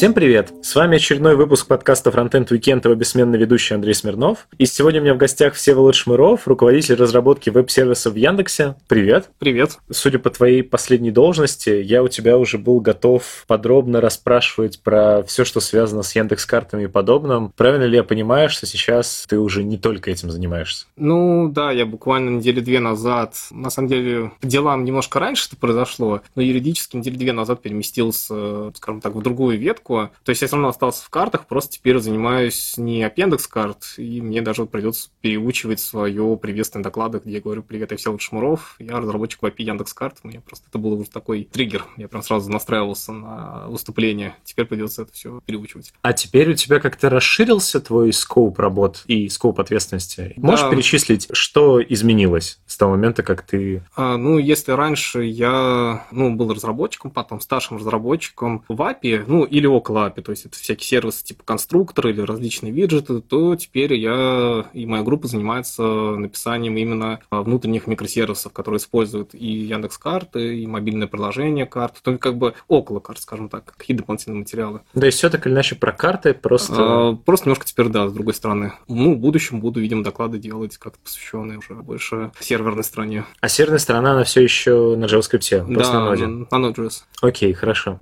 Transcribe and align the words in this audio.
Всем 0.00 0.14
привет! 0.14 0.59
С 0.70 0.76
вами 0.76 0.98
очередной 0.98 1.34
выпуск 1.34 1.66
подкаста 1.66 2.10
Frontend 2.10 2.46
Weekend, 2.46 2.82
его 2.84 2.94
бессменный 2.94 3.36
ведущий 3.36 3.74
Андрей 3.74 3.92
Смирнов. 3.92 4.46
И 4.56 4.66
сегодня 4.66 5.00
у 5.00 5.02
меня 5.02 5.14
в 5.14 5.16
гостях 5.16 5.54
Всеволод 5.54 5.96
Шмыров, 5.96 6.46
руководитель 6.46 6.94
разработки 6.94 7.50
веб-сервиса 7.50 8.08
в 8.08 8.14
Яндексе. 8.14 8.76
Привет! 8.86 9.30
Привет! 9.40 9.78
Судя 9.90 10.20
по 10.20 10.30
твоей 10.30 10.62
последней 10.62 11.10
должности, 11.10 11.70
я 11.70 12.04
у 12.04 12.08
тебя 12.08 12.38
уже 12.38 12.56
был 12.56 12.78
готов 12.78 13.46
подробно 13.48 14.00
расспрашивать 14.00 14.80
про 14.80 15.24
все, 15.24 15.44
что 15.44 15.58
связано 15.58 16.04
с 16.04 16.14
Яндекс-картами 16.14 16.84
и 16.84 16.86
подобным. 16.86 17.52
Правильно 17.56 17.86
ли 17.86 17.96
я 17.96 18.04
понимаю, 18.04 18.48
что 18.48 18.64
сейчас 18.64 19.26
ты 19.28 19.40
уже 19.40 19.64
не 19.64 19.76
только 19.76 20.12
этим 20.12 20.30
занимаешься? 20.30 20.86
Ну 20.94 21.50
да, 21.50 21.72
я 21.72 21.84
буквально 21.84 22.36
недели 22.36 22.60
две 22.60 22.78
назад, 22.78 23.34
на 23.50 23.70
самом 23.70 23.88
деле, 23.88 24.30
делам 24.40 24.84
немножко 24.84 25.18
раньше 25.18 25.48
это 25.48 25.56
произошло, 25.56 26.20
но 26.36 26.42
юридически 26.42 26.96
недели 26.96 27.16
две 27.16 27.32
назад 27.32 27.60
переместился, 27.60 28.70
скажем 28.76 29.00
так, 29.00 29.16
в 29.16 29.20
другую 29.20 29.58
ветку. 29.58 30.10
То 30.22 30.30
есть 30.30 30.38
все 30.38 30.59
равно 30.60 30.68
остался 30.68 31.04
в 31.04 31.10
картах, 31.10 31.46
просто 31.46 31.72
теперь 31.72 31.98
занимаюсь 31.98 32.74
не 32.76 33.02
аппендекс 33.02 33.46
карт, 33.46 33.94
и 33.96 34.20
мне 34.20 34.42
даже 34.42 34.66
придется 34.66 35.10
переучивать 35.20 35.80
свое 35.80 36.36
приветственные 36.36 36.84
доклады, 36.84 37.20
где 37.24 37.34
я 37.34 37.40
говорю 37.40 37.62
«Привет, 37.62 37.90
я 37.90 37.96
Всеволод 37.96 38.20
Шмуров, 38.20 38.76
я 38.78 38.98
разработчик 38.98 39.42
в 39.42 39.46
API 39.46 39.62
Яндекс 39.62 39.94
Карт». 39.94 40.18
Мне 40.22 40.40
просто 40.40 40.66
это 40.68 40.78
был 40.78 40.92
уже 40.92 41.10
такой 41.10 41.44
триггер. 41.44 41.84
Я 41.96 42.08
прям 42.08 42.22
сразу 42.22 42.50
настраивался 42.50 43.12
на 43.12 43.66
выступление. 43.68 44.36
Теперь 44.44 44.66
придется 44.66 45.02
это 45.02 45.12
все 45.12 45.40
переучивать. 45.46 45.92
А 46.02 46.12
теперь 46.12 46.50
у 46.50 46.54
тебя 46.54 46.80
как-то 46.80 47.08
расширился 47.08 47.80
твой 47.80 48.12
скоп 48.12 48.58
работ 48.58 49.04
и 49.06 49.28
скоп 49.28 49.60
ответственности? 49.60 50.34
Можешь 50.36 50.62
да. 50.62 50.70
перечислить, 50.70 51.28
что 51.32 51.82
изменилось 51.82 52.60
с 52.66 52.76
того 52.76 52.92
момента, 52.92 53.22
как 53.22 53.42
ты... 53.42 53.82
А, 53.96 54.16
ну, 54.16 54.38
если 54.38 54.72
раньше 54.72 55.24
я 55.24 56.06
ну, 56.10 56.34
был 56.34 56.52
разработчиком, 56.52 57.10
потом 57.10 57.40
старшим 57.40 57.78
разработчиком 57.78 58.64
в 58.68 58.80
API, 58.80 59.24
ну, 59.26 59.44
или 59.44 59.66
около 59.66 60.08
API, 60.08 60.22
то 60.22 60.32
есть 60.32 60.46
это 60.50 60.58
всякие 60.58 60.86
сервисы 60.86 61.24
типа 61.24 61.44
конструкторы 61.44 62.10
или 62.10 62.20
различные 62.20 62.72
виджеты, 62.72 63.20
то 63.20 63.56
теперь 63.56 63.94
я 63.94 64.66
и 64.72 64.86
моя 64.86 65.02
группа 65.02 65.28
занимается 65.28 65.82
написанием 65.82 66.76
именно 66.76 67.20
внутренних 67.30 67.86
микросервисов, 67.86 68.52
которые 68.52 68.78
используют 68.78 69.34
и 69.34 69.46
Яндекс 69.46 69.98
карты, 69.98 70.58
и 70.58 70.66
мобильное 70.66 71.06
приложение 71.06 71.66
карт, 71.66 71.96
то 72.02 72.18
как 72.18 72.36
бы 72.36 72.54
около 72.68 73.00
карт, 73.00 73.20
скажем 73.20 73.48
так, 73.48 73.74
какие 73.76 73.96
дополнительные 73.96 74.40
материалы. 74.40 74.80
Да 74.94 75.06
и 75.06 75.10
все 75.10 75.30
так 75.30 75.46
или 75.46 75.54
иначе 75.54 75.76
про 75.76 75.92
карты, 75.92 76.34
просто... 76.34 76.74
А, 76.78 77.14
просто 77.14 77.46
немножко 77.46 77.66
теперь, 77.66 77.88
да, 77.88 78.08
с 78.08 78.12
другой 78.12 78.34
стороны. 78.34 78.72
Ну, 78.88 79.14
в 79.14 79.18
будущем 79.18 79.60
буду, 79.60 79.80
видимо, 79.80 80.02
доклады 80.02 80.38
делать 80.38 80.76
как-то 80.76 80.98
посвященные 81.02 81.58
уже 81.58 81.74
больше 81.74 82.32
серверной 82.40 82.84
стороне. 82.84 83.24
А 83.40 83.48
серверная 83.48 83.78
сторона, 83.78 84.12
она 84.12 84.24
все 84.24 84.42
еще 84.42 84.96
на 84.96 85.04
JavaScript, 85.04 85.72
просто 85.72 85.92
да, 85.92 86.00
на 86.00 86.04
ноде? 86.06 86.26
на 86.26 86.44
Node.js. 86.56 87.02
Окей, 87.22 87.52
хорошо. 87.52 87.98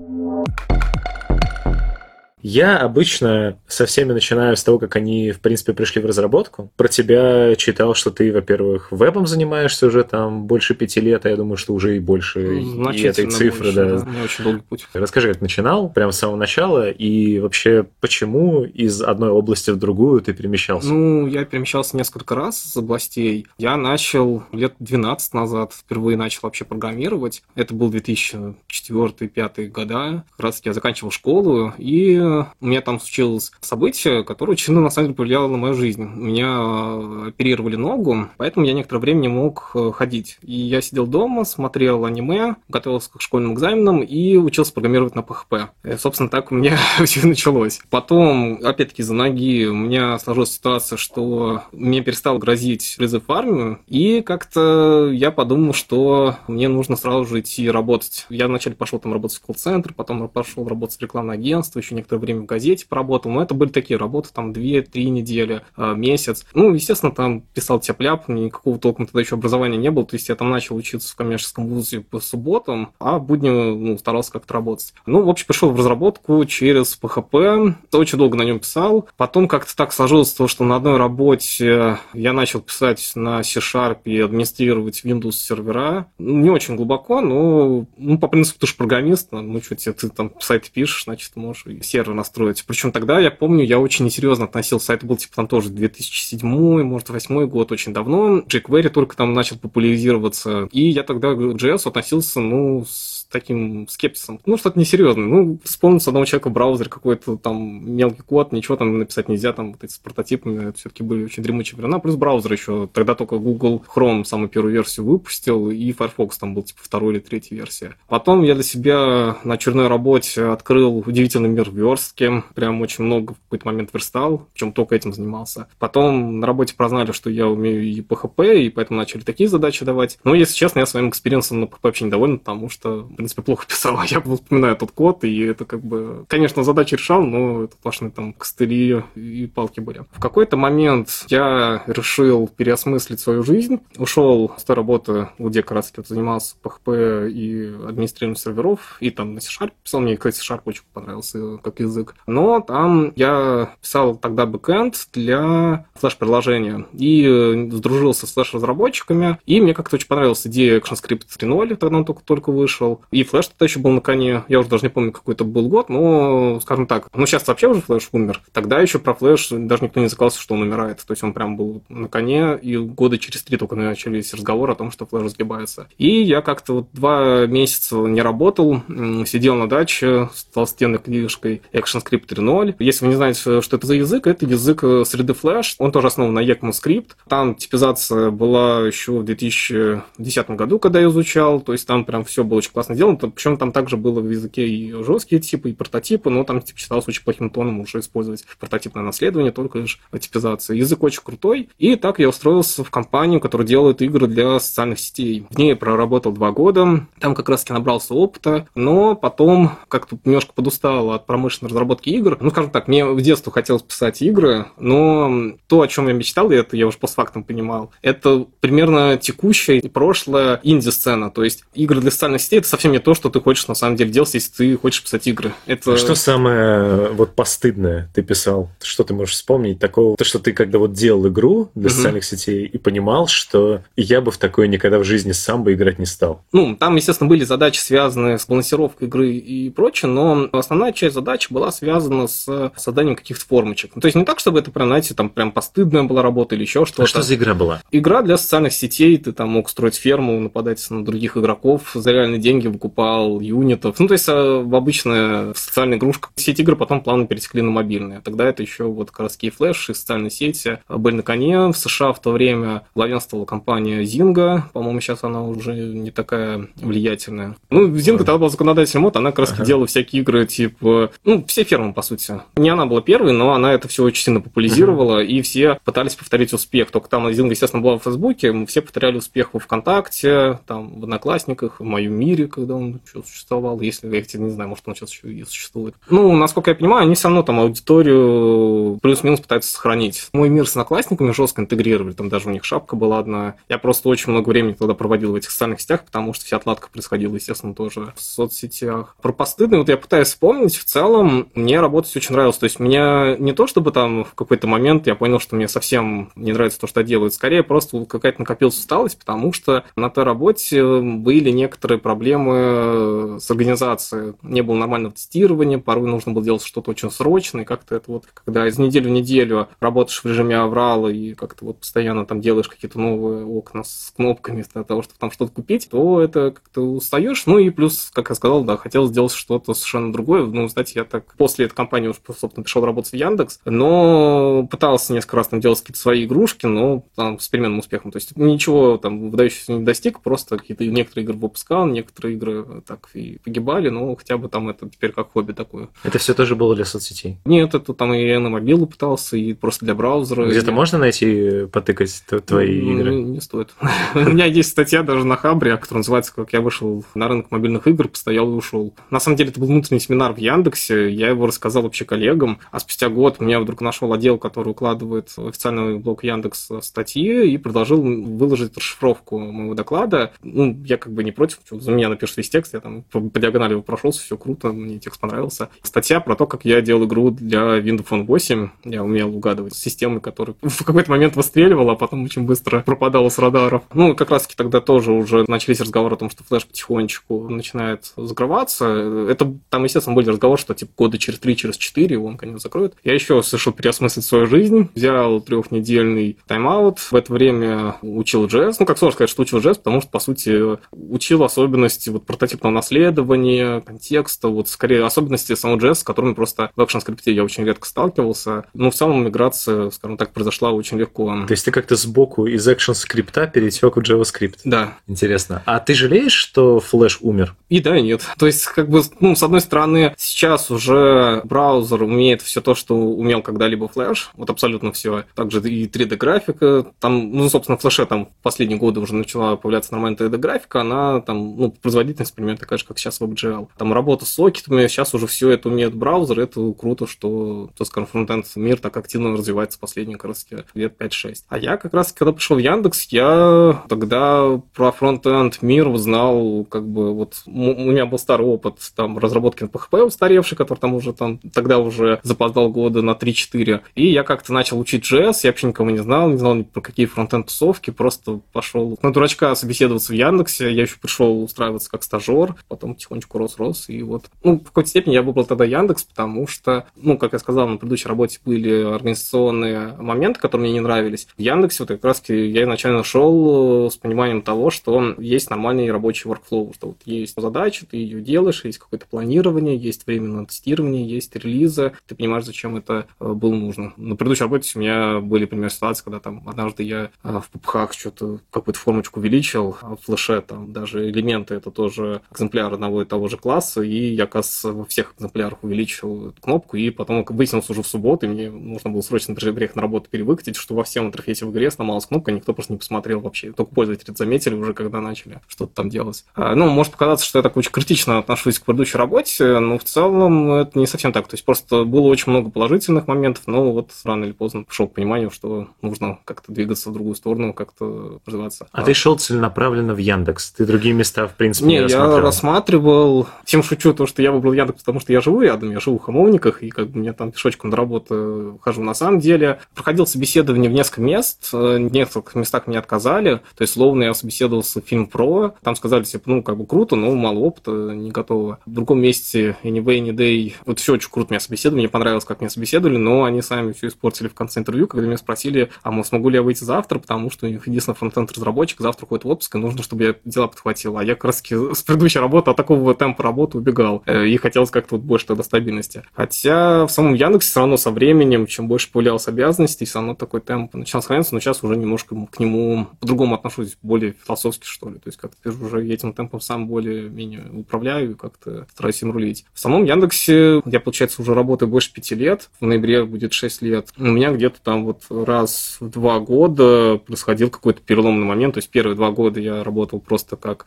Я 2.42 2.78
обычно 2.78 3.58
со 3.66 3.86
всеми 3.86 4.12
начинаю 4.12 4.56
с 4.56 4.62
того, 4.62 4.78
как 4.78 4.96
они, 4.96 5.32
в 5.32 5.40
принципе, 5.40 5.72
пришли 5.72 6.00
в 6.00 6.06
разработку. 6.06 6.70
Про 6.76 6.88
тебя 6.88 7.54
читал, 7.56 7.94
что 7.94 8.10
ты, 8.10 8.32
во-первых, 8.32 8.92
вебом 8.92 9.26
занимаешься 9.26 9.86
уже 9.86 10.04
там 10.04 10.44
больше 10.44 10.74
пяти 10.74 11.00
лет, 11.00 11.26
а 11.26 11.30
я 11.30 11.36
думаю, 11.36 11.56
что 11.56 11.74
уже 11.74 11.96
и 11.96 12.00
больше 12.00 12.60
и 12.60 13.02
этой 13.02 13.26
цифры. 13.26 13.72
Больше, 13.72 13.72
да. 13.72 13.98
да. 14.00 14.22
очень 14.24 14.44
долгий 14.44 14.62
путь. 14.68 14.86
Расскажи, 14.92 15.32
как 15.32 15.40
начинал, 15.40 15.90
прямо 15.90 16.12
с 16.12 16.18
самого 16.18 16.36
начала, 16.36 16.90
и 16.90 17.38
вообще, 17.40 17.86
почему 18.00 18.64
из 18.64 19.02
одной 19.02 19.30
области 19.30 19.70
в 19.70 19.76
другую 19.76 20.20
ты 20.20 20.32
перемещался? 20.32 20.88
Ну, 20.88 21.26
я 21.26 21.44
перемещался 21.44 21.96
несколько 21.96 22.34
раз 22.34 22.64
из 22.64 22.76
областей. 22.76 23.46
Я 23.58 23.76
начал 23.76 24.44
лет 24.52 24.74
12 24.78 25.34
назад, 25.34 25.72
впервые 25.72 26.16
начал 26.16 26.40
вообще 26.42 26.64
программировать. 26.64 27.42
Это 27.54 27.74
был 27.74 27.90
2004-2005 27.90 29.66
года. 29.68 30.24
Как 30.36 30.40
раз 30.40 30.60
я 30.64 30.72
заканчивал 30.72 31.10
школу, 31.10 31.72
и 31.78 32.16
у 32.60 32.66
меня 32.66 32.80
там 32.80 33.00
случилось 33.00 33.52
событие, 33.60 34.24
которое 34.24 34.52
очень 34.52 34.74
на 34.74 34.90
самом 34.90 35.08
деле 35.08 35.16
повлияло 35.16 35.48
на 35.48 35.56
мою 35.56 35.74
жизнь. 35.74 36.02
У 36.02 36.06
меня 36.06 36.48
э, 36.48 37.28
оперировали 37.28 37.76
ногу, 37.76 38.28
поэтому 38.36 38.66
я 38.66 38.72
некоторое 38.72 39.00
время 39.00 39.20
не 39.20 39.28
мог 39.28 39.70
э, 39.74 39.90
ходить. 39.94 40.38
И 40.42 40.52
я 40.52 40.80
сидел 40.80 41.06
дома, 41.06 41.44
смотрел 41.44 42.04
аниме, 42.04 42.56
готовился 42.68 43.10
к 43.10 43.20
школьным 43.20 43.54
экзаменам 43.54 44.00
и 44.00 44.36
учился 44.36 44.72
программировать 44.72 45.14
на 45.14 45.20
PHP. 45.20 45.68
И, 45.84 45.96
собственно, 45.96 46.28
так 46.28 46.52
у 46.52 46.54
меня 46.54 46.76
все 47.04 47.26
началось. 47.26 47.80
Потом, 47.90 48.58
опять-таки, 48.62 49.02
за 49.02 49.14
ноги 49.14 49.66
у 49.66 49.74
меня 49.74 50.18
сложилась 50.18 50.52
ситуация, 50.52 50.96
что 50.96 51.62
мне 51.72 52.00
перестал 52.02 52.38
грозить 52.38 52.94
призыв 52.98 53.24
в 53.26 53.32
армию, 53.32 53.80
и 53.86 54.22
как-то 54.22 55.10
я 55.12 55.30
подумал, 55.30 55.72
что 55.72 56.36
мне 56.46 56.68
нужно 56.68 56.96
сразу 56.96 57.24
же 57.24 57.40
идти 57.40 57.70
работать. 57.70 58.26
Я 58.28 58.48
вначале 58.48 58.76
пошел 58.76 58.98
там 58.98 59.12
работать 59.12 59.38
в 59.38 59.46
колл-центр, 59.46 59.94
потом 59.94 60.28
пошел 60.28 60.66
работать 60.66 60.98
в 60.98 61.02
рекламное 61.02 61.34
агентство, 61.34 61.78
еще 61.78 61.94
некоторое 61.94 62.17
время 62.18 62.42
в 62.42 62.46
газете 62.46 62.86
поработал, 62.88 63.30
но 63.30 63.42
это 63.42 63.54
были 63.54 63.70
такие 63.70 63.98
работы, 63.98 64.30
там, 64.32 64.52
2-3 64.52 65.04
недели, 65.10 65.62
а, 65.76 65.94
месяц. 65.94 66.44
Ну, 66.54 66.72
естественно, 66.74 67.12
там 67.12 67.40
писал 67.40 67.80
тяп-ляп, 67.80 68.28
никакого 68.28 68.78
толком 68.78 69.06
тогда 69.06 69.20
еще 69.20 69.34
образования 69.34 69.76
не 69.76 69.90
было, 69.90 70.04
то 70.04 70.16
есть 70.16 70.28
я 70.28 70.34
там 70.34 70.50
начал 70.50 70.76
учиться 70.76 71.12
в 71.12 71.16
коммерческом 71.16 71.66
вузе 71.66 72.00
по 72.00 72.20
субботам, 72.20 72.90
а 72.98 73.18
в 73.18 73.26
будни 73.26 73.48
ну, 73.48 73.98
старался 73.98 74.32
как-то 74.32 74.54
работать. 74.54 74.94
Ну, 75.06 75.22
в 75.22 75.28
общем, 75.28 75.46
пришел 75.46 75.70
в 75.70 75.76
разработку 75.78 76.44
через 76.44 76.98
PHP, 77.00 77.74
очень 77.92 78.18
долго 78.18 78.36
на 78.36 78.42
нем 78.42 78.60
писал, 78.60 79.08
потом 79.16 79.48
как-то 79.48 79.74
так 79.76 79.92
сложилось 79.92 80.32
то, 80.32 80.48
что 80.48 80.64
на 80.64 80.76
одной 80.76 80.96
работе 80.96 81.98
я 82.12 82.32
начал 82.32 82.60
писать 82.60 83.12
на 83.14 83.42
C-Sharp 83.42 84.00
и 84.04 84.20
администрировать 84.20 85.04
Windows 85.04 85.32
сервера, 85.32 86.06
не 86.18 86.50
очень 86.50 86.76
глубоко, 86.76 87.20
но 87.20 87.86
ну, 87.96 88.18
по 88.18 88.28
принципу 88.28 88.60
ты 88.60 88.66
же 88.66 88.74
программист, 88.74 89.32
ну, 89.32 89.60
что 89.60 89.76
тебе, 89.76 89.92
ты 89.92 90.08
там 90.08 90.32
сайт 90.40 90.70
пишешь, 90.70 91.04
значит, 91.04 91.36
можешь 91.36 91.66
и 91.66 91.82
сервер 91.82 92.07
сервер 92.08 92.14
настроить. 92.14 92.64
Причем 92.66 92.92
тогда, 92.92 93.20
я 93.20 93.30
помню, 93.30 93.64
я 93.64 93.78
очень 93.78 94.04
несерьезно 94.04 94.46
относился. 94.46 94.92
Это 94.92 95.06
был, 95.06 95.16
типа, 95.16 95.36
там 95.36 95.48
тоже 95.48 95.70
2007, 95.70 96.46
может, 96.82 97.08
2008 97.08 97.46
год, 97.46 97.72
очень 97.72 97.92
давно. 97.92 98.40
jQuery 98.40 98.88
только 98.88 99.16
там 99.16 99.34
начал 99.34 99.58
популяризироваться. 99.58 100.68
И 100.72 100.88
я 100.88 101.02
тогда 101.02 101.34
к 101.34 101.38
JS 101.38 101.88
относился, 101.88 102.40
ну, 102.40 102.84
с 102.88 103.17
таким 103.30 103.86
скепсисом. 103.88 104.40
Ну, 104.46 104.56
что-то 104.56 104.78
несерьезное. 104.78 105.26
Ну, 105.26 105.58
вспомнить 105.64 106.02
с 106.02 106.08
одного 106.08 106.24
человека 106.24 106.50
браузер 106.50 106.88
какой-то 106.88 107.36
там 107.36 107.90
мелкий 107.90 108.22
код, 108.22 108.52
ничего 108.52 108.76
там 108.76 108.98
написать 108.98 109.28
нельзя, 109.28 109.52
там 109.52 109.72
вот 109.72 109.84
эти 109.84 109.92
с 109.92 109.98
прототипами, 109.98 110.72
все-таки 110.72 111.02
были 111.02 111.24
очень 111.24 111.42
дремучие 111.42 111.76
времена. 111.76 111.98
Плюс 111.98 112.16
браузер 112.16 112.52
еще, 112.52 112.88
тогда 112.92 113.14
только 113.14 113.38
Google 113.38 113.84
Chrome 113.94 114.24
самую 114.24 114.48
первую 114.48 114.72
версию 114.72 115.06
выпустил, 115.06 115.70
и 115.70 115.92
Firefox 115.92 116.38
там 116.38 116.54
был 116.54 116.62
типа 116.62 116.80
второй 116.82 117.14
или 117.14 117.20
третья 117.20 117.54
версия. 117.54 117.96
Потом 118.08 118.42
я 118.42 118.54
для 118.54 118.64
себя 118.64 119.36
на 119.44 119.54
очередной 119.54 119.88
работе 119.88 120.44
открыл 120.44 120.98
удивительный 120.98 121.48
мир 121.48 121.70
верстки, 121.70 122.42
прям 122.54 122.80
очень 122.80 123.04
много 123.04 123.34
в 123.34 123.40
какой-то 123.44 123.66
момент 123.66 123.90
верстал, 123.92 124.46
причем 124.52 124.72
только 124.72 124.94
этим 124.94 125.12
занимался. 125.12 125.68
Потом 125.78 126.40
на 126.40 126.46
работе 126.46 126.74
прознали, 126.74 127.12
что 127.12 127.28
я 127.30 127.46
умею 127.46 127.82
и 127.84 128.00
PHP, 128.00 128.62
и 128.62 128.70
поэтому 128.70 128.98
начали 128.98 129.20
такие 129.20 129.48
задачи 129.48 129.84
давать. 129.84 130.18
Но, 130.24 130.34
если 130.34 130.54
честно, 130.54 130.80
я 130.80 130.86
своим 130.86 131.10
experience 131.10 131.52
ом 131.52 131.60
на 131.60 131.64
PHP 131.64 131.78
вообще 131.82 132.04
недоволен, 132.06 132.38
потому 132.38 132.68
что 132.70 133.08
принципе, 133.18 133.42
плохо 133.42 133.66
писал. 133.66 134.00
Я 134.04 134.20
вспоминаю 134.20 134.76
тот 134.76 134.92
код, 134.92 135.24
и 135.24 135.40
это 135.40 135.64
как 135.64 135.80
бы... 135.80 136.24
Конечно, 136.28 136.62
задачи 136.62 136.94
решал, 136.94 137.22
но 137.22 137.64
это 137.64 137.74
сплошные 137.74 138.12
там 138.12 138.32
костыли 138.32 139.04
и 139.16 139.50
палки 139.52 139.80
были. 139.80 140.04
В 140.12 140.20
какой-то 140.20 140.56
момент 140.56 141.24
я 141.26 141.82
решил 141.88 142.46
переосмыслить 142.46 143.18
свою 143.18 143.42
жизнь. 143.42 143.80
Ушел 143.96 144.52
с 144.56 144.62
той 144.62 144.76
работы, 144.76 145.30
где 145.38 145.62
как 145.62 145.72
раз 145.72 145.92
занимался 146.06 146.54
PHP 146.62 147.30
и 147.30 147.74
администрированием 147.88 148.36
серверов, 148.36 148.98
и 149.00 149.10
там 149.10 149.34
на 149.34 149.40
C-Sharp 149.40 149.72
писал. 149.82 150.00
Мне, 150.00 150.16
кстати, 150.16 150.36
C-Sharp 150.36 150.60
очень 150.66 150.84
понравился 150.94 151.58
как 151.58 151.80
язык. 151.80 152.14
Но 152.28 152.60
там 152.60 153.12
я 153.16 153.74
писал 153.82 154.14
тогда 154.14 154.46
бэкэнд 154.46 155.08
для 155.12 155.86
флеш-приложения 155.94 156.86
и 156.92 157.68
сдружился 157.72 158.28
с 158.28 158.32
флеш-разработчиками, 158.32 159.38
и 159.44 159.60
мне 159.60 159.74
как-то 159.74 159.96
очень 159.96 160.06
понравилась 160.06 160.46
идея 160.46 160.78
ActionScript 160.78 161.22
3.0, 161.36 161.74
тогда 161.74 161.96
он 161.96 162.04
только, 162.04 162.22
только 162.22 162.52
вышел. 162.52 163.02
И 163.10 163.22
флеш 163.22 163.48
тогда 163.48 163.64
еще 163.64 163.78
был 163.78 163.90
на 163.90 164.00
коне. 164.00 164.44
Я 164.48 164.60
уже 164.60 164.68
даже 164.68 164.84
не 164.84 164.90
помню, 164.90 165.12
какой 165.12 165.34
это 165.34 165.44
был 165.44 165.68
год, 165.68 165.88
но, 165.88 166.60
скажем 166.60 166.86
так, 166.86 167.08
ну 167.14 167.26
сейчас 167.26 167.46
вообще 167.46 167.68
уже 167.68 167.80
флеш 167.80 168.08
умер. 168.12 168.40
Тогда 168.52 168.80
еще 168.80 168.98
про 168.98 169.14
флеш 169.14 169.48
даже 169.50 169.84
никто 169.84 170.00
не 170.00 170.08
закался, 170.08 170.40
что 170.40 170.54
он 170.54 170.62
умирает. 170.62 171.04
То 171.06 171.12
есть 171.12 171.22
он 171.22 171.32
прям 171.32 171.56
был 171.56 171.82
на 171.88 172.08
коне, 172.08 172.58
и 172.60 172.76
года 172.76 173.18
через 173.18 173.42
три 173.42 173.56
только 173.56 173.76
начались 173.76 174.34
разговоры 174.34 174.72
о 174.72 174.76
том, 174.76 174.90
что 174.90 175.06
флеш 175.06 175.24
разгибается. 175.24 175.88
И 175.96 176.22
я 176.22 176.42
как-то 176.42 176.74
вот 176.74 176.88
два 176.92 177.46
месяца 177.46 177.96
не 177.96 178.22
работал, 178.22 178.82
сидел 179.26 179.54
на 179.54 179.68
даче 179.68 180.28
с 180.34 180.44
толстенной 180.44 180.98
книжкой 180.98 181.62
ActionScript 181.72 182.26
3.0. 182.26 182.74
Если 182.78 183.04
вы 183.04 183.10
не 183.10 183.16
знаете, 183.16 183.60
что 183.60 183.76
это 183.76 183.86
за 183.86 183.94
язык, 183.94 184.26
это 184.26 184.46
язык 184.46 184.84
э, 184.84 185.04
среды 185.04 185.32
Flash. 185.32 185.74
Он 185.78 185.92
тоже 185.92 186.08
основан 186.08 186.34
на 186.34 186.44
ECMAScript. 186.44 187.10
Там 187.28 187.54
типизация 187.54 188.30
была 188.30 188.86
еще 188.86 189.12
в 189.12 189.24
2010 189.24 190.50
году, 190.50 190.78
когда 190.78 191.00
я 191.00 191.08
изучал. 191.08 191.60
То 191.60 191.72
есть 191.72 191.86
там 191.86 192.04
прям 192.04 192.24
все 192.24 192.44
было 192.44 192.58
очень 192.58 192.72
классно 192.72 192.94
сделан. 192.98 193.16
Причем 193.16 193.56
там 193.56 193.72
также 193.72 193.96
было 193.96 194.20
в 194.20 194.28
языке 194.28 194.66
и 194.68 194.92
жесткие 195.02 195.40
типы, 195.40 195.70
и 195.70 195.72
прототипы, 195.72 196.30
но 196.30 196.44
там 196.44 196.60
типа, 196.60 196.78
считалось 196.78 197.08
очень 197.08 197.22
плохим 197.22 197.50
тоном 197.50 197.80
уже 197.80 198.00
использовать 198.00 198.44
прототипное 198.58 199.02
наследование, 199.02 199.52
только 199.52 199.78
лишь 199.78 200.00
типизация. 200.20 200.76
Язык 200.76 201.02
очень 201.02 201.22
крутой, 201.22 201.68
и 201.78 201.96
так 201.96 202.18
я 202.18 202.28
устроился 202.28 202.84
в 202.84 202.90
компанию, 202.90 203.40
которая 203.40 203.66
делает 203.66 204.02
игры 204.02 204.26
для 204.26 204.58
социальных 204.58 204.98
сетей. 204.98 205.46
В 205.50 205.58
ней 205.58 205.76
проработал 205.76 206.32
два 206.32 206.50
года, 206.50 207.06
там 207.20 207.34
как 207.34 207.48
раз-таки 207.48 207.72
набрался 207.72 208.14
опыта, 208.14 208.66
но 208.74 209.14
потом 209.14 209.72
как-то 209.88 210.18
немножко 210.24 210.52
подустал 210.52 211.12
от 211.12 211.26
промышленной 211.26 211.70
разработки 211.70 212.10
игр. 212.10 212.36
Ну, 212.40 212.50
скажем 212.50 212.70
так, 212.70 212.88
мне 212.88 213.04
в 213.04 213.20
детстве 213.20 213.52
хотелось 213.52 213.82
писать 213.82 214.20
игры, 214.22 214.66
но 214.78 215.52
то, 215.68 215.82
о 215.82 215.88
чем 215.88 216.08
я 216.08 216.14
мечтал, 216.14 216.50
и 216.50 216.56
это 216.56 216.76
я 216.76 216.86
уже 216.86 216.98
постфактум 216.98 217.44
понимал, 217.44 217.92
это 218.02 218.46
примерно 218.60 219.16
текущее 219.16 219.78
и 219.78 219.88
прошлое 219.88 220.60
инди-сцена. 220.62 221.30
То 221.30 221.44
есть 221.44 221.64
игры 221.74 222.00
для 222.00 222.10
социальных 222.10 222.40
сетей 222.40 222.58
это 222.58 222.68
совсем 222.68 222.87
не 222.92 222.98
то, 222.98 223.14
что 223.14 223.30
ты 223.30 223.40
хочешь 223.40 223.68
на 223.68 223.74
самом 223.74 223.96
деле 223.96 224.10
делать, 224.10 224.32
если 224.34 224.50
ты 224.50 224.76
хочешь 224.76 225.02
писать 225.02 225.26
игры. 225.26 225.52
Это... 225.66 225.94
А 225.94 225.96
что 225.96 226.14
самое 226.14 227.08
вот 227.10 227.34
постыдное 227.34 228.10
ты 228.14 228.22
писал? 228.22 228.70
Что 228.82 229.04
ты 229.04 229.14
можешь 229.14 229.34
вспомнить 229.34 229.78
такого? 229.78 230.16
То, 230.16 230.24
что 230.24 230.38
ты 230.38 230.52
когда 230.52 230.78
вот 230.78 230.92
делал 230.92 231.28
игру 231.28 231.70
для 231.74 231.88
угу. 231.88 231.94
социальных 231.94 232.24
сетей 232.24 232.66
и 232.66 232.78
понимал, 232.78 233.26
что 233.26 233.82
я 233.96 234.20
бы 234.20 234.30
в 234.30 234.38
такое 234.38 234.66
никогда 234.68 234.98
в 234.98 235.04
жизни 235.04 235.32
сам 235.32 235.64
бы 235.64 235.72
играть 235.74 235.98
не 235.98 236.06
стал. 236.06 236.44
Ну, 236.52 236.76
там, 236.76 236.96
естественно, 236.96 237.28
были 237.28 237.44
задачи, 237.44 237.78
связанные 237.78 238.38
с 238.38 238.46
балансировкой 238.46 239.08
игры 239.08 239.32
и 239.32 239.70
прочее, 239.70 240.10
но 240.10 240.48
основная 240.52 240.92
часть 240.92 241.14
задач 241.14 241.50
была 241.50 241.72
связана 241.72 242.26
с 242.26 242.72
созданием 242.76 243.16
каких-то 243.16 243.44
формочек. 243.44 243.92
Ну, 243.94 244.00
то 244.00 244.06
есть 244.06 244.16
не 244.16 244.24
так, 244.24 244.38
чтобы 244.38 244.58
это 244.58 244.70
прям, 244.70 244.88
знаете, 244.88 245.14
там 245.14 245.30
прям 245.30 245.52
постыдная 245.52 246.04
была 246.04 246.22
работа 246.22 246.54
или 246.54 246.62
еще 246.62 246.84
что-то. 246.84 247.04
А 247.04 247.06
что 247.06 247.22
за 247.22 247.34
игра 247.34 247.54
была? 247.54 247.82
Игра 247.90 248.22
для 248.22 248.36
социальных 248.36 248.72
сетей, 248.72 249.16
ты 249.18 249.32
там 249.32 249.48
мог 249.48 249.68
строить 249.68 249.96
ферму, 249.96 250.38
нападать 250.40 250.84
на 250.90 251.04
других 251.04 251.36
игроков, 251.36 251.90
за 251.94 252.12
реальные 252.12 252.40
деньги 252.40 252.68
выкупал 252.78 253.40
юнитов. 253.40 253.98
Ну, 253.98 254.06
то 254.06 254.12
есть 254.12 254.28
в 254.28 254.74
обычная 254.74 255.52
социальная 255.54 255.98
игрушка. 255.98 256.28
Сеть 256.36 256.60
игр 256.60 256.76
потом 256.76 257.00
плавно 257.00 257.26
перетекли 257.26 257.60
на 257.60 257.70
мобильные. 257.70 258.20
Тогда 258.20 258.46
это 258.46 258.62
еще 258.62 258.84
вот 258.84 259.10
как 259.10 259.20
раз 259.20 259.38
Flash 259.38 259.90
и 259.90 259.94
социальные 259.94 260.30
сети 260.30 260.78
были 260.88 261.16
на 261.16 261.22
коне. 261.22 261.68
В 261.68 261.74
США 261.74 262.12
в 262.12 262.20
то 262.20 262.30
время 262.30 262.86
главенствовала 262.94 263.46
компания 263.46 264.02
Zynga. 264.02 264.62
По-моему, 264.72 265.00
сейчас 265.00 265.24
она 265.24 265.42
уже 265.42 265.74
не 265.74 266.10
такая 266.10 266.68
влиятельная. 266.76 267.56
Ну, 267.70 267.88
Zynga 267.88 268.18
тогда 268.18 268.38
была 268.38 268.50
законодательный 268.50 269.02
мод, 269.02 269.16
она 269.16 269.30
как 269.30 269.40
раз 269.40 269.52
ага. 269.52 269.64
делала 269.64 269.86
всякие 269.86 270.22
игры, 270.22 270.46
типа, 270.46 271.10
ну, 271.24 271.44
все 271.46 271.64
фермы, 271.64 271.92
по 271.92 272.02
сути. 272.02 272.40
Не 272.56 272.70
она 272.70 272.86
была 272.86 273.00
первой, 273.00 273.32
но 273.32 273.52
она 273.52 273.72
это 273.72 273.88
все 273.88 274.04
очень 274.04 274.22
сильно 274.22 274.40
популяризировала, 274.40 275.16
ага. 275.16 275.24
и 275.24 275.42
все 275.42 275.78
пытались 275.84 276.14
повторить 276.14 276.52
успех. 276.52 276.90
Только 276.90 277.08
там 277.08 277.26
Zynga, 277.28 277.50
естественно, 277.50 277.82
была 277.82 277.98
в 277.98 278.02
Фейсбуке, 278.02 278.52
мы 278.52 278.66
все 278.66 278.82
повторяли 278.82 279.16
успех 279.16 279.54
во 279.54 279.60
ВКонтакте, 279.60 280.60
там, 280.66 281.00
в 281.00 281.04
Одноклассниках, 281.04 281.80
в 281.80 281.84
моем 281.84 282.14
мире, 282.14 282.46
когда 282.68 282.76
он 282.76 283.00
еще 283.06 283.26
существовал, 283.26 283.80
если, 283.80 284.14
я 284.14 284.40
не 284.40 284.50
знаю, 284.50 284.68
может, 284.68 284.86
он 284.86 284.94
сейчас 284.94 285.10
еще 285.10 285.32
и 285.32 285.42
существует. 285.44 285.94
Ну, 286.10 286.36
насколько 286.36 286.70
я 286.70 286.74
понимаю, 286.74 287.04
они 287.04 287.14
все 287.14 287.28
равно 287.28 287.42
там 287.42 287.60
аудиторию 287.60 288.98
плюс-минус 289.00 289.40
пытаются 289.40 289.70
сохранить. 289.70 290.28
Мой 290.34 290.50
мир 290.50 290.68
с 290.68 290.72
одноклассниками 290.72 291.32
жестко 291.32 291.62
интегрировали, 291.62 292.12
там 292.12 292.28
даже 292.28 292.48
у 292.48 292.52
них 292.52 292.64
шапка 292.64 292.94
была 292.94 293.18
одна. 293.18 293.54
Я 293.70 293.78
просто 293.78 294.10
очень 294.10 294.32
много 294.32 294.50
времени 294.50 294.74
тогда 294.74 294.92
проводил 294.92 295.32
в 295.32 295.36
этих 295.36 295.50
социальных 295.50 295.80
сетях, 295.80 296.04
потому 296.04 296.34
что 296.34 296.44
вся 296.44 296.58
отладка 296.58 296.90
происходила, 296.92 297.34
естественно, 297.34 297.74
тоже 297.74 298.12
в 298.14 298.20
соцсетях. 298.20 299.16
Про 299.22 299.32
постыдные, 299.32 299.78
вот 299.78 299.88
я 299.88 299.96
пытаюсь 299.96 300.28
вспомнить, 300.28 300.76
в 300.76 300.84
целом 300.84 301.48
мне 301.54 301.80
работать 301.80 302.14
очень 302.16 302.34
нравилось. 302.34 302.58
То 302.58 302.64
есть 302.64 302.80
меня 302.80 303.34
не 303.38 303.52
то, 303.52 303.66
чтобы 303.66 303.92
там 303.92 304.24
в 304.24 304.34
какой-то 304.34 304.66
момент 304.66 305.06
я 305.06 305.14
понял, 305.14 305.40
что 305.40 305.56
мне 305.56 305.68
совсем 305.68 306.32
не 306.36 306.52
нравится 306.52 306.80
то, 306.80 306.86
что 306.86 307.00
я 307.00 307.06
делаю, 307.06 307.30
скорее 307.30 307.62
просто 307.62 308.04
какая-то 308.04 308.40
накопилась 308.40 308.78
усталость, 308.78 309.18
потому 309.18 309.54
что 309.54 309.84
на 309.96 310.10
той 310.10 310.24
работе 310.24 311.00
были 311.00 311.50
некоторые 311.50 311.98
проблемы 311.98 312.47
с 312.52 313.50
организацией. 313.50 314.34
Не 314.42 314.62
было 314.62 314.76
нормального 314.76 315.14
тестирования, 315.14 315.78
порой 315.78 316.08
нужно 316.08 316.32
было 316.32 316.44
делать 316.44 316.62
что-то 316.62 316.90
очень 316.90 317.10
срочное, 317.10 317.62
и 317.62 317.66
как-то 317.66 317.96
это 317.96 318.10
вот, 318.10 318.26
когда 318.44 318.66
из 318.66 318.78
недели 318.78 319.08
в 319.08 319.10
неделю 319.10 319.68
работаешь 319.80 320.22
в 320.22 320.26
режиме 320.26 320.58
аврала 320.58 321.08
и 321.08 321.34
как-то 321.34 321.64
вот 321.64 321.80
постоянно 321.80 322.26
там 322.26 322.40
делаешь 322.40 322.68
какие-то 322.68 322.98
новые 322.98 323.44
окна 323.44 323.84
с 323.84 324.12
кнопками 324.16 324.64
для 324.72 324.84
того, 324.84 325.02
чтобы 325.02 325.18
там 325.18 325.30
что-то 325.30 325.52
купить, 325.52 325.88
то 325.90 326.20
это 326.20 326.52
как-то 326.52 326.82
устаешь. 326.82 327.46
Ну 327.46 327.58
и 327.58 327.70
плюс, 327.70 328.10
как 328.12 328.28
я 328.28 328.34
сказал, 328.34 328.64
да, 328.64 328.76
хотел 328.76 329.06
сделать 329.06 329.32
что-то 329.32 329.74
совершенно 329.74 330.12
другое. 330.12 330.46
Ну, 330.46 330.66
кстати, 330.68 330.98
я 330.98 331.04
так 331.04 331.34
после 331.36 331.66
этой 331.66 331.74
компании 331.74 332.08
уже, 332.08 332.18
собственно, 332.38 332.64
пришел 332.64 332.84
работать 332.84 333.12
в 333.12 333.16
Яндекс, 333.16 333.60
но 333.64 334.66
пытался 334.70 335.12
несколько 335.12 335.36
раз 335.36 335.48
там 335.48 335.60
делать 335.60 335.80
какие-то 335.80 336.00
свои 336.00 336.24
игрушки, 336.24 336.66
но 336.66 337.04
там 337.14 337.38
с 337.38 337.48
переменным 337.48 337.80
успехом. 337.80 338.10
То 338.10 338.16
есть 338.16 338.36
ничего 338.36 338.96
там 338.98 339.30
выдающегося 339.30 339.72
не 339.72 339.84
достиг, 339.84 340.20
просто 340.20 340.58
какие-то 340.58 340.84
некоторые 340.86 341.24
игры 341.24 341.36
выпускал, 341.36 341.86
некоторые 341.86 342.34
игры 342.38 342.82
так 342.86 343.10
и 343.14 343.38
погибали, 343.44 343.88
но 343.90 344.14
хотя 344.16 344.38
бы 344.38 344.48
там 344.48 344.68
это 344.68 344.88
теперь 344.88 345.12
как 345.12 345.32
хобби 345.32 345.52
такое. 345.52 345.88
Это 346.04 346.18
все 346.18 346.34
тоже 346.34 346.56
было 346.56 346.74
для 346.74 346.84
соцсетей? 346.84 347.38
Нет, 347.44 347.74
это 347.74 347.92
там 347.92 348.14
и 348.14 348.36
на 348.38 348.48
мобилу 348.48 348.86
пытался, 348.86 349.36
и 349.36 349.52
просто 349.52 349.84
для 349.84 349.94
браузера. 349.94 350.46
Где-то 350.46 350.70
и... 350.70 350.74
можно 350.74 350.98
найти, 350.98 351.66
потыкать 351.72 352.24
твои 352.46 352.80
ну, 352.80 352.92
игры? 352.92 353.14
Не, 353.14 353.22
не 353.24 353.40
стоит. 353.40 353.74
У 354.14 354.20
меня 354.20 354.46
есть 354.46 354.70
статья 354.70 355.02
даже 355.02 355.24
на 355.24 355.36
Хабре, 355.36 355.76
которая 355.76 356.00
называется 356.00 356.34
«Как 356.34 356.52
я 356.52 356.60
вышел 356.60 357.04
на 357.14 357.28
рынок 357.28 357.50
мобильных 357.50 357.86
игр, 357.86 358.08
постоял 358.08 358.50
и 358.50 358.54
ушел». 358.54 358.94
На 359.10 359.20
самом 359.20 359.36
деле 359.36 359.50
это 359.50 359.60
был 359.60 359.66
внутренний 359.66 360.00
семинар 360.00 360.32
в 360.32 360.38
Яндексе, 360.38 361.10
я 361.10 361.28
его 361.28 361.46
рассказал 361.46 361.82
вообще 361.82 362.04
коллегам, 362.04 362.60
а 362.70 362.80
спустя 362.80 363.08
год 363.08 363.40
меня 363.40 363.60
вдруг 363.60 363.80
нашел 363.80 364.12
отдел, 364.12 364.38
который 364.38 364.70
укладывает 364.70 365.30
в 365.36 365.48
официальный 365.48 365.98
блог 365.98 366.24
Яндекс 366.24 366.70
статьи 366.82 367.52
и 367.52 367.58
предложил 367.58 368.02
выложить 368.02 368.76
расшифровку 368.76 369.38
моего 369.38 369.74
доклада. 369.74 370.32
Ну, 370.42 370.78
я 370.84 370.96
как 370.96 371.12
бы 371.12 371.24
не 371.24 371.32
против, 371.32 371.58
за 371.70 371.90
меня 371.90 372.08
напишут 372.28 372.36
весь 372.36 372.50
текст, 372.50 372.74
я 372.74 372.80
там 372.80 373.02
по, 373.02 373.20
по 373.20 373.40
диагонали 373.40 373.72
его 373.72 373.82
прошелся, 373.82 374.20
все 374.20 374.36
круто, 374.36 374.72
мне 374.72 374.98
текст 374.98 375.20
понравился. 375.20 375.68
Статья 375.82 376.20
про 376.20 376.36
то, 376.36 376.46
как 376.46 376.64
я 376.64 376.80
делал 376.80 377.04
игру 377.06 377.30
для 377.30 377.78
Windows 377.78 378.06
Phone 378.08 378.24
8, 378.26 378.68
я 378.84 379.02
умел 379.02 379.34
угадывать 379.34 379.74
системы, 379.74 380.20
которые 380.20 380.56
в 380.62 380.84
какой-то 380.84 381.10
момент 381.10 381.36
выстреливала, 381.36 381.92
а 381.92 381.96
потом 381.96 382.24
очень 382.24 382.42
быстро 382.42 382.80
пропадала 382.80 383.28
с 383.28 383.38
радаров. 383.38 383.82
Ну, 383.94 384.14
как 384.14 384.30
раз-таки 384.30 384.56
тогда 384.56 384.80
тоже 384.80 385.12
уже 385.12 385.44
начались 385.48 385.80
разговоры 385.80 386.14
о 386.14 386.18
том, 386.18 386.30
что 386.30 386.44
флеш 386.44 386.66
потихонечку 386.66 387.48
начинает 387.48 388.12
закрываться. 388.16 388.86
Это 389.28 389.54
там, 389.70 389.84
естественно, 389.84 390.14
были 390.14 390.28
разговоры, 390.28 390.60
что 390.60 390.74
типа 390.74 390.92
года 390.96 391.18
через 391.18 391.38
три, 391.38 391.56
через 391.56 391.76
четыре 391.76 392.18
он, 392.18 392.36
конечно, 392.36 392.60
закроет. 392.60 392.94
Я 393.04 393.14
еще 393.14 393.42
совершил 393.42 393.72
переосмыслить 393.72 394.24
свою 394.24 394.46
жизнь, 394.46 394.88
взял 394.94 395.40
трехнедельный 395.40 396.38
тайм-аут. 396.46 396.98
В 396.98 397.14
это 397.14 397.32
время 397.32 397.96
учил 398.02 398.46
джесс. 398.46 398.78
Ну, 398.78 398.86
как 398.86 398.98
сложно 398.98 399.14
сказать, 399.14 399.30
что 399.30 399.42
учил 399.42 399.58
джесс, 399.60 399.78
потому 399.78 400.00
что, 400.00 400.10
по 400.10 400.18
сути, 400.18 400.78
учил 400.92 401.42
особенности 401.42 402.10
вот 402.18 402.26
прототипного 402.26 402.72
наследования, 402.72 403.80
контекста, 403.80 404.48
вот 404.48 404.68
скорее 404.68 405.04
особенности 405.04 405.54
самого 405.54 405.78
джесс, 405.78 406.00
с 406.00 406.04
которыми 406.04 406.34
просто 406.34 406.70
в 406.76 406.80
ActionScript 406.80 407.22
я 407.26 407.44
очень 407.44 407.64
редко 407.64 407.86
сталкивался. 407.86 408.64
Ну, 408.74 408.90
в 408.90 408.94
целом 408.94 409.24
миграция, 409.24 409.90
скажем 409.90 410.16
так, 410.16 410.32
произошла 410.32 410.70
очень 410.70 410.98
легко. 410.98 411.26
То 411.46 411.52
есть 411.52 411.64
ты 411.64 411.70
как-то 411.70 411.96
сбоку 411.96 412.46
из 412.46 412.66
ActionScript 412.68 413.50
перетек 413.50 413.96
в 413.96 414.00
JavaScript? 414.00 414.60
Да. 414.64 414.98
Интересно. 415.06 415.62
А 415.66 415.80
ты 415.80 415.94
жалеешь, 415.94 416.32
что 416.32 416.78
Flash 416.78 417.18
умер? 417.20 417.54
И 417.68 417.80
да, 417.80 417.96
и 417.96 418.02
нет. 418.02 418.22
То 418.38 418.46
есть, 418.46 418.66
как 418.66 418.88
бы, 418.88 419.02
ну, 419.20 419.34
с 419.34 419.42
одной 419.42 419.60
стороны, 419.60 420.14
сейчас 420.16 420.70
уже 420.70 421.40
браузер 421.44 422.02
умеет 422.02 422.42
все 422.42 422.60
то, 422.60 422.74
что 422.74 422.96
умел 422.96 423.42
когда-либо 423.42 423.90
Flash, 423.94 424.28
вот 424.34 424.50
абсолютно 424.50 424.92
все. 424.92 425.24
Также 425.34 425.60
и 425.60 425.86
3D-графика, 425.86 426.86
там, 426.98 427.32
ну, 427.32 427.48
собственно, 427.48 427.76
в 427.76 427.84
Flash 427.84 428.06
там 428.06 428.26
в 428.26 428.42
последние 428.42 428.78
годы 428.78 429.00
уже 429.00 429.14
начала 429.14 429.56
появляться 429.56 429.92
нормальная 429.92 430.18
3D-графика, 430.18 430.80
она 430.80 431.20
там, 431.20 431.56
ну, 431.56 431.70
производительность 432.08 432.34
примерно 432.34 432.58
такая 432.58 432.78
же, 432.78 432.84
как 432.84 432.98
сейчас 432.98 433.20
в 433.20 433.24
WebGL. 433.24 433.68
Там 433.76 433.92
работа 433.92 434.24
с 434.24 434.30
сокетами, 434.30 434.86
сейчас 434.86 435.14
уже 435.14 435.26
все 435.26 435.50
это 435.50 435.68
умеет 435.68 435.94
браузер, 435.94 436.40
это 436.40 436.72
круто, 436.72 437.06
что, 437.06 437.70
то, 437.76 437.84
скажем, 437.84 438.06
фронтенд 438.06 438.46
мир 438.56 438.78
так 438.78 438.96
активно 438.96 439.32
развивается 439.32 439.78
последние, 439.78 440.18
как 440.18 440.30
лет 440.74 440.94
5-6. 440.98 441.44
А 441.48 441.58
я 441.58 441.76
как 441.76 441.94
раз, 441.94 442.12
когда 442.12 442.32
пришел 442.32 442.56
в 442.56 442.60
Яндекс, 442.60 443.08
я 443.10 443.82
тогда 443.88 444.60
про 444.74 444.92
фронтенд 444.92 445.62
мир 445.62 445.88
узнал, 445.88 446.64
как 446.64 446.86
бы, 446.88 447.14
вот, 447.14 447.42
у 447.46 447.50
меня 447.50 448.06
был 448.06 448.18
старый 448.18 448.46
опыт 448.46 448.76
там 448.94 449.18
разработки 449.18 449.64
на 449.64 449.68
PHP 449.68 450.02
устаревший, 450.02 450.56
который 450.56 450.78
там 450.78 450.94
уже 450.94 451.12
там, 451.12 451.38
тогда 451.38 451.78
уже 451.78 452.20
запоздал 452.22 452.70
года 452.70 453.02
на 453.02 453.12
3-4, 453.12 453.80
и 453.94 454.06
я 454.06 454.22
как-то 454.22 454.52
начал 454.52 454.78
учить 454.78 455.10
JS, 455.10 455.40
я 455.42 455.50
вообще 455.50 455.68
никого 455.68 455.90
не 455.90 455.98
знал, 455.98 456.28
не 456.28 456.38
знал 456.38 456.54
ни 456.54 456.62
про 456.62 456.80
какие 456.80 457.06
фронтенд-тусовки, 457.06 457.90
просто 457.90 458.40
пошел 458.52 458.98
на 459.02 459.12
дурачка 459.12 459.54
собеседоваться 459.54 460.12
в 460.12 460.16
Яндексе, 460.16 460.72
я 460.72 460.82
еще 460.82 460.96
пришел 461.00 461.42
устраиваться 461.42 461.90
как 461.90 461.97
стажер, 462.04 462.54
потом 462.68 462.94
потихонечку 462.94 463.38
рос-рос, 463.38 463.88
и 463.88 464.02
вот, 464.02 464.26
ну, 464.42 464.58
в 464.58 464.64
какой-то 464.64 464.88
степени 464.88 465.14
я 465.14 465.22
выбрал 465.22 465.44
тогда 465.44 465.64
Яндекс, 465.64 466.04
потому 466.04 466.46
что, 466.46 466.86
ну, 466.96 467.18
как 467.18 467.32
я 467.32 467.38
сказал, 467.38 467.68
на 467.68 467.76
предыдущей 467.76 468.08
работе 468.08 468.38
были 468.44 468.82
организационные 468.82 469.94
моменты, 469.98 470.40
которые 470.40 470.68
мне 470.68 470.74
не 470.74 470.80
нравились. 470.80 471.28
В 471.36 471.40
Яндексе 471.40 471.82
вот 471.82 471.88
как 471.88 472.04
раз 472.04 472.22
я 472.28 472.62
изначально 472.62 473.04
шел 473.04 473.86
э, 473.86 473.90
с 473.90 473.96
пониманием 473.96 474.42
того, 474.42 474.70
что 474.70 475.14
есть 475.18 475.50
нормальный 475.50 475.90
рабочий 475.90 476.28
workflow, 476.28 476.74
что 476.74 476.88
вот 476.88 476.98
есть 477.04 477.34
задача, 477.36 477.86
ты 477.86 477.96
ее 477.96 478.20
делаешь, 478.20 478.64
есть 478.64 478.78
какое-то 478.78 479.06
планирование, 479.06 479.76
есть 479.76 480.06
время 480.06 480.28
на 480.28 480.46
тестирование, 480.46 481.06
есть 481.06 481.34
релизы, 481.36 481.92
ты 482.06 482.14
понимаешь, 482.14 482.44
зачем 482.44 482.76
это 482.76 483.06
э, 483.20 483.32
было 483.32 483.54
нужно. 483.54 483.92
На 483.96 484.16
предыдущей 484.16 484.44
работе 484.44 484.70
у 484.74 484.80
меня 484.80 485.20
были, 485.20 485.42
например, 485.42 485.70
ситуации, 485.70 486.04
когда 486.04 486.20
там 486.20 486.42
однажды 486.46 486.82
я 486.82 487.10
э, 487.22 487.40
в 487.40 487.48
пупхах 487.50 487.92
что-то, 487.92 488.40
какую-то 488.50 488.78
формочку 488.78 489.20
увеличил, 489.20 489.76
а 489.82 489.96
в 489.96 490.00
флеше 490.02 490.40
там 490.40 490.72
даже 490.72 491.08
элементы 491.10 491.54
это 491.54 491.70
тоже 491.70 491.87
тоже 491.88 492.20
экземпляр 492.32 492.72
одного 492.72 493.02
и 493.02 493.04
того 493.04 493.28
же 493.28 493.36
класса, 493.36 493.82
и 493.82 494.14
я, 494.14 494.24
оказывается, 494.24 494.72
во 494.72 494.84
всех 494.84 495.14
экземплярах 495.16 495.62
увеличил 495.62 496.28
эту 496.28 496.42
кнопку, 496.42 496.76
и 496.76 496.90
потом 496.90 497.24
выяснилось 497.28 497.70
уже 497.70 497.82
в 497.82 497.86
субботу, 497.86 498.26
и 498.26 498.28
мне 498.28 498.50
нужно 498.50 498.90
было 498.90 499.00
срочно 499.00 499.34
приехать 499.34 499.76
на 499.76 499.82
работу 499.82 500.10
перевыкатить, 500.10 500.56
что 500.56 500.74
во 500.74 500.84
всем 500.84 501.06
интерфейсе 501.06 501.46
в 501.46 501.52
игре 501.52 501.70
сломалась 501.70 502.06
кнопка, 502.06 502.32
никто 502.32 502.52
просто 502.52 502.74
не 502.74 502.78
посмотрел 502.78 503.20
вообще. 503.20 503.52
Только 503.52 503.74
пользователи 503.74 504.14
заметили 504.14 504.54
уже, 504.54 504.74
когда 504.74 505.00
начали 505.00 505.40
что-то 505.48 505.74
там 505.74 505.88
делать. 505.88 506.24
А, 506.34 506.54
ну, 506.54 506.68
может 506.68 506.92
показаться, 506.92 507.24
что 507.24 507.38
я 507.38 507.42
так 507.42 507.56
очень 507.56 507.70
критично 507.70 508.18
отношусь 508.18 508.58
к 508.58 508.64
предыдущей 508.64 508.98
работе, 508.98 509.58
но 509.58 509.78
в 509.78 509.84
целом 509.84 510.52
это 510.52 510.78
не 510.78 510.86
совсем 510.86 511.12
так. 511.12 511.26
То 511.28 511.34
есть 511.34 511.44
просто 511.44 511.84
было 511.84 512.08
очень 512.08 512.30
много 512.30 512.50
положительных 512.50 513.06
моментов, 513.06 513.44
но 513.46 513.72
вот 513.72 513.90
рано 514.04 514.24
или 514.24 514.32
поздно 514.32 514.64
пришел 514.64 514.88
к 514.88 514.94
пониманию, 514.94 515.30
что 515.30 515.68
нужно 515.82 516.18
как-то 516.24 516.52
двигаться 516.52 516.90
в 516.90 516.92
другую 516.92 517.14
сторону, 517.14 517.52
как-то 517.52 518.20
развиваться. 518.26 518.68
А, 518.72 518.82
а 518.82 518.84
ты 518.84 518.94
шел 518.94 519.16
целенаправленно 519.16 519.94
в 519.94 519.98
Яндекс? 519.98 520.52
Ты 520.52 520.66
другие 520.66 520.94
места, 520.94 521.26
в 521.28 521.34
принципе, 521.34 521.66
не, 521.66 521.77
не 521.78 521.84
рассматривал? 521.84 522.16
я 522.16 522.22
рассматривал. 522.22 523.26
Тем 523.44 523.62
шучу, 523.62 523.94
то, 523.94 524.06
что 524.06 524.22
я 524.22 524.32
выбрал 524.32 524.52
Яндекс, 524.52 524.80
потому 524.80 525.00
что 525.00 525.12
я 525.12 525.20
живу 525.20 525.40
рядом, 525.40 525.70
я 525.70 525.80
живу 525.80 525.98
в 525.98 526.02
Хамовниках, 526.02 526.62
и 526.62 526.70
как 526.70 526.88
бы 526.88 526.98
мне 526.98 527.12
там 527.12 527.32
пешочком 527.32 527.70
до 527.70 527.76
работы 527.76 528.58
хожу. 528.60 528.82
На 528.82 528.94
самом 528.94 529.20
деле, 529.20 529.60
проходил 529.74 530.06
собеседование 530.06 530.70
в 530.70 530.74
несколько 530.74 531.00
мест, 531.00 531.52
в 531.52 531.78
нескольких 531.78 532.34
местах 532.34 532.66
мне 532.66 532.78
отказали. 532.78 533.40
То 533.56 533.62
есть, 533.62 533.74
словно 533.74 534.04
я 534.04 534.14
собеседовался 534.14 534.80
в 534.80 534.84
фильм 534.84 535.06
про, 535.06 535.54
там 535.62 535.76
сказали, 535.76 536.04
типа, 536.04 536.24
ну, 536.26 536.42
как 536.42 536.56
бы 536.56 536.66
круто, 536.66 536.96
но 536.96 537.14
мало 537.14 537.38
опыта, 537.38 537.70
не 537.70 538.10
готово. 538.10 538.58
В 538.66 538.72
другом 538.72 539.00
месте 539.00 539.56
Any 539.62 539.82
Day, 539.82 540.54
вот 540.66 540.78
все 540.78 540.94
очень 540.94 541.10
круто 541.10 541.32
меня 541.32 541.40
собеседовали, 541.40 541.82
мне 541.82 541.88
понравилось, 541.88 542.24
как 542.24 542.40
меня 542.40 542.50
собеседовали, 542.50 542.96
но 542.96 543.24
они 543.24 543.42
сами 543.42 543.72
все 543.72 543.88
испортили 543.88 544.28
в 544.28 544.34
конце 544.34 544.60
интервью, 544.60 544.86
когда 544.86 545.06
меня 545.06 545.18
спросили, 545.18 545.70
а 545.82 545.90
мы 545.90 546.04
смогу 546.04 546.28
ли 546.28 546.36
я 546.36 546.42
выйти 546.42 546.64
завтра, 546.64 546.98
потому 546.98 547.30
что 547.30 547.46
у 547.46 547.48
них 547.48 547.66
единственный 547.66 547.94
фронтенд 547.94 548.32
разработчик 548.32 548.80
завтра 548.80 549.06
уходит 549.06 549.24
в 549.24 549.28
отпуск, 549.28 549.54
и 549.54 549.58
нужно, 549.58 549.82
чтобы 549.82 550.04
я 550.04 550.14
дела 550.24 550.48
подхватил. 550.48 550.98
А 550.98 551.04
я 551.04 551.14
как 551.14 551.24
раз 551.24 551.42
с 551.74 551.82
предыдущей 551.82 552.18
работы 552.18 552.50
от 552.50 552.56
такого 552.56 552.94
темпа 552.94 553.22
работы 553.22 553.58
убегал. 553.58 554.02
Э, 554.06 554.26
и 554.26 554.36
хотелось 554.36 554.70
как-то 554.70 554.96
вот 554.96 555.04
больше 555.04 555.26
тогда 555.26 555.42
стабильности. 555.42 556.02
Хотя 556.12 556.86
в 556.86 556.90
самом 556.90 557.14
Яндексе 557.14 557.50
все 557.50 557.60
равно 557.60 557.76
со 557.76 557.90
временем, 557.90 558.46
чем 558.46 558.68
больше 558.68 558.90
появлялось 558.90 559.28
обязанностей, 559.28 559.84
все 559.84 559.98
равно 559.98 560.14
такой 560.14 560.40
темп 560.40 560.74
начал 560.74 561.02
сохраняться, 561.02 561.34
но 561.34 561.40
сейчас 561.40 561.62
уже 561.62 561.76
немножко 561.76 562.16
к 562.30 562.38
нему 562.38 562.88
по-другому 563.00 563.34
отношусь, 563.34 563.76
более 563.82 564.14
философски, 564.24 564.64
что 564.64 564.88
ли. 564.88 564.96
То 564.96 565.08
есть 565.08 565.18
как-то 565.18 565.50
уже 565.50 565.86
этим 565.86 566.12
темпом 566.12 566.40
сам 566.40 566.66
более-менее 566.66 567.50
управляю 567.52 568.12
и 568.12 568.14
как-то 568.14 568.66
стараюсь 568.72 569.02
им 569.02 569.12
рулить. 569.12 569.44
В 569.52 569.60
самом 569.60 569.84
Яндексе 569.84 570.62
я, 570.64 570.80
получается, 570.80 571.22
уже 571.22 571.34
работаю 571.34 571.68
больше 571.68 571.92
пяти 571.92 572.14
лет. 572.14 572.50
В 572.60 572.66
ноябре 572.66 573.04
будет 573.04 573.32
шесть 573.32 573.62
лет. 573.62 573.88
У 573.96 574.04
меня 574.04 574.30
где-то 574.32 574.60
там 574.62 574.84
вот 574.84 575.02
раз 575.10 575.76
в 575.80 575.88
два 575.90 576.20
года 576.20 576.98
происходил 576.98 577.50
какой-то 577.50 577.80
переломный 577.80 578.26
момент. 578.26 578.54
То 578.54 578.58
есть 578.58 578.70
первые 578.70 578.96
два 578.96 579.10
года 579.10 579.40
я 579.40 579.64
работал 579.64 580.00
просто 580.00 580.36
как 580.36 580.66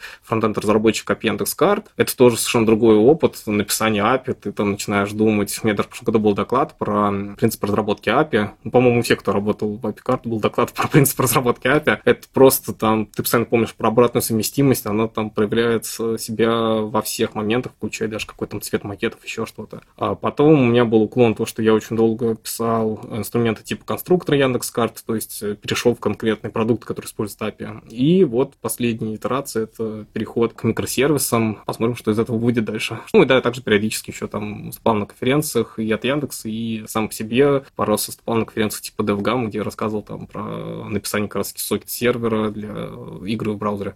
фронтенд-разработчик 0.82 1.10
API 1.10 1.28
Яндекс.Карт. 1.28 1.92
Это 1.98 2.16
тоже 2.16 2.38
совершенно 2.38 2.66
другой 2.66 2.96
опыт 2.96 3.42
написания 3.46 4.02
API. 4.04 4.34
Ты 4.34 4.52
там 4.52 4.72
начинаешь 4.72 5.12
думать. 5.12 5.58
У 5.62 5.68
меня 5.68 5.76
даже 5.76 5.88
в 5.88 5.90
прошлом 5.90 6.06
году 6.06 6.20
был 6.20 6.34
доклад 6.34 6.78
про 6.78 7.12
принцип 7.38 7.64
разработки 7.64 8.10
API. 8.10 8.50
Ну, 8.64 8.72
по-моему, 8.72 9.02
все, 9.02 9.16
кто 9.16 9.32
работал 9.32 9.78
в 9.78 9.86
API 9.86 10.00
Карт, 10.04 10.28
был 10.28 10.40
доклад 10.40 10.74
про 10.76 10.88
принцип 10.88 11.20
разработки 11.20 11.68
API. 11.68 12.00
Это 12.04 12.28
просто 12.34 12.74
там, 12.74 13.06
ты 13.06 13.22
постоянно 13.22 13.46
помнишь 13.46 13.74
про 13.74 13.90
обратную 13.90 14.22
совместимость, 14.22 14.86
она 14.86 15.08
там 15.08 15.30
проявляет 15.30 15.86
себя 15.86 16.52
во 16.52 17.02
всех 17.02 17.36
моментах, 17.36 17.74
включая 17.78 18.10
даже 18.10 18.28
какой-то 18.28 18.60
цвет 18.60 18.84
макетов, 18.84 19.24
еще 19.24 19.46
что-то. 19.46 19.82
А 19.98 20.16
потом 20.16 20.54
у 20.62 20.66
меня 20.66 20.86
был 20.86 21.02
уклон 21.04 21.36
то, 21.36 21.46
что 21.46 21.62
я 21.62 21.74
очень 21.74 21.96
долго 21.96 22.36
писал 22.36 23.02
инструменты 23.12 23.64
типа 23.64 23.86
конструктора 23.86 24.38
Яндекс.Карт, 24.38 25.04
то 25.06 25.16
есть 25.16 25.40
перешел 25.62 25.96
в 25.96 26.00
конкретный 26.00 26.50
продукт, 26.50 26.86
который 26.86 27.06
использует 27.06 27.42
API. 27.42 27.88
И 27.90 28.24
вот 28.24 28.56
последняя 28.62 29.16
итерация— 29.16 29.64
это 29.64 30.06
переход 30.14 30.54
к 30.54 30.64
микросервисам. 30.72 31.60
Посмотрим, 31.66 31.96
что 31.96 32.12
из 32.12 32.20
этого 32.20 32.38
выйдет 32.38 32.66
дальше. 32.66 33.00
Ну 33.13 33.24
и 33.24 33.25
да, 33.25 33.42
также 33.42 33.62
периодически 33.62 34.12
еще 34.12 34.28
там 34.28 34.68
выступал 34.68 34.96
на 34.96 35.06
конференциях 35.06 35.78
и 35.80 35.92
от 35.92 36.04
Яндекса, 36.04 36.50
и 36.50 36.84
сам 36.88 37.08
по 37.08 37.13
себе 37.13 37.63
пару 37.75 37.92
раз 37.92 38.08
выступал 38.08 38.36
на 38.36 38.46
конференциях 38.46 38.82
типа 38.82 39.01
DevGam, 39.01 39.48
где 39.48 39.62
рассказывал 39.62 40.04
там 40.04 40.28
про 40.28 40.90
написание 40.90 41.28
как 41.28 41.38
раз 41.38 41.54
сокет-сервера 41.56 42.50
для 42.50 42.90
игры 43.25 43.51
в 43.51 43.58
браузере. 43.58 43.96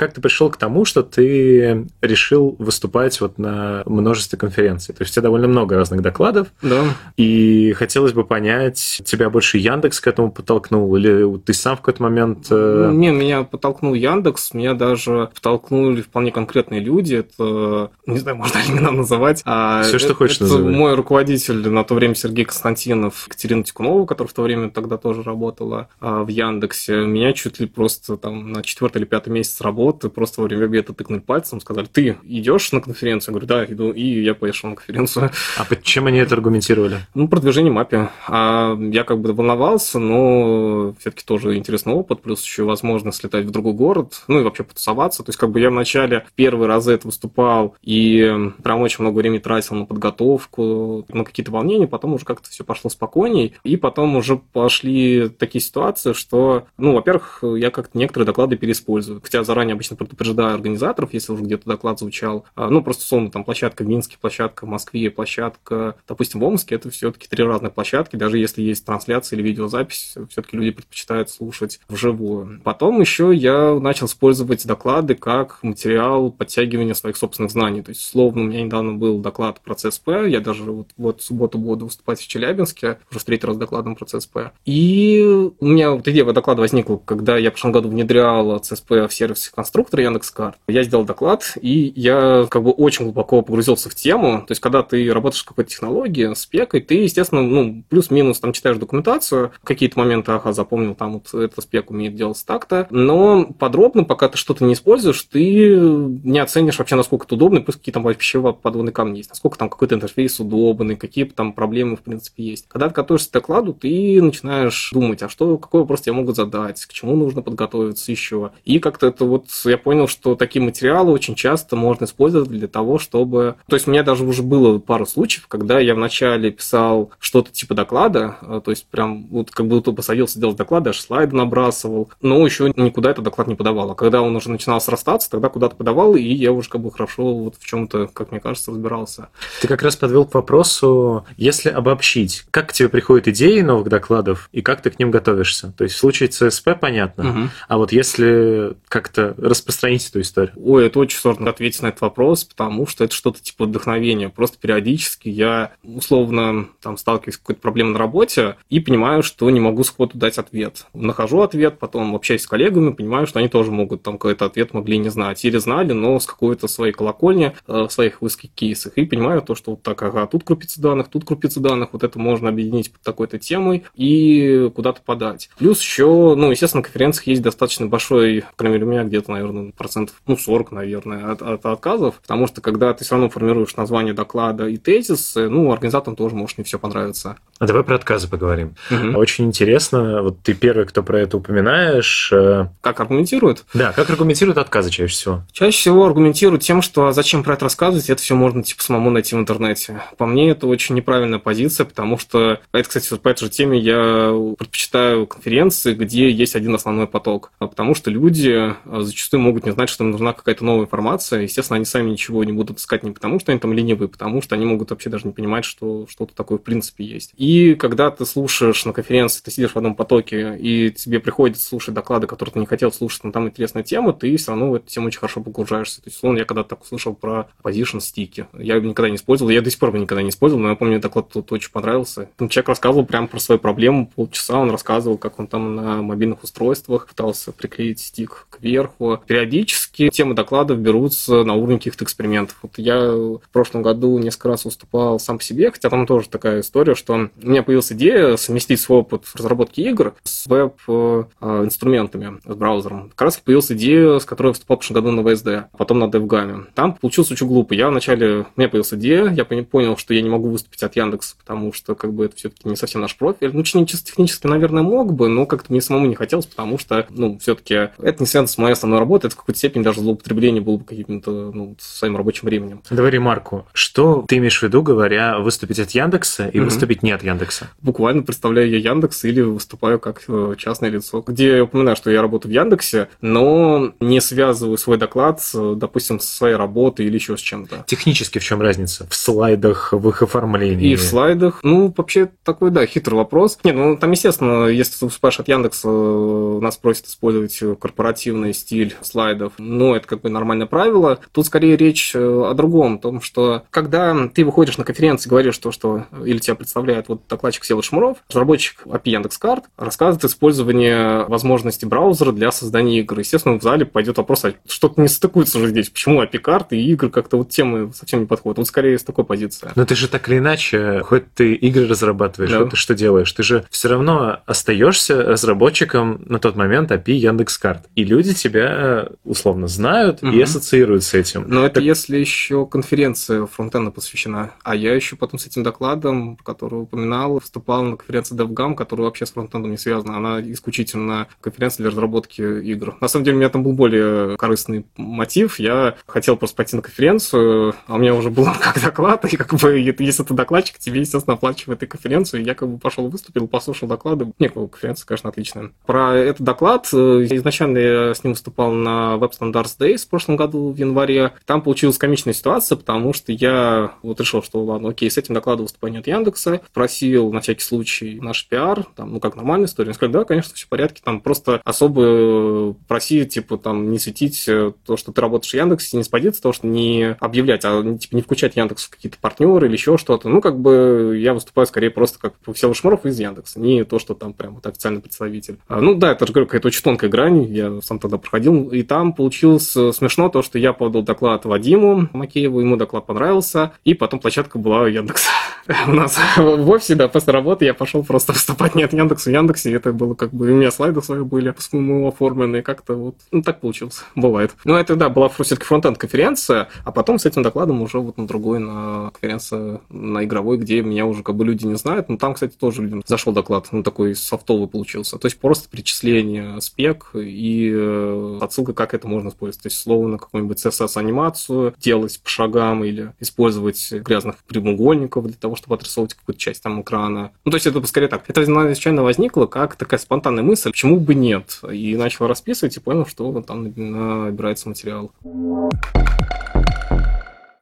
Как 0.00 0.14
ты 0.14 0.22
пришел 0.22 0.48
к 0.48 0.56
тому, 0.56 0.86
что 0.86 1.02
ты 1.02 1.86
решил 2.00 2.56
выступать 2.58 3.20
вот 3.20 3.36
на 3.36 3.82
множестве 3.84 4.38
конференций? 4.38 4.94
То 4.94 5.02
есть 5.02 5.12
у 5.12 5.14
тебя 5.16 5.24
довольно 5.24 5.46
много 5.46 5.76
разных 5.76 6.00
докладов. 6.00 6.48
Да. 6.62 6.84
И 7.18 7.74
хотелось 7.76 8.14
бы 8.14 8.24
понять, 8.24 9.02
тебя 9.04 9.28
больше 9.28 9.58
Яндекс 9.58 10.00
к 10.00 10.06
этому 10.06 10.32
подтолкнул, 10.32 10.96
или 10.96 11.38
ты 11.40 11.52
сам 11.52 11.76
в 11.76 11.80
какой-то 11.80 12.02
момент... 12.02 12.46
Э, 12.50 12.90
Не, 12.90 13.10
меня 13.10 13.42
подтолкнул 13.42 13.92
Яндекс, 13.92 14.54
меня 14.54 14.72
даже 14.72 15.28
подтолкнули 15.34 16.00
вполне 16.00 16.32
конкретные 16.32 16.80
люди. 16.80 17.16
Это, 17.16 17.90
не 18.06 18.18
знаю, 18.20 18.38
можно 18.38 18.56
ли 18.56 18.70
имена 18.70 18.92
называть. 18.92 19.42
А 19.44 19.82
Все, 19.82 19.98
что 19.98 20.14
хочешь 20.14 20.36
это 20.36 20.44
называть. 20.44 20.76
мой 20.76 20.94
руководитель 20.94 21.68
на 21.68 21.84
то 21.84 21.92
время 21.92 22.14
Сергей 22.14 22.46
Константинов, 22.46 23.26
Екатерина 23.26 23.64
Тикунова, 23.64 24.06
которая 24.06 24.30
в 24.30 24.32
то 24.32 24.40
время 24.40 24.70
тогда 24.70 24.96
тоже 24.96 25.22
работала 25.22 25.90
а, 26.00 26.24
в 26.24 26.28
Яндексе. 26.28 27.04
Меня 27.04 27.34
чуть 27.34 27.60
ли 27.60 27.66
просто 27.66 28.16
там 28.16 28.50
на 28.50 28.62
четвертый 28.62 29.02
или 29.02 29.04
пятый 29.04 29.28
месяц 29.28 29.60
работы 29.60 29.89
работы, 29.90 30.08
просто 30.08 30.40
во 30.40 30.46
время 30.46 30.64
обеда 30.64 30.92
тыкнули 30.92 31.20
пальцем, 31.20 31.60
сказали, 31.60 31.86
ты 31.86 32.16
идешь 32.24 32.72
на 32.72 32.80
конференцию? 32.80 33.34
Я 33.34 33.40
говорю, 33.40 33.46
да, 33.46 33.74
иду, 33.74 33.92
и 33.92 34.22
я 34.22 34.34
поехал 34.34 34.68
на 34.68 34.76
конференцию. 34.76 35.30
А 35.58 35.64
почему 35.64 36.06
они 36.06 36.18
это 36.18 36.34
аргументировали? 36.34 36.98
Ну, 37.14 37.28
продвижение 37.28 37.72
мапе. 37.72 38.08
А 38.26 38.76
я 38.78 39.04
как 39.04 39.20
бы 39.20 39.32
волновался, 39.32 39.98
но 39.98 40.94
все-таки 40.98 41.24
тоже 41.24 41.56
интересный 41.56 41.92
опыт, 41.92 42.22
плюс 42.22 42.42
еще 42.42 42.64
возможность 42.64 43.18
слетать 43.18 43.44
в 43.44 43.50
другой 43.50 43.72
город, 43.72 44.22
ну 44.28 44.40
и 44.40 44.42
вообще 44.42 44.64
потусоваться. 44.64 45.22
То 45.22 45.30
есть 45.30 45.38
как 45.38 45.50
бы 45.50 45.60
я 45.60 45.70
вначале 45.70 46.26
первый 46.34 46.66
раз 46.66 46.86
это 46.86 47.06
выступал 47.06 47.74
и 47.82 48.50
прям 48.62 48.80
очень 48.80 49.02
много 49.02 49.18
времени 49.18 49.38
тратил 49.38 49.76
на 49.76 49.84
подготовку, 49.84 51.04
на 51.08 51.24
какие-то 51.24 51.50
волнения, 51.50 51.86
потом 51.86 52.14
уже 52.14 52.24
как-то 52.24 52.50
все 52.50 52.64
пошло 52.64 52.90
спокойней, 52.90 53.54
и 53.64 53.76
потом 53.76 54.16
уже 54.16 54.36
пошли 54.36 55.28
такие 55.28 55.62
ситуации, 55.62 56.12
что, 56.12 56.66
ну, 56.78 56.94
во-первых, 56.94 57.42
я 57.42 57.70
как-то 57.70 57.98
некоторые 57.98 58.26
доклады 58.26 58.56
переиспользую, 58.56 59.20
хотя 59.22 59.44
заранее 59.44 59.74
обычно 59.80 59.96
предупреждаю 59.96 60.54
организаторов, 60.54 61.14
если 61.14 61.32
уже 61.32 61.42
где-то 61.42 61.66
доклад 61.66 61.98
звучал. 61.98 62.44
А, 62.54 62.68
ну, 62.68 62.82
просто 62.82 63.02
условно, 63.02 63.30
там 63.30 63.44
площадка 63.44 63.82
в 63.82 63.88
Минске, 63.88 64.18
площадка 64.20 64.66
в 64.66 64.68
Москве, 64.68 65.10
площадка, 65.10 65.96
допустим, 66.06 66.40
в 66.40 66.44
Омске, 66.44 66.74
это 66.74 66.90
все-таки 66.90 67.26
три 67.28 67.42
разных 67.44 67.72
площадки, 67.72 68.16
даже 68.16 68.38
если 68.38 68.60
есть 68.60 68.84
трансляция 68.84 69.38
или 69.38 69.48
видеозапись, 69.48 70.16
все-таки 70.28 70.56
люди 70.58 70.72
предпочитают 70.72 71.30
слушать 71.30 71.80
вживую. 71.88 72.60
Потом 72.62 73.00
еще 73.00 73.32
я 73.34 73.78
начал 73.80 74.06
использовать 74.06 74.66
доклады 74.66 75.14
как 75.14 75.58
материал 75.62 76.30
подтягивания 76.30 76.94
своих 76.94 77.16
собственных 77.16 77.50
знаний. 77.50 77.82
То 77.82 77.90
есть, 77.90 78.02
словно 78.02 78.42
у 78.42 78.44
меня 78.44 78.62
недавно 78.62 78.92
был 78.92 79.20
доклад 79.20 79.60
про 79.60 79.74
ЦСП, 79.74 80.08
я 80.26 80.40
даже 80.40 80.64
вот, 80.64 80.88
вот 80.98 81.22
в 81.22 81.24
субботу 81.24 81.56
буду 81.56 81.86
выступать 81.86 82.20
в 82.20 82.28
Челябинске, 82.28 82.98
уже 83.10 83.20
в 83.20 83.24
третий 83.24 83.46
раз 83.46 83.56
докладом 83.56 83.96
про 83.96 84.04
ЦСП. 84.04 84.38
И 84.66 85.48
у 85.58 85.66
меня 85.66 85.92
вот 85.92 86.06
идея 86.06 86.30
доклада 86.30 86.60
возникла, 86.60 86.98
когда 86.98 87.38
я 87.38 87.48
в 87.50 87.54
прошлом 87.54 87.72
году 87.72 87.88
внедрял 87.88 88.58
ЦСП 88.58 88.90
в 88.90 89.10
сервисе 89.10 89.50
конструктор 89.70 90.00
Яндекс.Карт. 90.00 90.56
Я 90.66 90.82
сделал 90.82 91.04
доклад, 91.04 91.56
и 91.62 91.92
я 91.94 92.46
как 92.50 92.64
бы 92.64 92.72
очень 92.72 93.04
глубоко 93.04 93.40
погрузился 93.42 93.88
в 93.88 93.94
тему. 93.94 94.40
То 94.40 94.50
есть, 94.50 94.60
когда 94.60 94.82
ты 94.82 95.12
работаешь 95.12 95.42
с 95.42 95.44
какой-то 95.44 95.70
технологией, 95.70 96.34
с 96.34 96.44
пекой, 96.44 96.80
ты, 96.80 96.94
естественно, 96.96 97.42
ну, 97.42 97.84
плюс-минус 97.88 98.40
там 98.40 98.52
читаешь 98.52 98.78
документацию, 98.78 99.52
какие-то 99.62 99.96
моменты, 99.96 100.32
ага, 100.32 100.52
запомнил, 100.52 100.96
там 100.96 101.12
вот 101.12 101.32
эта 101.40 101.60
спек 101.60 101.90
умеет 101.90 102.16
делать 102.16 102.42
так-то, 102.44 102.88
но 102.90 103.44
подробно, 103.58 104.02
пока 104.02 104.28
ты 104.28 104.38
что-то 104.38 104.64
не 104.64 104.72
используешь, 104.72 105.22
ты 105.22 105.76
не 105.76 106.40
оценишь 106.40 106.80
вообще, 106.80 106.96
насколько 106.96 107.26
это 107.26 107.36
удобно, 107.36 107.60
плюс 107.60 107.76
какие 107.76 107.92
там 107.92 108.02
вообще 108.02 108.40
подводные 108.52 108.92
камни 108.92 109.18
есть, 109.18 109.30
насколько 109.30 109.56
там 109.56 109.68
какой-то 109.68 109.94
интерфейс 109.94 110.40
удобный, 110.40 110.96
какие 110.96 111.26
там 111.26 111.52
проблемы, 111.52 111.96
в 111.96 112.00
принципе, 112.00 112.42
есть. 112.42 112.66
Когда 112.66 112.88
ты 112.88 112.94
готовишься 112.94 113.30
к 113.30 113.34
докладу, 113.34 113.72
ты 113.72 114.20
начинаешь 114.20 114.90
думать, 114.92 115.22
а 115.22 115.28
что, 115.28 115.58
какой 115.58 115.82
вопрос 115.82 116.00
тебе 116.00 116.14
могут 116.14 116.34
задать, 116.34 116.84
к 116.84 116.92
чему 116.92 117.14
нужно 117.14 117.42
подготовиться 117.42 118.10
еще. 118.10 118.50
И 118.64 118.80
как-то 118.80 119.06
это 119.06 119.24
вот 119.24 119.46
я 119.68 119.78
понял, 119.78 120.08
что 120.08 120.34
такие 120.34 120.62
материалы 120.62 121.12
очень 121.12 121.34
часто 121.34 121.76
можно 121.76 122.04
использовать 122.04 122.48
для 122.48 122.68
того, 122.68 122.98
чтобы... 122.98 123.56
То 123.68 123.76
есть 123.76 123.86
у 123.86 123.90
меня 123.90 124.02
даже 124.02 124.24
уже 124.24 124.42
было 124.42 124.78
пару 124.78 125.06
случаев, 125.06 125.46
когда 125.48 125.78
я 125.78 125.94
вначале 125.94 126.50
писал 126.50 127.10
что-то 127.18 127.50
типа 127.50 127.74
доклада, 127.74 128.36
э, 128.42 128.60
то 128.64 128.70
есть 128.70 128.86
прям 128.86 129.26
вот 129.26 129.50
как 129.50 129.66
будто 129.66 129.92
посадился 129.92 130.38
делать 130.38 130.56
доклад, 130.56 130.84
даже 130.84 131.00
слайды 131.00 131.36
набрасывал, 131.36 132.10
но 132.20 132.44
еще 132.44 132.72
никуда 132.76 133.10
этот 133.10 133.24
доклад 133.24 133.48
не 133.48 133.54
подавал. 133.54 133.90
А 133.90 133.94
когда 133.94 134.22
он 134.22 134.34
уже 134.36 134.50
начинал 134.50 134.80
срастаться, 134.80 135.30
тогда 135.30 135.48
куда-то 135.48 135.76
подавал, 135.76 136.14
и 136.14 136.22
я 136.22 136.52
уже 136.52 136.68
как 136.68 136.80
бы 136.80 136.90
хорошо 136.90 137.34
вот 137.34 137.56
в 137.58 137.64
чем-то, 137.64 138.08
как 138.12 138.30
мне 138.30 138.40
кажется, 138.40 138.70
разбирался. 138.70 139.28
Ты 139.60 139.68
как 139.68 139.82
раз 139.82 139.96
подвел 139.96 140.24
к 140.24 140.34
вопросу, 140.34 141.24
если 141.36 141.68
обобщить, 141.68 142.44
как 142.50 142.70
к 142.70 142.72
тебе 142.72 142.88
приходят 142.88 143.28
идеи 143.28 143.60
новых 143.60 143.88
докладов 143.88 144.48
и 144.52 144.62
как 144.62 144.82
ты 144.82 144.90
к 144.90 144.98
ним 144.98 145.10
готовишься? 145.10 145.72
То 145.76 145.84
есть 145.84 145.96
в 145.96 145.98
случае 145.98 146.28
ЦСП 146.28 146.70
понятно, 146.80 147.30
угу. 147.30 147.48
а 147.68 147.78
вот 147.78 147.92
если 147.92 148.74
как-то 148.88 149.34
распространить 149.40 150.08
эту 150.08 150.20
историю? 150.20 150.52
Ой, 150.56 150.86
это 150.86 150.98
очень 150.98 151.18
сложно 151.18 151.50
ответить 151.50 151.82
на 151.82 151.88
этот 151.88 152.00
вопрос, 152.00 152.44
потому 152.44 152.86
что 152.86 153.04
это 153.04 153.14
что-то 153.14 153.40
типа 153.40 153.64
вдохновения. 153.64 154.28
Просто 154.28 154.58
периодически 154.58 155.28
я 155.28 155.72
условно 155.82 156.68
там 156.80 156.96
сталкиваюсь 156.96 157.34
с 157.34 157.38
какой-то 157.38 157.60
проблемой 157.60 157.92
на 157.92 157.98
работе 157.98 158.56
и 158.68 158.80
понимаю, 158.80 159.22
что 159.22 159.48
не 159.50 159.60
могу 159.60 159.84
сходу 159.84 160.18
дать 160.18 160.38
ответ. 160.38 160.86
Нахожу 160.92 161.40
ответ, 161.40 161.78
потом 161.78 162.14
общаюсь 162.14 162.42
с 162.42 162.46
коллегами, 162.46 162.92
понимаю, 162.92 163.26
что 163.26 163.38
они 163.38 163.48
тоже 163.48 163.70
могут 163.70 164.02
там 164.02 164.14
какой-то 164.14 164.44
ответ 164.46 164.74
могли 164.74 164.98
не 164.98 165.08
знать. 165.08 165.44
Или 165.44 165.58
знали, 165.58 165.92
но 165.92 166.18
с 166.18 166.26
какой-то 166.26 166.68
своей 166.68 166.92
колокольни, 166.92 167.54
э, 167.66 167.82
в 167.84 167.90
своих 167.90 168.22
узких 168.22 168.50
кейсах. 168.50 168.94
И 168.96 169.04
понимаю 169.04 169.42
то, 169.42 169.54
что 169.54 169.72
вот 169.72 169.82
так, 169.82 170.02
ага, 170.02 170.26
тут 170.26 170.44
крупицы 170.44 170.80
данных, 170.80 171.08
тут 171.08 171.24
крупицы 171.24 171.60
данных, 171.60 171.90
вот 171.92 172.04
это 172.04 172.18
можно 172.18 172.48
объединить 172.48 172.92
под 172.92 173.02
такой-то 173.02 173.38
темой 173.38 173.84
и 173.94 174.70
куда-то 174.74 175.00
подать. 175.02 175.50
Плюс 175.58 175.80
еще, 175.80 176.34
ну, 176.36 176.50
естественно, 176.50 176.80
на 176.80 176.84
конференциях 176.84 177.26
есть 177.26 177.42
достаточно 177.42 177.86
большой, 177.86 178.44
у 178.58 178.62
меня 178.64 179.04
где-то, 179.04 179.29
наверное, 179.30 179.72
процентов, 179.72 180.16
ну, 180.26 180.36
40, 180.36 180.72
наверное, 180.72 181.32
от, 181.32 181.42
от 181.42 181.66
отказов, 181.66 182.20
потому 182.20 182.46
что 182.46 182.60
когда 182.60 182.92
ты 182.94 183.04
все 183.04 183.14
равно 183.14 183.30
формируешь 183.30 183.76
название 183.76 184.14
доклада 184.14 184.66
и 184.66 184.76
тезис, 184.76 185.34
ну, 185.36 185.72
организаторам 185.72 186.16
тоже 186.16 186.34
может 186.34 186.58
не 186.58 186.64
все 186.64 186.78
понравиться. 186.78 187.36
А 187.58 187.66
давай 187.66 187.84
про 187.84 187.96
отказы 187.96 188.28
поговорим. 188.28 188.74
Угу. 188.90 189.18
Очень 189.18 189.46
интересно, 189.46 190.22
вот 190.22 190.40
ты 190.42 190.54
первый, 190.54 190.86
кто 190.86 191.02
про 191.02 191.20
это 191.20 191.36
упоминаешь. 191.36 192.30
Э, 192.32 192.68
как 192.80 193.00
аргументируют? 193.00 193.64
Да, 193.74 193.92
как 193.92 194.08
аргументируют 194.08 194.58
отказы 194.58 194.90
чаще 194.90 195.12
всего? 195.12 195.42
Чаще 195.52 195.76
всего 195.76 196.06
аргументируют 196.06 196.62
тем, 196.62 196.82
что 196.82 197.06
а 197.06 197.12
зачем 197.12 197.42
про 197.42 197.54
это 197.54 197.64
рассказывать, 197.66 198.08
это 198.08 198.22
все 198.22 198.34
можно 198.34 198.62
типа 198.62 198.82
самому 198.82 199.10
найти 199.10 199.34
в 199.36 199.38
интернете. 199.38 200.00
По 200.16 200.26
мне, 200.26 200.50
это 200.50 200.66
очень 200.66 200.94
неправильная 200.94 201.38
позиция, 201.38 201.84
потому 201.84 202.18
что, 202.18 202.60
это, 202.72 202.88
кстати, 202.88 203.08
вот 203.10 203.20
по 203.20 203.28
этой 203.28 203.44
же 203.44 203.50
теме 203.50 203.78
я 203.78 204.32
предпочитаю 204.58 205.26
конференции, 205.26 205.94
где 205.94 206.30
есть 206.30 206.56
один 206.56 206.74
основной 206.74 207.06
поток, 207.06 207.52
а 207.58 207.66
потому 207.66 207.94
что 207.94 208.10
люди 208.10 208.74
а, 208.84 209.02
зачастую 209.20 209.42
могут 209.42 209.66
не 209.66 209.72
знать, 209.72 209.90
что 209.90 210.04
им 210.04 210.10
нужна 210.10 210.32
какая-то 210.32 210.64
новая 210.64 210.84
информация. 210.84 211.42
Естественно, 211.42 211.76
они 211.76 211.84
сами 211.84 212.10
ничего 212.10 212.42
не 212.42 212.52
будут 212.52 212.78
искать 212.78 213.02
не 213.02 213.10
потому, 213.10 213.38
что 213.38 213.52
они 213.52 213.60
там 213.60 213.72
ленивые, 213.72 214.08
потому 214.08 214.40
что 214.40 214.54
они 214.54 214.64
могут 214.64 214.90
вообще 214.90 215.10
даже 215.10 215.26
не 215.26 215.32
понимать, 215.32 215.64
что 215.64 216.06
что-то 216.08 216.34
такое 216.34 216.58
в 216.58 216.62
принципе 216.62 217.04
есть. 217.04 217.32
И 217.36 217.74
когда 217.74 218.10
ты 218.10 218.24
слушаешь 218.24 218.84
на 218.86 218.92
конференции, 218.92 219.42
ты 219.42 219.50
сидишь 219.50 219.72
в 219.72 219.76
одном 219.76 219.94
потоке, 219.94 220.56
и 220.58 220.90
тебе 220.90 221.20
приходится 221.20 221.66
слушать 221.66 221.94
доклады, 221.94 222.26
которые 222.26 222.54
ты 222.54 222.60
не 222.60 222.66
хотел 222.66 222.90
слушать, 222.92 223.24
но 223.24 223.32
там 223.32 223.46
интересная 223.46 223.82
тема, 223.82 224.12
ты 224.12 224.36
все 224.36 224.52
равно 224.52 224.70
в 224.70 224.74
эту 224.74 224.86
тему 224.86 225.08
очень 225.08 225.20
хорошо 225.20 225.42
погружаешься. 225.42 226.00
То 226.00 226.08
есть, 226.08 226.16
условно, 226.16 226.38
я 226.38 226.44
когда-то 226.44 226.70
так 226.70 226.82
услышал 226.82 227.14
про 227.14 227.50
position 227.62 228.00
стики. 228.00 228.46
Я 228.58 228.80
никогда 228.80 229.10
не 229.10 229.16
использовал, 229.16 229.50
я 229.50 229.60
до 229.60 229.70
сих 229.70 229.78
пор 229.78 229.90
его 229.90 229.98
никогда 229.98 230.22
не 230.22 230.30
использовал, 230.30 230.62
но 230.62 230.70
я 230.70 230.76
помню, 230.76 230.98
доклад 230.98 231.28
тут 231.28 231.52
очень 231.52 231.70
понравился. 231.70 232.30
Человек 232.38 232.68
рассказывал 232.68 233.04
прямо 233.04 233.26
про 233.26 233.38
свою 233.38 233.58
проблему, 233.58 234.10
полчаса 234.14 234.58
он 234.58 234.70
рассказывал, 234.70 235.18
как 235.18 235.38
он 235.38 235.46
там 235.46 235.74
на 235.74 236.02
мобильных 236.02 236.42
устройствах 236.42 237.06
пытался 237.06 237.52
приклеить 237.52 238.00
стик 238.00 238.46
кверху. 238.50 239.09
Периодически 239.16 240.08
темы 240.10 240.34
докладов 240.34 240.78
берутся 240.78 241.44
на 241.44 241.54
уровне 241.54 241.78
каких-то 241.78 242.04
экспериментов. 242.04 242.56
Вот 242.62 242.72
я 242.76 242.98
в 243.10 243.40
прошлом 243.52 243.82
году 243.82 244.18
несколько 244.18 244.48
раз 244.48 244.64
выступал 244.64 245.18
сам 245.18 245.38
по 245.38 245.44
себе, 245.44 245.70
хотя 245.70 245.90
там 245.90 246.06
тоже 246.06 246.28
такая 246.28 246.60
история, 246.60 246.94
что 246.94 247.14
у 247.14 247.30
меня 247.46 247.62
появилась 247.62 247.92
идея 247.92 248.36
совместить 248.36 248.80
свой 248.80 249.00
опыт 249.00 249.24
в 249.24 249.36
разработке 249.36 249.82
игр 249.82 250.14
с 250.22 250.46
веб-инструментами, 250.46 252.40
с 252.44 252.54
браузером. 252.54 253.10
Как 253.10 253.22
раз 253.22 253.36
появилась 253.38 253.72
идея, 253.72 254.18
с 254.18 254.24
которой 254.24 254.48
я 254.48 254.52
выступал 254.52 254.76
в 254.76 254.80
прошлом 254.80 254.94
году 254.94 255.10
на 255.10 255.20
VSD, 255.20 255.64
потом 255.76 255.98
на 255.98 256.04
DevGAM. 256.04 256.66
Там 256.74 256.94
получилось 256.94 257.30
очень 257.32 257.46
глупо. 257.46 257.74
Я 257.74 257.88
вначале, 257.88 258.40
у 258.40 258.46
меня 258.56 258.68
появилась 258.68 258.92
идея, 258.94 259.28
я 259.30 259.44
понял, 259.44 259.96
что 259.96 260.14
я 260.14 260.22
не 260.22 260.30
могу 260.30 260.48
выступить 260.50 260.82
от 260.82 260.96
Яндекса, 260.96 261.36
потому 261.36 261.72
что 261.72 261.94
как 261.94 262.12
бы 262.12 262.26
это 262.26 262.36
все-таки 262.36 262.68
не 262.68 262.76
совсем 262.76 263.00
наш 263.00 263.16
профиль. 263.16 263.50
Ну, 263.52 263.64
чисто 263.64 264.06
технически, 264.06 264.46
наверное, 264.46 264.82
мог 264.82 265.12
бы, 265.12 265.28
но 265.28 265.46
как-то 265.46 265.72
мне 265.72 265.80
самому 265.80 266.06
не 266.06 266.14
хотелось, 266.14 266.46
потому 266.46 266.78
что, 266.78 267.06
ну, 267.10 267.38
все-таки 267.38 267.74
это 267.74 268.16
не 268.20 268.26
связано 268.26 268.48
с 268.48 268.58
моей 268.58 268.74
основной 268.74 268.99
работой, 269.00 269.26
это 269.26 269.34
в 269.34 269.40
какой-то 269.40 269.58
степени 269.58 269.82
даже 269.82 270.00
злоупотребление 270.00 270.62
было 270.62 270.76
бы 270.76 270.84
каким-то, 270.84 271.50
ну, 271.52 271.76
своим 271.80 272.16
рабочим 272.16 272.46
временем. 272.46 272.82
Давай 272.90 273.10
ремарку. 273.10 273.66
Что 273.72 274.24
ты 274.28 274.36
имеешь 274.36 274.58
в 274.58 274.62
виду, 274.62 274.82
говоря, 274.82 275.38
выступить 275.40 275.80
от 275.80 275.90
Яндекса 275.90 276.46
и 276.46 276.58
mm-hmm. 276.58 276.64
выступить 276.64 277.02
не 277.02 277.10
от 277.10 277.22
Яндекса? 277.24 277.68
Буквально 277.80 278.22
представляю 278.22 278.70
я 278.70 278.78
Яндекс 278.78 279.24
или 279.24 279.40
выступаю 279.40 279.98
как 279.98 280.22
э, 280.28 280.54
частное 280.56 280.90
лицо, 280.90 281.22
где 281.26 281.56
я 281.56 281.64
упоминаю, 281.64 281.96
что 281.96 282.10
я 282.10 282.22
работаю 282.22 282.52
в 282.52 282.54
Яндексе, 282.54 283.08
но 283.20 283.92
не 284.00 284.20
связываю 284.20 284.78
свой 284.78 284.98
доклад, 284.98 285.40
допустим, 285.54 286.20
со 286.20 286.34
своей 286.34 286.56
работой 286.56 287.06
или 287.06 287.14
еще 287.14 287.36
с 287.36 287.40
чем-то. 287.40 287.84
Технически 287.86 288.38
в 288.38 288.44
чем 288.44 288.60
разница? 288.60 289.06
В 289.08 289.14
слайдах, 289.14 289.92
в 289.92 290.08
их 290.08 290.22
оформлении? 290.22 290.92
И 290.92 290.96
в 290.96 291.02
слайдах. 291.02 291.60
Ну, 291.62 291.92
вообще 291.96 292.30
такой, 292.44 292.70
да, 292.70 292.86
хитрый 292.86 293.16
вопрос. 293.16 293.58
Не, 293.64 293.72
ну, 293.72 293.96
там, 293.96 294.10
естественно, 294.10 294.66
если 294.66 294.98
ты 294.98 295.04
выступаешь 295.06 295.40
от 295.40 295.48
Яндекса, 295.48 295.88
нас 295.88 296.76
просят 296.76 297.06
использовать 297.06 297.58
корпоративный 297.80 298.54
стиль 298.54 298.89
слайдов. 299.00 299.54
Но 299.58 299.96
это 299.96 300.06
как 300.06 300.22
бы 300.22 300.28
нормальное 300.28 300.66
правило. 300.66 301.20
Тут 301.32 301.46
скорее 301.46 301.76
речь 301.76 302.12
э, 302.14 302.18
о 302.18 302.54
другом, 302.54 302.94
о 302.94 302.98
том, 302.98 303.20
что 303.20 303.64
когда 303.70 304.28
ты 304.28 304.44
выходишь 304.44 304.78
на 304.78 304.84
конференцию 304.84 305.28
и 305.28 305.30
говоришь 305.30 305.58
то, 305.58 305.72
что 305.72 306.06
или 306.24 306.38
тебя 306.38 306.54
представляет 306.54 307.08
вот 307.08 307.22
докладчик 307.28 307.64
Сева 307.64 307.82
Шмуров, 307.82 308.18
разработчик 308.28 308.82
API 308.86 309.10
Яндекс.Карт, 309.10 309.64
рассказывает 309.76 310.24
использование 310.24 311.24
возможности 311.24 311.84
браузера 311.84 312.32
для 312.32 312.52
создания 312.52 313.00
игр. 313.00 313.18
Естественно, 313.18 313.58
в 313.58 313.62
зале 313.62 313.84
пойдет 313.86 314.18
вопрос, 314.18 314.44
а 314.44 314.54
что-то 314.66 315.00
не 315.00 315.08
стыкуется 315.08 315.58
уже 315.58 315.68
здесь, 315.68 315.90
почему 315.90 316.22
API-карты 316.22 316.76
и 316.76 316.92
игры 316.92 317.10
как-то 317.10 317.36
вот 317.36 317.50
темы 317.50 317.92
совсем 317.94 318.20
не 318.20 318.26
подходят. 318.26 318.58
Вот 318.58 318.66
скорее 318.66 318.98
с 318.98 319.04
такой 319.04 319.24
позиции. 319.24 319.70
Но 319.74 319.84
ты 319.84 319.94
же 319.94 320.08
так 320.08 320.28
или 320.28 320.38
иначе, 320.38 321.02
хоть 321.04 321.32
ты 321.34 321.54
игры 321.54 321.86
разрабатываешь, 321.86 322.50
да. 322.50 322.58
хоть 322.60 322.70
ты 322.70 322.76
что 322.76 322.94
делаешь, 322.94 323.30
ты 323.32 323.42
же 323.42 323.64
все 323.70 323.88
равно 323.88 324.40
остаешься 324.46 325.22
разработчиком 325.22 326.22
на 326.26 326.38
тот 326.38 326.56
момент 326.56 326.90
API 326.90 327.12
Яндекс.Карт. 327.12 327.86
И 327.94 328.04
люди 328.04 328.34
тебя 328.34 328.79
условно 329.24 329.68
знают 329.68 330.22
угу. 330.22 330.32
и 330.32 330.40
ассоциируют 330.40 331.04
с 331.04 331.14
этим. 331.14 331.44
Но 331.48 331.62
так... 331.62 331.72
это 331.72 331.80
если 331.80 332.18
еще 332.18 332.66
конференция 332.66 333.46
фронтенда 333.46 333.90
посвящена. 333.90 334.52
А 334.62 334.74
я 334.74 334.94
еще 334.94 335.16
потом 335.16 335.38
с 335.38 335.46
этим 335.46 335.62
докладом, 335.62 336.36
который 336.36 336.82
упоминал, 336.82 337.34
выступал 337.34 337.82
на 337.82 337.96
конференции 337.96 338.36
DevGam, 338.36 338.74
которая 338.74 339.06
вообще 339.06 339.26
с 339.26 339.32
фронтендом 339.32 339.70
не 339.70 339.78
связана. 339.78 340.16
Она 340.16 340.40
исключительно 340.40 341.28
конференция 341.40 341.84
для 341.84 341.90
разработки 341.90 342.40
игр. 342.40 342.96
На 343.00 343.08
самом 343.08 343.24
деле, 343.24 343.36
у 343.36 343.40
меня 343.40 343.48
там 343.48 343.62
был 343.62 343.72
более 343.72 344.36
корыстный 344.36 344.86
мотив. 344.96 345.58
Я 345.58 345.96
хотел 346.06 346.36
просто 346.36 346.56
пойти 346.56 346.76
на 346.76 346.82
конференцию, 346.82 347.74
а 347.86 347.94
у 347.94 347.98
меня 347.98 348.14
уже 348.14 348.30
был 348.30 348.46
как 348.60 348.80
доклад, 348.80 349.24
и 349.32 349.36
как 349.36 349.54
бы 349.54 349.78
если 349.78 350.22
ты 350.22 350.34
докладчик, 350.34 350.78
тебе, 350.78 351.00
естественно, 351.00 351.34
оплачивает 351.34 351.82
и 351.82 351.86
конференцию. 351.86 352.42
И 352.42 352.44
я 352.44 352.54
как 352.54 352.68
бы 352.68 352.78
пошел, 352.78 353.08
выступил, 353.08 353.48
послушал 353.48 353.88
доклады. 353.88 354.32
Не, 354.38 354.48
конференция, 354.48 355.06
конечно, 355.06 355.30
отличная. 355.30 355.70
Про 355.86 356.14
этот 356.14 356.42
доклад, 356.42 356.88
э, 356.92 357.26
изначально 357.30 357.78
я 357.78 358.14
с 358.14 358.24
ним 358.24 358.32
выступал 358.32 358.69
на 358.72 359.16
Web 359.18 359.32
Standards 359.38 359.78
Days 359.78 359.98
в 359.98 360.08
прошлом 360.08 360.36
году, 360.36 360.70
в 360.70 360.76
январе. 360.76 361.32
Там 361.46 361.62
получилась 361.62 361.98
комичная 361.98 362.34
ситуация, 362.34 362.76
потому 362.76 363.12
что 363.12 363.32
я 363.32 363.92
вот 364.02 364.20
решил, 364.20 364.42
что 364.42 364.62
ладно, 364.64 364.90
окей, 364.90 365.10
с 365.10 365.18
этим 365.18 365.34
докладом 365.34 365.64
выступаю 365.64 365.98
от 365.98 366.06
Яндекса, 366.06 366.60
просил 366.72 367.32
на 367.32 367.40
всякий 367.40 367.62
случай 367.62 368.18
наш 368.20 368.46
пиар, 368.46 368.84
там, 368.96 369.12
ну 369.12 369.20
как 369.20 369.36
нормальная 369.36 369.66
история. 369.66 369.90
Он 369.90 369.94
сказал, 369.94 370.12
да, 370.12 370.24
конечно, 370.24 370.54
все 370.54 370.66
в 370.66 370.68
порядке, 370.68 371.02
там 371.04 371.20
просто 371.20 371.60
особо 371.64 372.74
проси, 372.88 373.26
типа, 373.26 373.58
там, 373.58 373.90
не 373.90 373.98
светить 373.98 374.48
э, 374.48 374.72
то, 374.84 374.96
что 374.96 375.12
ты 375.12 375.20
работаешь 375.20 375.52
в 375.52 375.56
Яндексе, 375.56 375.96
не 375.96 376.04
спадиться 376.04 376.42
того, 376.42 376.52
что 376.52 376.66
не 376.66 377.16
объявлять, 377.20 377.62
а 377.64 377.82
типа 377.96 378.16
не 378.16 378.22
включать 378.22 378.56
Яндекс 378.56 378.84
в 378.84 378.90
какие-то 378.90 379.18
партнеры 379.20 379.66
или 379.66 379.72
еще 379.72 379.98
что-то. 379.98 380.28
Ну, 380.28 380.40
как 380.40 380.58
бы 380.58 381.18
я 381.20 381.34
выступаю 381.34 381.66
скорее 381.66 381.90
просто 381.90 382.18
как 382.18 382.34
Всеволод 382.54 382.76
Шмаров 382.76 383.06
из 383.06 383.18
Яндекса, 383.18 383.60
не 383.60 383.84
то, 383.84 383.98
что 383.98 384.14
там 384.14 384.32
прям 384.32 384.54
вот 384.54 384.66
официальный 384.66 385.00
представитель. 385.00 385.58
А, 385.68 385.80
ну 385.80 385.94
да, 385.94 386.12
это 386.12 386.26
же, 386.26 386.32
говорю, 386.32 386.46
какая-то 386.46 386.68
очень 386.68 386.82
тонкая 386.82 387.10
грань, 387.10 387.44
я 387.44 387.80
сам 387.82 387.98
тогда 387.98 388.18
проходил, 388.18 388.49
и 388.68 388.82
там 388.82 389.12
получилось 389.12 389.76
э, 389.76 389.92
смешно 389.92 390.28
то, 390.28 390.42
что 390.42 390.58
я 390.58 390.72
подал 390.72 391.02
доклад 391.02 391.44
Вадиму 391.44 392.08
Макееву, 392.12 392.60
ему 392.60 392.76
доклад 392.76 393.06
понравился, 393.06 393.72
и 393.84 393.94
потом 393.94 394.20
площадка 394.20 394.58
была 394.58 394.88
Яндекс. 394.88 395.26
У 395.86 395.92
нас 395.92 396.18
в 396.36 396.70
офисе, 396.70 396.94
да, 396.94 397.08
после 397.08 397.32
работы 397.32 397.64
я 397.64 397.74
пошел 397.74 398.02
просто 398.02 398.32
выступать 398.32 398.74
не 398.74 398.82
от 398.82 398.92
Яндекса, 398.92 399.30
в 399.30 399.32
Яндексе, 399.32 399.72
это 399.72 399.92
было 399.92 400.14
как 400.14 400.32
бы, 400.32 400.50
у 400.50 400.56
меня 400.56 400.70
слайды 400.70 401.02
свои 401.02 401.22
были, 401.22 401.54
по-моему, 401.70 402.08
оформлены, 402.08 402.62
как-то 402.62 402.94
вот, 402.94 403.14
ну, 403.30 403.42
так 403.42 403.60
получилось, 403.60 404.04
бывает. 404.14 404.54
Ну, 404.64 404.74
это, 404.74 404.96
да, 404.96 405.08
была 405.08 405.28
все-таки 405.28 405.64
фронтенд 405.64 405.98
конференция, 405.98 406.68
а 406.84 406.92
потом 406.92 407.18
с 407.18 407.26
этим 407.26 407.42
докладом 407.42 407.82
уже 407.82 407.98
вот 407.98 408.18
на 408.18 408.26
другой, 408.26 408.58
на 408.58 409.10
конференция, 409.12 409.80
на 409.88 410.24
игровой, 410.24 410.58
где 410.58 410.82
меня 410.82 411.06
уже 411.06 411.22
как 411.22 411.36
бы 411.36 411.44
люди 411.44 411.66
не 411.66 411.76
знают, 411.76 412.08
но 412.08 412.16
там, 412.16 412.34
кстати, 412.34 412.54
тоже 412.58 412.82
людям 412.82 413.02
зашел 413.06 413.32
доклад, 413.32 413.68
ну, 413.72 413.82
такой 413.82 414.14
софтовый 414.14 414.68
получился, 414.68 415.18
то 415.18 415.26
есть 415.26 415.38
просто 415.38 415.68
перечисление 415.68 416.60
спек 416.60 417.10
и 417.14 417.70
э, 417.74 418.38
отсылка, 418.42 418.72
как 418.72 418.94
это 418.94 419.08
можно 419.08 419.28
использовать, 419.28 419.62
то 419.62 419.66
есть 419.68 419.80
словно 419.80 420.18
какую-нибудь 420.18 420.64
CSS-анимацию 420.64 421.74
делать 421.78 422.20
по 422.22 422.28
шагам 422.28 422.84
или 422.84 423.12
использовать 423.20 423.92
грязных 423.92 424.36
прямоугольников 424.44 425.26
для 425.26 425.36
того, 425.36 425.56
чтобы 425.56 425.76
отрисовывать 425.76 426.14
какую-то 426.14 426.40
часть 426.40 426.62
там 426.62 426.82
экрана. 426.82 427.32
Ну, 427.44 427.50
то 427.50 427.56
есть 427.56 427.66
это 427.66 427.84
скорее 427.86 428.08
так. 428.08 428.24
Это 428.28 428.42
изначально 428.42 429.02
возникло 429.02 429.46
как 429.46 429.76
такая 429.76 429.98
спонтанная 430.00 430.42
мысль, 430.42 430.70
почему 430.70 430.98
бы 431.00 431.14
нет. 431.14 431.60
И 431.70 431.96
начал 431.96 432.26
расписывать 432.26 432.76
и 432.76 432.80
понял, 432.80 433.06
что 433.06 433.40
там 433.42 433.64
набирается 433.64 434.68
материал. 434.68 435.12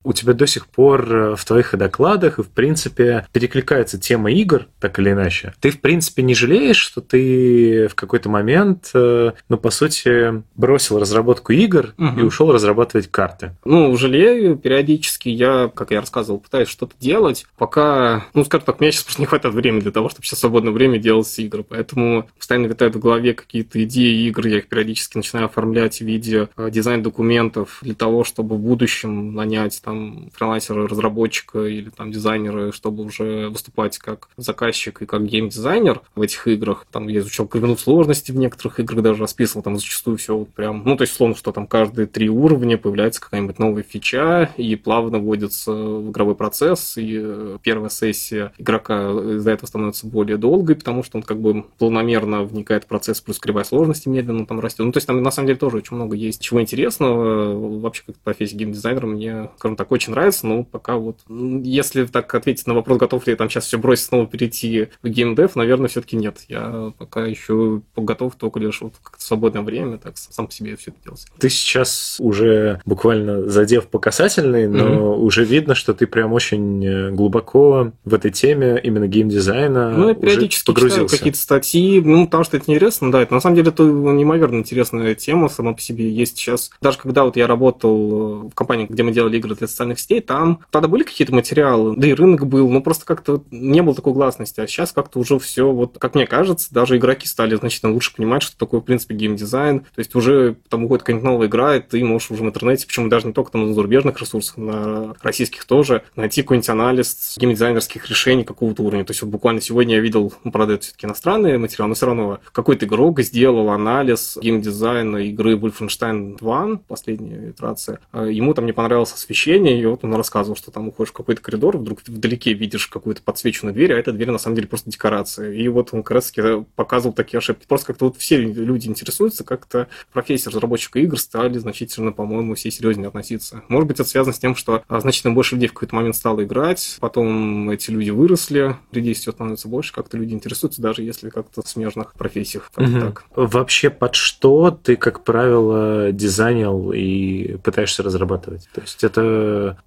У 0.04 0.12
тебя 0.12 0.32
до 0.32 0.46
сих 0.46 0.66
пор 0.68 1.12
э, 1.12 1.36
в 1.36 1.44
твоих 1.44 1.76
докладах 1.76 2.38
и, 2.38 2.42
в 2.42 2.48
принципе, 2.48 3.26
перекликается 3.32 3.98
тема 3.98 4.30
игр, 4.30 4.66
так 4.80 4.98
или 4.98 5.10
иначе. 5.10 5.52
Ты, 5.60 5.70
в 5.70 5.80
принципе, 5.80 6.22
не 6.22 6.34
жалеешь, 6.34 6.76
что 6.76 7.00
ты 7.00 7.88
в 7.88 7.94
какой-то 7.94 8.28
момент, 8.28 8.90
э, 8.94 9.32
ну, 9.48 9.56
по 9.58 9.70
сути, 9.70 10.42
бросил 10.54 10.98
разработку 10.98 11.52
игр 11.52 11.94
угу. 11.98 12.20
и 12.20 12.22
ушел 12.22 12.52
разрабатывать 12.52 13.10
карты? 13.10 13.56
Ну, 13.64 13.96
жалею. 13.96 14.56
Периодически 14.56 15.28
я, 15.28 15.70
как 15.74 15.90
я 15.90 16.00
рассказывал, 16.00 16.40
пытаюсь 16.40 16.68
что-то 16.68 16.94
делать, 17.00 17.46
пока, 17.56 18.24
ну, 18.34 18.44
скажем 18.44 18.66
так, 18.66 18.80
мне 18.80 18.92
сейчас 18.92 19.04
просто 19.04 19.22
не 19.22 19.26
хватает 19.26 19.54
времени 19.54 19.80
для 19.80 19.92
того, 19.92 20.08
чтобы 20.08 20.24
сейчас 20.24 20.38
свободное 20.38 20.72
время 20.72 20.98
делать 20.98 21.38
игры, 21.38 21.64
поэтому 21.64 22.28
постоянно 22.38 22.66
витают 22.66 22.94
в 22.94 23.00
голове 23.00 23.34
какие-то 23.34 23.82
идеи 23.82 24.26
игр, 24.28 24.46
я 24.46 24.58
их 24.58 24.68
периодически 24.68 25.16
начинаю 25.16 25.46
оформлять 25.46 25.98
в 25.98 26.02
виде 26.02 26.48
э, 26.56 26.70
дизайн-документов 26.70 27.78
для 27.82 27.94
того, 27.94 28.24
чтобы 28.24 28.56
в 28.56 28.60
будущем 28.60 29.34
нанять 29.34 29.80
там 29.82 29.97
фрилансера-разработчика 30.32 31.64
или 31.64 31.90
там 31.90 32.12
дизайнера, 32.12 32.72
чтобы 32.72 33.04
уже 33.04 33.48
выступать 33.48 33.98
как 33.98 34.28
заказчик 34.36 35.02
и 35.02 35.06
как 35.06 35.24
геймдизайнер 35.24 36.00
в 36.14 36.22
этих 36.22 36.46
играх. 36.48 36.86
Там 36.90 37.08
я 37.08 37.20
изучал 37.20 37.46
глубину 37.46 37.76
сложности 37.76 38.32
в 38.32 38.36
некоторых 38.36 38.80
играх, 38.80 39.02
даже 39.02 39.22
расписывал 39.22 39.62
там 39.62 39.76
зачастую 39.76 40.16
все 40.16 40.36
вот 40.36 40.48
прям, 40.50 40.82
ну, 40.84 40.96
то 40.96 41.02
есть, 41.02 41.14
словно, 41.14 41.34
что 41.34 41.52
там 41.52 41.66
каждые 41.66 42.06
три 42.06 42.28
уровня 42.28 42.78
появляется 42.78 43.20
какая-нибудь 43.20 43.58
новая 43.58 43.82
фича, 43.82 44.50
и 44.56 44.76
плавно 44.76 45.18
вводится 45.18 45.72
в 45.72 46.10
игровой 46.10 46.34
процесс, 46.34 46.96
и 46.96 47.18
э, 47.20 47.58
первая 47.62 47.90
сессия 47.90 48.52
игрока 48.58 49.10
из-за 49.10 49.52
этого 49.52 49.66
становится 49.66 50.06
более 50.06 50.36
долгой, 50.36 50.76
потому 50.76 51.02
что 51.02 51.18
он 51.18 51.22
как 51.22 51.40
бы 51.40 51.64
планомерно 51.78 52.44
вникает 52.44 52.84
в 52.84 52.86
процесс, 52.86 53.20
плюс 53.20 53.38
кривая 53.38 53.64
сложности 53.64 54.08
медленно 54.08 54.46
там 54.46 54.60
растет. 54.60 54.86
Ну, 54.86 54.92
то 54.92 54.98
есть 54.98 55.06
там 55.06 55.22
на 55.22 55.30
самом 55.30 55.46
деле 55.46 55.58
тоже 55.58 55.78
очень 55.78 55.96
много 55.96 56.16
есть 56.16 56.40
чего 56.40 56.60
интересного. 56.60 57.78
Вообще, 57.80 58.02
как 58.06 58.16
профессия 58.16 58.56
геймдизайнера 58.56 59.06
мне, 59.06 59.50
скажем 59.58 59.76
так, 59.78 59.92
очень 59.92 60.10
нравится, 60.10 60.44
но 60.44 60.64
пока 60.64 60.96
вот, 60.96 61.20
если 61.28 62.04
так 62.04 62.34
ответить 62.34 62.66
на 62.66 62.74
вопрос, 62.74 62.98
готов 62.98 63.24
ли 63.28 63.30
я 63.30 63.36
там 63.36 63.48
сейчас 63.48 63.66
все 63.66 63.78
бросить, 63.78 64.06
снова 64.06 64.26
перейти 64.26 64.88
в 65.04 65.08
геймдев, 65.08 65.54
наверное, 65.54 65.88
все-таки 65.88 66.16
нет. 66.16 66.38
Я 66.48 66.92
пока 66.98 67.24
еще 67.24 67.80
готов 67.96 68.34
только 68.34 68.58
лишь 68.58 68.80
вот 68.80 68.94
как-то 69.00 69.24
свободное 69.24 69.62
время, 69.62 69.98
так 69.98 70.16
сам 70.16 70.48
по 70.48 70.52
себе 70.52 70.74
все 70.76 70.90
это 70.90 70.98
делать. 71.04 71.24
Ты 71.38 71.48
сейчас 71.48 72.16
уже 72.18 72.80
буквально 72.84 73.48
задев 73.48 73.86
по 73.86 74.00
касательной, 74.00 74.66
но 74.66 74.88
mm-hmm. 74.88 75.18
уже 75.18 75.44
видно, 75.44 75.76
что 75.76 75.94
ты 75.94 76.08
прям 76.08 76.32
очень 76.32 76.84
э, 76.84 77.10
глубоко 77.12 77.92
в 78.04 78.14
этой 78.14 78.32
теме 78.32 78.80
именно 78.82 79.06
геймдизайна 79.06 79.90
Ну, 79.90 80.08
я 80.08 80.14
периодически 80.16 80.74
читаю 80.74 81.06
какие-то 81.08 81.38
статьи, 81.38 82.00
ну, 82.00 82.24
потому 82.24 82.42
что 82.42 82.56
это 82.56 82.68
интересно, 82.68 83.12
да, 83.12 83.22
это 83.22 83.32
на 83.32 83.40
самом 83.40 83.54
деле 83.54 83.68
это 83.68 83.84
неимоверно 83.84 84.58
интересная 84.58 85.14
тема 85.14 85.48
сама 85.48 85.74
по 85.74 85.80
себе. 85.80 86.10
Есть 86.10 86.36
сейчас, 86.36 86.72
даже 86.80 86.98
когда 86.98 87.22
вот 87.22 87.36
я 87.36 87.46
работал 87.46 88.46
э, 88.46 88.48
в 88.48 88.54
компании, 88.54 88.86
где 88.88 89.04
мы 89.04 89.12
делали 89.12 89.36
игры 89.36 89.54
для 89.54 89.67
социальных 89.68 90.00
сетей, 90.00 90.20
там 90.20 90.60
тогда 90.70 90.88
были 90.88 91.02
какие-то 91.02 91.34
материалы, 91.34 91.94
да 91.96 92.06
и 92.08 92.14
рынок 92.14 92.46
был, 92.46 92.68
но 92.68 92.80
просто 92.80 93.04
как-то 93.04 93.42
не 93.50 93.82
было 93.82 93.94
такой 93.94 94.12
гласности, 94.12 94.60
а 94.60 94.66
сейчас 94.66 94.92
как-то 94.92 95.18
уже 95.18 95.38
все, 95.38 95.70
вот, 95.70 95.98
как 95.98 96.14
мне 96.14 96.26
кажется, 96.26 96.72
даже 96.72 96.96
игроки 96.96 97.26
стали 97.26 97.54
значительно 97.54 97.92
лучше 97.92 98.14
понимать, 98.14 98.42
что 98.42 98.56
такое, 98.56 98.80
в 98.80 98.84
принципе, 98.84 99.14
геймдизайн, 99.14 99.80
то 99.80 99.98
есть 99.98 100.14
уже 100.14 100.56
там 100.68 100.84
уходит 100.84 101.02
какая-нибудь 101.02 101.24
новая 101.24 101.46
игра, 101.48 101.76
и 101.76 101.80
ты 101.80 102.04
можешь 102.04 102.30
уже 102.30 102.42
в 102.42 102.46
интернете, 102.46 102.86
причем 102.86 103.08
даже 103.08 103.26
не 103.26 103.32
только 103.32 103.52
там 103.52 103.66
на 103.68 103.74
зарубежных 103.74 104.20
ресурсах, 104.20 104.56
на 104.56 105.14
российских 105.22 105.64
тоже, 105.64 106.02
найти 106.16 106.42
какой-нибудь 106.42 106.68
анализ 106.68 107.36
геймдизайнерских 107.38 108.08
решений 108.08 108.44
какого-то 108.44 108.82
уровня. 108.82 109.04
То 109.04 109.12
есть 109.12 109.22
вот 109.22 109.30
буквально 109.30 109.60
сегодня 109.60 109.96
я 109.96 110.00
видел, 110.00 110.32
ну, 110.44 110.50
правда, 110.50 110.74
это 110.74 110.84
все-таки 110.84 111.06
иностранные 111.06 111.58
материалы, 111.58 111.90
но 111.90 111.94
все 111.94 112.06
равно 112.06 112.38
какой-то 112.52 112.86
игрок 112.86 113.20
сделал 113.20 113.70
анализ 113.70 114.38
геймдизайна 114.40 115.18
игры 115.18 115.54
Wolfenstein 115.54 116.38
2, 116.38 116.80
последняя 116.88 117.50
итерация. 117.50 118.00
А 118.12 118.24
ему 118.24 118.54
там 118.54 118.66
не 118.66 118.72
понравилось 118.72 119.12
освещение, 119.12 119.57
и 119.66 119.84
вот 119.86 120.04
он 120.04 120.14
рассказывал, 120.14 120.56
что 120.56 120.70
там 120.70 120.88
уходишь 120.88 121.10
в 121.10 121.14
какой-то 121.14 121.40
коридор, 121.42 121.76
вдруг 121.76 122.00
вдалеке 122.06 122.52
видишь 122.52 122.86
какую-то 122.86 123.22
подсвеченную 123.22 123.74
дверь, 123.74 123.92
а 123.92 123.98
эта 123.98 124.12
дверь 124.12 124.30
на 124.30 124.38
самом 124.38 124.56
деле 124.56 124.68
просто 124.68 124.90
декорация. 124.90 125.52
И 125.52 125.66
вот 125.68 125.90
он 125.92 126.02
как 126.02 126.12
раз 126.12 126.32
показывал 126.76 127.14
такие 127.14 127.38
ошибки. 127.38 127.66
Просто 127.66 127.88
как-то 127.88 128.06
вот 128.06 128.16
все 128.16 128.36
люди 128.38 128.88
интересуются, 128.88 129.44
как-то 129.44 129.88
профессия 130.12 130.50
разработчика 130.50 130.98
игр 130.98 131.18
стали 131.18 131.58
значительно, 131.58 132.12
по-моему, 132.12 132.54
все 132.54 132.70
серьезнее 132.70 133.08
относиться. 133.08 133.62
Может 133.68 133.88
быть, 133.88 134.00
это 134.00 134.08
связано 134.08 134.34
с 134.34 134.38
тем, 134.38 134.54
что 134.54 134.82
а, 134.88 135.00
значительно 135.00 135.34
больше 135.34 135.54
людей 135.54 135.68
в 135.68 135.72
какой-то 135.72 135.94
момент 135.94 136.16
стало 136.16 136.44
играть, 136.44 136.96
потом 137.00 137.70
эти 137.70 137.90
люди 137.90 138.10
выросли, 138.10 138.76
людей 138.92 139.14
все 139.14 139.32
становится 139.32 139.68
больше, 139.68 139.92
как-то 139.92 140.16
люди 140.16 140.34
интересуются, 140.34 140.82
даже 140.82 141.02
если 141.02 141.30
как-то 141.30 141.62
в 141.62 141.68
смежных 141.68 142.14
профессиях. 142.14 142.70
Как 142.74 142.88
угу. 142.88 143.00
так. 143.00 143.24
Вообще, 143.34 143.90
под 143.90 144.14
что 144.14 144.70
ты, 144.70 144.96
как 144.96 145.24
правило, 145.24 146.12
дизайнил 146.12 146.92
и 146.92 147.56
пытаешься 147.58 148.02
разрабатывать? 148.02 148.68
То 148.74 148.80
есть 148.80 149.04
это 149.04 149.20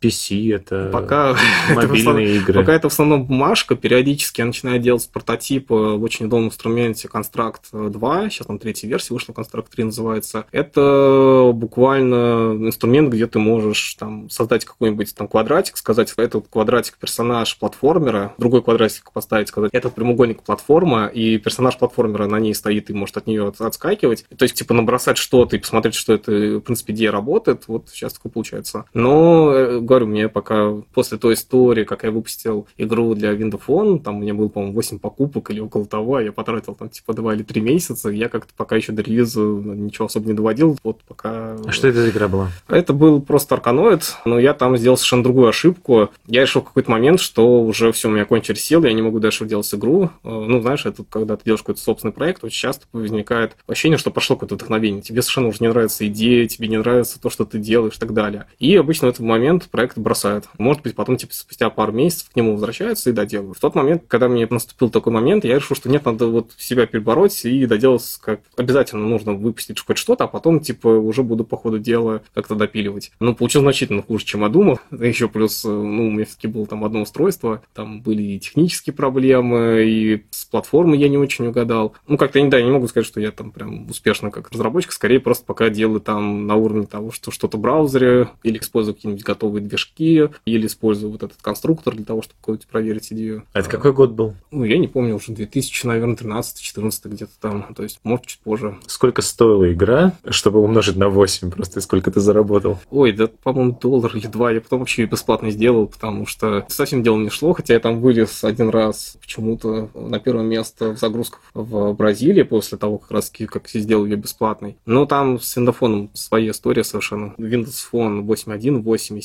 PC, 0.02 0.56
это 0.56 0.90
пока 0.92 1.36
мобильные 1.74 2.36
это 2.36 2.44
игры? 2.44 2.60
Пока 2.60 2.74
это 2.74 2.90
в 2.90 2.94
основном 2.94 3.26
бумажка, 3.26 3.76
периодически 3.76 4.42
я 4.42 4.46
начинаю 4.46 4.80
делать 4.80 5.10
прототип 5.12 5.70
в 5.70 6.02
очень 6.02 6.26
удобном 6.26 6.50
инструменте 6.50 7.08
Construct 7.12 7.90
2, 7.90 8.30
сейчас 8.30 8.48
там 8.48 8.60
третья 8.60 8.88
версия 8.88 9.14
вышла, 9.14 9.34
Construct 9.34 9.68
3 9.72 9.86
называется. 9.86 10.46
Это 10.52 11.52
буквально 11.54 12.54
инструмент, 12.68 13.14
где 13.14 13.28
ты 13.28 13.40
можешь 13.40 13.96
там 13.96 14.30
создать 14.30 14.66
какой-нибудь 14.66 15.14
там 15.16 15.28
квадратик, 15.28 15.78
сказать, 15.78 16.14
этот 16.18 16.48
квадратик 16.50 16.98
персонаж 16.98 17.58
платформера, 17.58 18.34
другой 18.38 18.62
квадратик 18.62 19.12
поставить, 19.12 19.48
сказать, 19.48 19.72
этот 19.74 19.96
прямоугольник 19.96 20.44
платформа, 20.44 21.08
и 21.08 21.38
персонаж 21.38 21.78
платформера 21.78 22.28
на 22.28 22.40
ней 22.40 22.54
стоит 22.54 22.90
и 22.90 22.94
может 22.94 23.18
от 23.18 23.28
нее 23.28 23.52
отскакивать. 23.60 24.26
То 24.38 24.44
есть, 24.44 24.56
типа, 24.56 24.74
набросать 24.74 25.18
что-то 25.18 25.56
и 25.56 25.60
посмотреть, 25.60 25.96
что 25.96 26.14
это, 26.14 26.32
в 26.32 26.62
принципе, 26.62 26.94
идея 26.94 27.12
работает. 27.12 27.64
Вот 27.68 27.90
сейчас 27.92 28.14
такое 28.14 28.32
получается. 28.32 28.86
Но, 28.94 29.51
говорю, 29.82 30.08
мне 30.08 30.30
пока 30.30 30.74
после 30.94 31.18
той 31.18 31.34
истории, 31.34 31.84
как 31.84 32.04
я 32.04 32.12
выпустил 32.12 32.68
игру 32.78 33.14
для 33.16 33.34
Windows 33.34 33.62
Phone, 33.66 34.00
там 34.00 34.18
у 34.18 34.20
меня 34.22 34.34
было, 34.34 34.48
по-моему, 34.48 34.74
8 34.76 35.00
покупок 35.00 35.52
или 35.52 35.60
около 35.60 35.86
того, 35.86 36.16
а 36.16 36.24
я 36.24 36.32
потратил 36.32 36.76
там, 36.76 36.90
типа, 36.90 37.14
2 37.14 37.36
или 37.36 37.44
3 37.44 37.62
месяца, 37.62 38.10
я 38.10 38.30
как-то 38.30 38.54
пока 38.56 38.76
еще 38.76 38.92
до 38.92 39.02
релиза 39.02 39.42
ничего 39.42 40.06
особо 40.06 40.28
не 40.28 40.34
доводил. 40.34 40.78
Вот 40.84 41.00
пока... 41.08 41.56
А 41.66 41.72
что 41.72 41.88
это 41.88 42.02
за 42.02 42.10
игра 42.10 42.28
была? 42.28 42.50
Это 42.68 42.94
был 42.94 43.22
просто 43.22 43.56
Арканоид, 43.56 44.16
но 44.26 44.40
я 44.40 44.54
там 44.54 44.78
сделал 44.78 44.98
совершенно 44.98 45.24
другую 45.24 45.48
ошибку. 45.48 46.10
Я 46.28 46.42
решил 46.42 46.62
в 46.62 46.66
какой-то 46.66 46.92
момент, 46.92 47.20
что 47.20 47.62
уже 47.64 47.92
все, 47.92 48.10
у 48.10 48.12
меня 48.12 48.26
кончились 48.26 48.64
силы, 48.64 48.88
я 48.88 48.94
не 48.94 49.02
могу 49.02 49.20
дальше 49.20 49.46
делать 49.46 49.72
игру. 49.74 50.10
Э, 50.24 50.30
ну, 50.30 50.62
знаешь, 50.62 50.86
это 50.86 51.04
когда 51.10 51.36
ты 51.36 51.46
делаешь 51.46 51.62
какой-то 51.62 51.82
собственный 51.82 52.14
проект, 52.14 52.44
очень 52.44 52.60
часто 52.60 52.86
возникает 52.94 53.56
ощущение, 53.68 53.98
что 53.98 54.12
прошло 54.12 54.36
какое-то 54.36 54.56
вдохновение. 54.56 55.02
Тебе 55.02 55.22
совершенно 55.22 55.48
уже 55.48 55.58
не 55.62 55.68
нравится 55.68 56.08
идея, 56.08 56.48
тебе 56.48 56.68
не 56.68 56.78
нравится 56.78 57.20
то, 57.20 57.30
что 57.30 57.46
ты 57.46 57.60
делаешь 57.60 57.96
и 57.98 58.00
так 58.00 58.14
далее. 58.14 58.48
И 58.60 58.76
обычно 58.76 59.08
в 59.08 59.10
этот 59.10 59.22
момент 59.42 59.70
проект 59.70 59.98
бросает. 59.98 60.48
Может 60.60 60.84
быть, 60.84 60.96
потом, 60.96 61.18
типа, 61.18 61.34
спустя 61.34 61.70
пару 61.70 61.92
месяцев 61.92 62.30
к 62.30 62.36
нему 62.36 62.54
возвращаются 62.54 63.10
и 63.10 63.14
доделывают. 63.14 63.58
В 63.58 63.62
тот 63.62 63.74
момент, 63.74 64.04
когда 64.08 64.28
мне 64.28 64.48
наступил 64.50 64.90
такой 64.90 65.12
момент, 65.12 65.44
я 65.46 65.56
решил, 65.56 65.76
что 65.76 65.90
нет, 65.90 66.06
надо 66.06 66.28
вот 66.28 66.52
себя 66.58 66.86
перебороть 66.86 67.44
и 67.46 67.66
доделать, 67.66 68.20
как 68.22 68.42
обязательно 68.56 69.08
нужно 69.08 69.34
выпустить 69.34 69.80
хоть 69.80 69.98
что-то, 69.98 70.26
а 70.26 70.28
потом, 70.28 70.60
типа, 70.60 70.88
уже 70.88 71.24
буду 71.24 71.44
по 71.44 71.58
ходу 71.58 71.80
дела 71.80 72.22
как-то 72.36 72.56
допиливать. 72.56 73.12
Ну, 73.20 73.34
получилось 73.34 73.64
значительно 73.64 74.04
хуже, 74.04 74.26
чем 74.26 74.42
я 74.42 74.50
думал. 74.50 74.80
Еще 74.92 75.28
плюс, 75.28 75.66
э, 75.66 75.70
ну, 75.70 76.08
у 76.08 76.12
меня 76.12 76.26
все-таки 76.26 76.48
было 76.48 76.68
там 76.68 76.86
одно 76.86 77.02
устройство, 77.02 77.64
там 77.74 78.02
были 78.02 78.22
и 78.22 78.40
технические 78.40 78.94
проблемы, 78.94 79.84
и 79.86 80.24
с 80.30 80.46
платформой 80.46 81.00
я 81.00 81.10
не 81.10 81.18
очень 81.18 81.48
угадал. 81.48 81.94
Ну, 82.08 82.18
как-то, 82.18 82.42
да, 82.48 82.58
я 82.58 82.66
не 82.66 82.72
могу 82.72 82.88
сказать, 82.88 83.08
что 83.08 83.20
я 83.20 83.32
там 83.32 83.52
прям 83.52 83.90
успешно 83.90 84.30
как 84.30 84.52
разработчик, 84.52 84.92
скорее 84.92 85.20
просто 85.20 85.46
пока 85.46 85.70
делаю 85.70 86.00
там 86.00 86.46
на 86.46 86.56
уровне 86.56 86.86
того, 86.86 87.12
что 87.12 87.32
что-то 87.32 87.58
в 87.58 87.62
браузере, 87.62 88.30
или 88.44 88.60
использую 88.60 88.96
какие-нибудь 88.96 89.24
готовые 89.32 89.64
движки, 89.64 90.30
или 90.46 90.68
использую 90.68 91.12
вот 91.12 91.24
этот 91.24 91.42
конструктор 91.42 91.96
для 91.96 92.06
того, 92.06 92.22
чтобы 92.22 92.36
какую-то 92.42 92.68
проверить 92.68 93.12
идею. 93.14 93.44
А 93.54 93.60
это 93.60 93.70
какой 93.70 93.94
год 93.94 94.12
был? 94.12 94.34
Ну, 94.52 94.64
я 94.64 94.78
не 94.78 94.88
помню, 94.88 95.16
уже 95.16 95.32
2000, 95.32 95.86
наверное, 95.86 96.16
13-14 96.16 96.92
где-то 97.06 97.32
там, 97.40 97.74
то 97.74 97.84
есть, 97.84 98.00
может, 98.04 98.26
чуть 98.26 98.40
позже. 98.40 98.78
Сколько 98.88 99.22
стоила 99.22 99.72
игра, 99.72 100.14
чтобы 100.30 100.60
умножить 100.60 100.98
на 100.98 101.10
8 101.10 101.52
просто, 101.52 101.80
и 101.80 101.84
сколько 101.84 102.12
ты 102.12 102.20
заработал? 102.20 102.80
Ой, 102.90 103.12
да, 103.12 103.28
по-моему, 103.44 103.78
доллар 103.80 104.16
или 104.16 104.28
два, 104.28 104.52
я 104.52 104.62
потом 104.62 104.80
вообще 104.80 105.06
бесплатно 105.06 105.50
сделал, 105.52 105.88
потому 105.88 106.26
что 106.26 106.66
совсем 106.70 107.04
дело 107.04 107.18
не 107.18 107.30
шло, 107.30 107.54
хотя 107.54 107.74
я 107.74 107.80
там 107.80 108.02
вылез 108.02 108.44
один 108.44 108.70
раз 108.70 109.18
почему-то 109.22 109.90
на 109.94 110.20
первое 110.20 110.44
место 110.44 110.92
в 110.92 111.00
загрузках 111.00 111.42
в 111.54 111.94
Бразилии 111.94 112.44
после 112.44 112.78
того, 112.78 112.98
как 112.98 113.12
раз 113.12 113.32
как 113.32 113.70
сделал 113.70 114.06
ее 114.06 114.16
бесплатной. 114.18 114.78
Но 114.86 115.06
там 115.06 115.40
с 115.40 115.58
Windows 115.58 116.10
своя 116.14 116.52
история 116.52 116.84
совершенно. 116.84 117.34
Windows 117.38 117.88
Phone 117.92 118.26
8.1, 118.26 118.84
8.7 118.84 119.21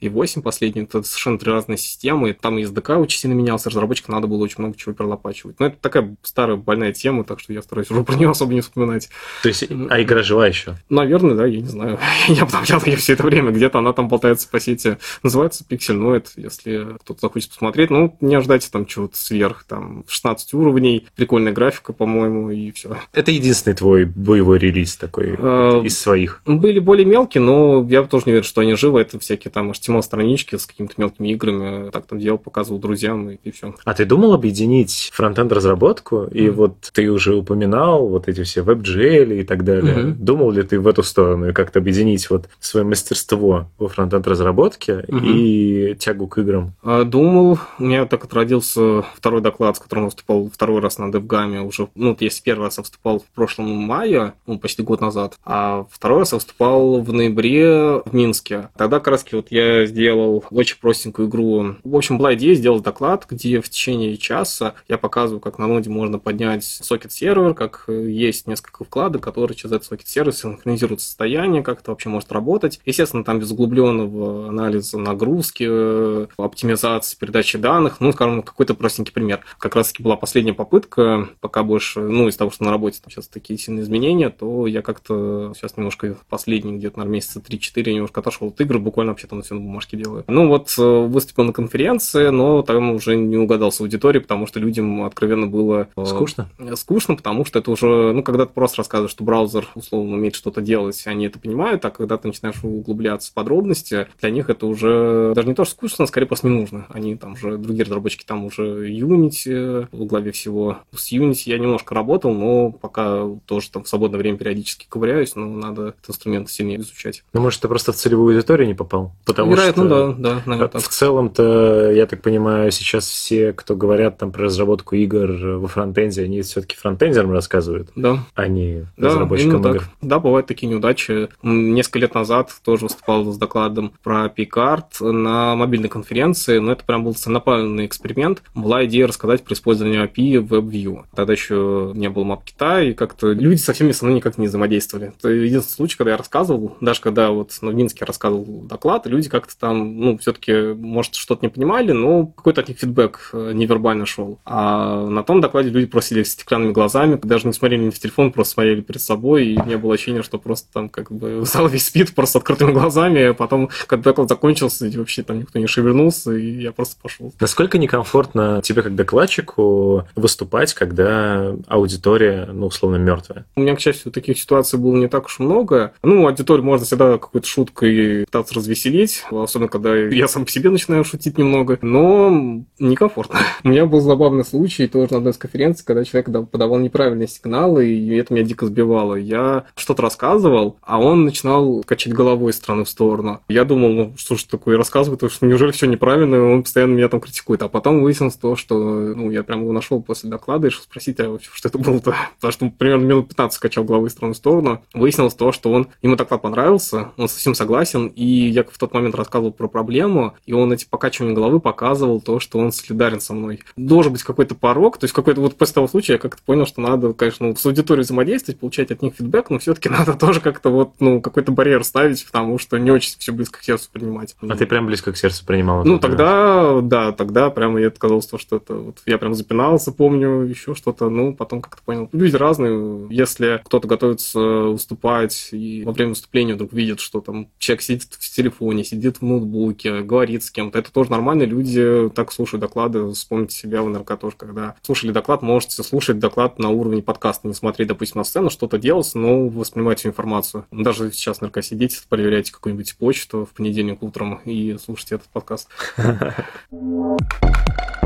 и 0.00 0.08
8 0.08 0.42
последний, 0.42 0.82
это 0.82 1.02
совершенно 1.02 1.38
три 1.38 1.52
разные 1.52 1.78
системы. 1.78 2.36
Там 2.38 2.56
SDK 2.58 2.96
очень 2.96 3.18
сильно 3.18 3.34
менялся, 3.34 3.70
разработчикам 3.70 4.14
надо 4.14 4.26
было 4.26 4.42
очень 4.42 4.56
много 4.58 4.76
чего 4.76 4.94
перелопачивать. 4.94 5.58
Но 5.60 5.66
это 5.66 5.76
такая 5.80 6.16
старая 6.22 6.56
больная 6.56 6.92
тема, 6.92 7.24
так 7.24 7.40
что 7.40 7.52
я 7.52 7.62
стараюсь 7.62 7.90
уже 7.90 8.04
про 8.04 8.14
нее 8.14 8.30
особо 8.30 8.54
не 8.54 8.60
вспоминать. 8.60 9.08
То 9.42 9.48
есть, 9.48 9.64
а 9.90 10.02
игра 10.02 10.22
жива 10.22 10.46
еще? 10.46 10.76
Наверное, 10.88 11.34
да, 11.34 11.46
я 11.46 11.60
не 11.60 11.66
знаю. 11.68 11.98
я 12.28 12.42
обновлял 12.42 12.82
ее 12.84 12.96
все 12.96 13.14
это 13.14 13.22
время, 13.22 13.50
где-то 13.50 13.78
она 13.78 13.92
там 13.92 14.08
болтается 14.08 14.48
по 14.48 14.60
сети. 14.60 14.98
Называется 15.22 15.64
Pixelnoid, 15.68 16.26
если 16.36 16.96
кто-то 17.00 17.20
захочет 17.20 17.50
посмотреть. 17.50 17.90
Ну, 17.90 18.16
не 18.20 18.34
ожидайте 18.34 18.68
там 18.70 18.86
чего-то 18.86 19.16
сверх, 19.16 19.64
там 19.64 20.04
16 20.08 20.54
уровней, 20.54 21.06
прикольная 21.16 21.52
графика, 21.52 21.92
по-моему, 21.92 22.50
и 22.50 22.70
все. 22.72 22.96
Это 23.12 23.30
единственный 23.30 23.74
твой 23.74 24.04
боевой 24.04 24.58
релиз 24.58 24.96
такой 24.96 25.36
а, 25.38 25.82
из 25.82 25.98
своих? 25.98 26.42
Были 26.46 26.78
более 26.78 27.06
мелкие, 27.06 27.42
но 27.42 27.86
я 27.88 28.02
тоже 28.04 28.24
не 28.26 28.32
уверен, 28.32 28.46
что 28.46 28.60
они 28.60 28.74
живы. 28.74 29.00
Это 29.00 29.17
всякие 29.18 29.50
там 29.50 29.70
HTML-странички 29.70 30.56
с 30.56 30.66
какими-то 30.66 30.94
мелкими 30.96 31.28
играми, 31.28 31.90
так 31.90 32.06
там 32.06 32.18
делал, 32.18 32.38
показывал 32.38 32.78
друзьям, 32.78 33.30
и, 33.30 33.38
и 33.42 33.50
все. 33.50 33.74
А 33.84 33.94
ты 33.94 34.04
думал 34.04 34.34
объединить 34.34 35.10
фронтенд-разработку? 35.12 36.24
И 36.24 36.46
mm-hmm. 36.46 36.50
вот 36.50 36.90
ты 36.92 37.10
уже 37.10 37.34
упоминал 37.34 38.08
вот 38.08 38.28
эти 38.28 38.42
все 38.42 38.62
WebGL 38.62 39.40
и 39.40 39.44
так 39.44 39.64
далее. 39.64 39.94
Mm-hmm. 39.94 40.12
Думал 40.18 40.50
ли 40.50 40.62
ты 40.62 40.80
в 40.80 40.86
эту 40.86 41.02
сторону 41.02 41.48
и 41.48 41.52
как-то 41.52 41.78
объединить 41.78 42.28
вот 42.30 42.48
свое 42.60 42.84
мастерство 42.86 43.70
во 43.78 43.88
фронтенд-разработке 43.88 45.04
mm-hmm. 45.08 45.26
и 45.26 45.94
тягу 45.98 46.26
к 46.28 46.38
играм? 46.38 46.72
А, 46.82 47.04
думал. 47.04 47.58
У 47.78 47.84
меня 47.84 48.06
так 48.06 48.22
вот 48.22 48.32
родился 48.32 49.02
второй 49.14 49.40
доклад, 49.40 49.76
с 49.76 49.80
которым 49.80 50.06
выступал 50.06 50.50
второй 50.52 50.80
раз 50.80 50.98
на 50.98 51.10
DevGAM 51.10 51.60
уже. 51.66 51.88
Ну, 51.94 52.16
если 52.20 52.42
первый 52.42 52.64
раз 52.64 52.78
я 52.78 52.82
выступал 52.82 53.20
в 53.20 53.34
прошлом 53.34 53.68
мае, 53.68 54.34
ну, 54.46 54.58
почти 54.58 54.82
год 54.82 55.00
назад, 55.00 55.36
а 55.44 55.86
второй 55.90 56.20
раз 56.20 56.32
я 56.32 56.36
выступал 56.36 57.00
в 57.00 57.12
ноябре 57.12 58.02
в 58.04 58.12
Минске. 58.12 58.68
Тогда 58.76 59.00
раз 59.10 59.24
вот 59.32 59.50
я 59.50 59.86
сделал 59.86 60.44
очень 60.50 60.78
простенькую 60.80 61.28
игру. 61.28 61.76
В 61.84 61.96
общем, 61.96 62.18
была 62.18 62.34
идея 62.34 62.54
сделать 62.54 62.82
доклад, 62.82 63.26
где 63.28 63.60
в 63.60 63.68
течение 63.68 64.16
часа 64.16 64.74
я 64.88 64.98
показываю, 64.98 65.40
как 65.40 65.58
на 65.58 65.66
ноде 65.66 65.90
можно 65.90 66.18
поднять 66.18 66.64
сокет-сервер, 66.64 67.54
как 67.54 67.84
есть 67.88 68.46
несколько 68.46 68.84
вкладок, 68.84 69.22
которые 69.22 69.56
через 69.56 69.72
этот 69.72 69.86
сокет-сервер 69.86 70.32
синхронизируют 70.32 71.00
состояние, 71.00 71.62
как 71.62 71.80
это 71.80 71.90
вообще 71.90 72.08
может 72.08 72.32
работать. 72.32 72.80
Естественно, 72.84 73.24
там 73.24 73.38
без 73.38 73.50
углубленного 73.50 74.48
анализа 74.48 74.98
нагрузки, 74.98 76.28
оптимизации, 76.40 77.16
передачи 77.16 77.58
данных, 77.58 78.00
ну, 78.00 78.12
скажем, 78.12 78.42
какой-то 78.42 78.74
простенький 78.74 79.12
пример. 79.12 79.44
Как 79.58 79.76
раз-таки 79.76 80.02
была 80.02 80.16
последняя 80.16 80.54
попытка, 80.54 81.28
пока 81.40 81.62
больше, 81.62 82.00
ну, 82.00 82.28
из 82.28 82.36
того, 82.36 82.50
что 82.50 82.64
на 82.64 82.70
работе 82.70 83.00
там 83.02 83.10
сейчас 83.10 83.28
такие 83.28 83.58
сильные 83.58 83.82
изменения, 83.84 84.30
то 84.30 84.66
я 84.66 84.82
как-то 84.82 85.52
сейчас 85.56 85.76
немножко 85.76 86.16
последний 86.28 86.76
где-то, 86.76 86.98
на 86.98 87.04
месяца 87.04 87.40
3-4 87.40 87.92
немножко 87.92 88.20
отошел 88.20 88.48
от 88.48 88.60
игр, 88.60 88.78
буквально 88.78 88.97
вообще 89.06 89.26
там 89.26 89.42
все 89.42 89.54
на 89.54 89.60
бумажке 89.60 89.96
делаю. 89.96 90.24
Ну, 90.26 90.48
вот 90.48 90.74
э, 90.78 91.06
выступил 91.06 91.44
на 91.44 91.52
конференции, 91.52 92.28
но 92.28 92.62
там 92.62 92.90
уже 92.90 93.16
не 93.16 93.36
угадал 93.36 93.72
с 93.72 93.80
аудиторией, 93.80 94.22
потому 94.22 94.46
что 94.46 94.60
людям 94.60 95.04
откровенно 95.04 95.46
было... 95.46 95.88
Э, 95.96 96.04
скучно? 96.04 96.48
Скучно, 96.74 97.16
потому 97.16 97.44
что 97.44 97.58
это 97.58 97.70
уже, 97.70 98.12
ну, 98.12 98.22
когда 98.22 98.46
ты 98.46 98.52
просто 98.52 98.78
рассказываешь, 98.78 99.12
что 99.12 99.24
браузер 99.24 99.68
условно 99.74 100.16
умеет 100.16 100.34
что-то 100.34 100.60
делать, 100.60 101.02
они 101.06 101.26
это 101.26 101.38
понимают, 101.38 101.84
а 101.84 101.90
когда 101.90 102.16
ты 102.18 102.28
начинаешь 102.28 102.62
углубляться 102.62 103.30
в 103.30 103.34
подробности, 103.34 104.08
для 104.20 104.30
них 104.30 104.50
это 104.50 104.66
уже 104.66 105.32
даже 105.34 105.48
не 105.48 105.54
то, 105.54 105.64
что 105.64 105.74
скучно, 105.74 106.04
а 106.04 106.06
скорее 106.06 106.26
просто 106.26 106.48
не 106.48 106.58
нужно. 106.58 106.86
Они 106.88 107.16
там 107.16 107.32
уже, 107.32 107.56
другие 107.56 107.84
разработчики 107.84 108.24
там 108.24 108.44
уже 108.44 108.88
Unity 108.88 109.88
в 109.92 110.04
главе 110.04 110.32
всего. 110.32 110.78
С 110.94 111.12
Unity 111.12 111.42
я 111.46 111.58
немножко 111.58 111.94
работал, 111.94 112.32
но 112.32 112.70
пока 112.70 113.24
тоже 113.46 113.70
там 113.70 113.84
в 113.84 113.88
свободное 113.88 114.18
время 114.18 114.38
периодически 114.38 114.86
ковыряюсь, 114.88 115.36
но 115.36 115.46
надо 115.46 115.88
этот 115.88 116.10
инструмент 116.10 116.50
сильнее 116.50 116.78
изучать. 116.78 117.24
Ну, 117.32 117.40
может, 117.40 117.60
ты 117.60 117.68
просто 117.68 117.92
в 117.92 117.96
целевую 117.96 118.36
аудиторию 118.36 118.66
не 118.66 118.74
попал? 118.74 118.87
Потому 119.24 119.52
Вероятно, 119.52 119.86
что, 119.86 120.12
да, 120.12 120.14
да, 120.18 120.42
наверное, 120.46 120.68
так. 120.68 120.82
В 120.82 120.88
целом-то, 120.88 121.90
я 121.92 122.06
так 122.06 122.22
понимаю, 122.22 122.70
сейчас 122.70 123.06
все, 123.06 123.52
кто 123.52 123.76
говорят 123.76 124.18
там 124.18 124.32
про 124.32 124.44
разработку 124.44 124.96
игр 124.96 125.58
во 125.58 125.68
фронтенде, 125.68 126.22
они 126.24 126.42
все-таки 126.42 126.76
фронтендерам 126.76 127.32
рассказывают, 127.32 127.90
да. 127.94 128.24
а 128.34 128.48
не 128.48 128.86
да, 128.96 129.08
разработчикам 129.08 129.60
игр. 129.60 129.80
Так. 129.80 129.88
Да, 130.00 130.18
бывают 130.18 130.46
такие 130.46 130.68
неудачи. 130.68 131.28
Несколько 131.42 131.98
лет 132.00 132.14
назад 132.14 132.50
тоже 132.64 132.84
выступал 132.84 133.24
с 133.32 133.36
докладом 133.36 133.92
про 134.02 134.26
Picard 134.26 134.84
на 135.00 135.54
мобильной 135.56 135.88
конференции, 135.88 136.58
но 136.58 136.72
это 136.72 136.84
прям 136.84 137.04
был 137.04 137.14
целенаправленный 137.14 137.86
эксперимент. 137.86 138.42
Была 138.54 138.84
идея 138.86 139.06
рассказать 139.06 139.44
про 139.44 139.54
использование 139.54 140.04
API 140.04 140.40
в 140.40 140.54
WebView. 140.54 141.04
Тогда 141.14 141.32
еще 141.32 141.92
не 141.94 142.08
было 142.08 142.24
мап 142.24 142.44
кита, 142.44 142.82
и 142.82 142.94
как-то 142.94 143.32
люди 143.32 143.58
со 143.58 143.72
всеми 143.72 143.92
со 143.92 144.04
мной 144.04 144.16
никак 144.16 144.38
не 144.38 144.46
взаимодействовали. 144.46 145.12
Это 145.18 145.28
единственный 145.28 145.76
случай, 145.76 145.96
когда 145.96 146.12
я 146.12 146.16
рассказывал, 146.16 146.76
даже 146.80 147.00
когда 147.00 147.30
вот 147.30 147.56
на 147.60 147.70
Минске 147.70 148.04
рассказывал 148.04 148.62
доклад, 148.78 149.06
люди 149.06 149.28
как-то 149.28 149.58
там, 149.58 149.98
ну, 149.98 150.18
все-таки, 150.18 150.74
может, 150.74 151.16
что-то 151.16 151.44
не 151.44 151.50
понимали, 151.50 151.90
но 151.90 152.26
какой-то 152.26 152.60
от 152.60 152.68
них 152.68 152.78
фидбэк 152.78 153.30
э, 153.32 153.52
невербально 153.54 154.06
шел. 154.06 154.38
А 154.44 155.04
на 155.06 155.24
том 155.24 155.40
докладе 155.40 155.70
люди 155.70 155.86
просто 155.86 156.10
сидели 156.10 156.24
с 156.24 156.32
стеклянными 156.32 156.72
глазами, 156.72 157.18
даже 157.20 157.46
не 157.48 157.52
смотрели 157.52 157.84
ни 157.84 157.90
в 157.90 157.98
телефон, 157.98 158.32
просто 158.32 158.54
смотрели 158.54 158.80
перед 158.80 159.00
собой, 159.00 159.48
и 159.48 159.62
мне 159.62 159.76
было 159.76 159.94
ощущение, 159.94 160.22
что 160.22 160.38
просто 160.38 160.72
там 160.72 160.88
как 160.88 161.10
бы 161.10 161.40
зал 161.44 161.66
весь 161.66 161.86
спит 161.86 162.14
просто 162.14 162.38
открытыми 162.38 162.72
глазами, 162.72 163.22
а 163.22 163.34
потом, 163.34 163.68
когда 163.86 164.10
доклад 164.10 164.28
закончился, 164.28 164.86
и 164.86 164.96
вообще 164.96 165.22
там 165.24 165.40
никто 165.40 165.58
не 165.58 165.66
шевельнулся, 165.66 166.32
и 166.32 166.62
я 166.62 166.72
просто 166.72 166.96
пошел. 167.02 167.34
Насколько 167.40 167.78
некомфортно 167.78 168.60
тебе 168.62 168.82
как 168.82 168.94
докладчику 168.94 170.06
выступать, 170.14 170.72
когда 170.74 171.54
аудитория, 171.66 172.48
ну, 172.52 172.66
условно, 172.66 172.96
мертвая? 172.96 173.44
У 173.56 173.60
меня, 173.60 173.74
к 173.74 173.80
счастью, 173.80 174.12
таких 174.12 174.38
ситуаций 174.38 174.78
было 174.78 174.94
не 174.94 175.08
так 175.08 175.26
уж 175.26 175.40
много. 175.40 175.94
Ну, 176.02 176.26
аудиторию 176.26 176.64
можно 176.64 176.86
всегда 176.86 177.18
какой-то 177.18 177.46
шуткой 177.46 178.24
пытаться 178.26 178.54
развеселить, 178.68 179.24
особенно 179.30 179.68
когда 179.68 179.96
я 179.96 180.28
сам 180.28 180.44
по 180.44 180.50
себе 180.50 180.70
начинаю 180.70 181.04
шутить 181.04 181.38
немного, 181.38 181.78
но 181.80 182.62
некомфортно. 182.78 183.38
У 183.64 183.68
меня 183.68 183.86
был 183.86 184.00
забавный 184.00 184.44
случай 184.44 184.86
тоже 184.86 185.12
на 185.12 185.18
одной 185.18 185.32
из 185.32 185.38
конференций, 185.38 185.84
когда 185.84 186.04
человек 186.04 186.48
подавал 186.50 186.78
неправильные 186.78 187.28
сигналы, 187.28 187.88
и 187.88 188.16
это 188.16 188.34
меня 188.34 188.44
дико 188.44 188.66
сбивало. 188.66 189.14
Я 189.14 189.64
что-то 189.74 190.02
рассказывал, 190.02 190.76
а 190.82 191.00
он 191.00 191.24
начинал 191.24 191.82
качать 191.84 192.12
головой 192.12 192.52
из 192.52 192.56
стороны 192.56 192.84
в 192.84 192.88
сторону. 192.88 193.40
Я 193.48 193.64
думал, 193.64 193.90
ну 193.90 194.14
что 194.16 194.36
ж 194.36 194.44
такое 194.44 194.76
рассказывает, 194.76 195.32
что 195.32 195.46
неужели 195.46 195.72
все 195.72 195.86
неправильно, 195.86 196.36
и 196.36 196.38
он 196.38 196.62
постоянно 196.62 196.92
меня 196.92 197.08
там 197.08 197.20
критикует. 197.20 197.62
А 197.62 197.68
потом 197.68 198.02
выяснилось 198.02 198.36
то, 198.36 198.56
что 198.56 198.76
ну, 198.78 199.30
я 199.30 199.42
прям 199.42 199.62
его 199.62 199.72
нашел 199.72 200.02
после 200.02 200.30
доклада 200.30 200.68
и 200.68 200.70
спросить, 200.70 201.18
а 201.20 201.38
что 201.40 201.68
это 201.68 201.78
было-то? 201.78 202.14
Потому 202.36 202.52
что 202.52 202.70
примерно 202.76 203.04
минут 203.04 203.28
15 203.28 203.58
качал 203.58 203.84
головой 203.84 204.08
из 204.08 204.12
стороны 204.12 204.34
в 204.34 204.36
сторону. 204.36 204.82
Выяснилось 204.92 205.34
то, 205.34 205.52
что 205.52 205.72
он, 205.72 205.88
ему 206.02 206.16
доклад 206.16 206.42
понравился, 206.42 207.08
он 207.16 207.28
совсем 207.28 207.54
согласен, 207.54 208.12
и 208.14 208.50
я 208.58 208.64
в 208.64 208.78
тот 208.78 208.94
момент 208.94 209.14
рассказывал 209.14 209.52
про 209.52 209.68
проблему, 209.68 210.34
и 210.46 210.52
он 210.52 210.72
эти 210.72 210.86
покачивания 210.86 211.34
головы 211.34 211.60
показывал 211.60 212.20
то, 212.20 212.40
что 212.40 212.58
он 212.58 212.72
солидарен 212.72 213.20
со 213.20 213.34
мной. 213.34 213.60
Должен 213.76 214.12
быть 214.12 214.22
какой-то 214.22 214.54
порог, 214.54 214.98
то 214.98 215.04
есть 215.04 215.14
какой-то 215.14 215.40
вот 215.40 215.56
после 215.56 215.74
того 215.74 215.88
случая 215.88 216.14
я 216.14 216.18
как-то 216.18 216.42
понял, 216.42 216.66
что 216.66 216.80
надо, 216.80 217.12
конечно, 217.12 217.54
с 217.54 217.64
аудиторией 217.66 218.04
взаимодействовать, 218.04 218.60
получать 218.60 218.90
от 218.90 219.02
них 219.02 219.14
фидбэк, 219.14 219.50
но 219.50 219.58
все-таки 219.58 219.88
надо 219.98 220.14
тоже 220.14 220.40
как-то 220.40 220.70
вот, 220.70 220.92
ну, 221.00 221.20
какой-то 221.20 221.52
барьер 221.52 221.84
ставить, 221.84 222.24
потому 222.26 222.58
что 222.58 222.78
не 222.78 222.90
очень 222.90 223.14
все 223.18 223.32
близко 223.32 223.58
к 223.58 223.62
сердцу 223.62 223.88
принимать. 223.92 224.36
А 224.40 224.56
ты 224.56 224.66
прям 224.66 224.86
близко 224.86 225.12
к 225.12 225.16
сердцу 225.16 225.44
принимал? 225.44 225.84
Ну, 225.84 225.98
тогда, 225.98 226.80
да, 226.82 227.12
тогда 227.12 227.50
прямо 227.50 227.80
я 227.80 227.88
отказался, 227.88 228.30
то, 228.30 228.38
что 228.38 228.56
это 228.56 228.74
вот 228.74 228.98
я 229.06 229.18
прям 229.18 229.34
запинался, 229.34 229.92
помню, 229.92 230.42
еще 230.42 230.74
что-то, 230.74 231.08
ну, 231.08 231.34
потом 231.34 231.60
как-то 231.60 231.82
понял. 231.82 232.08
Люди 232.12 232.36
разные, 232.36 233.06
если 233.10 233.60
кто-то 233.64 233.88
готовится 233.88 234.40
выступать, 234.40 235.48
и 235.52 235.82
во 235.84 235.92
время 235.92 236.10
выступления 236.10 236.54
вдруг 236.54 236.72
видит, 236.72 237.00
что 237.00 237.20
там 237.20 237.48
человек 237.58 237.82
сидит 237.82 238.02
в 238.10 238.34
телефоне, 238.34 238.47
сидит 238.84 239.18
в 239.18 239.22
ноутбуке, 239.22 240.02
говорит 240.02 240.44
с 240.44 240.50
кем-то, 240.50 240.78
это 240.78 240.92
тоже 240.92 241.10
нормально, 241.10 241.44
люди 241.44 242.10
так 242.14 242.32
слушают 242.32 242.60
доклады, 242.60 243.10
вспомните 243.12 243.56
себя, 243.56 243.82
вы 243.82 243.88
наверняка 243.88 244.16
тоже, 244.16 244.36
когда 244.36 244.74
слушали 244.82 245.12
доклад, 245.12 245.42
можете 245.42 245.82
слушать 245.82 246.18
доклад 246.18 246.58
на 246.58 246.70
уровне 246.70 247.02
подкаста, 247.02 247.48
не 247.48 247.54
смотреть, 247.54 247.88
допустим, 247.88 248.18
на 248.18 248.24
сцену, 248.24 248.50
что-то 248.50 248.78
делать, 248.78 249.10
но 249.14 249.48
воспринимать 249.48 250.00
всю 250.00 250.10
информацию. 250.10 250.66
Даже 250.70 251.10
сейчас, 251.12 251.40
наверняка, 251.40 251.62
сидите, 251.62 251.98
проверяйте 252.08 252.52
какую-нибудь 252.52 252.96
почту 252.96 253.46
в 253.46 253.56
понедельник 253.56 254.02
утром 254.02 254.40
и 254.44 254.76
слушайте 254.78 255.14
этот 255.16 255.28
подкаст. 255.28 255.68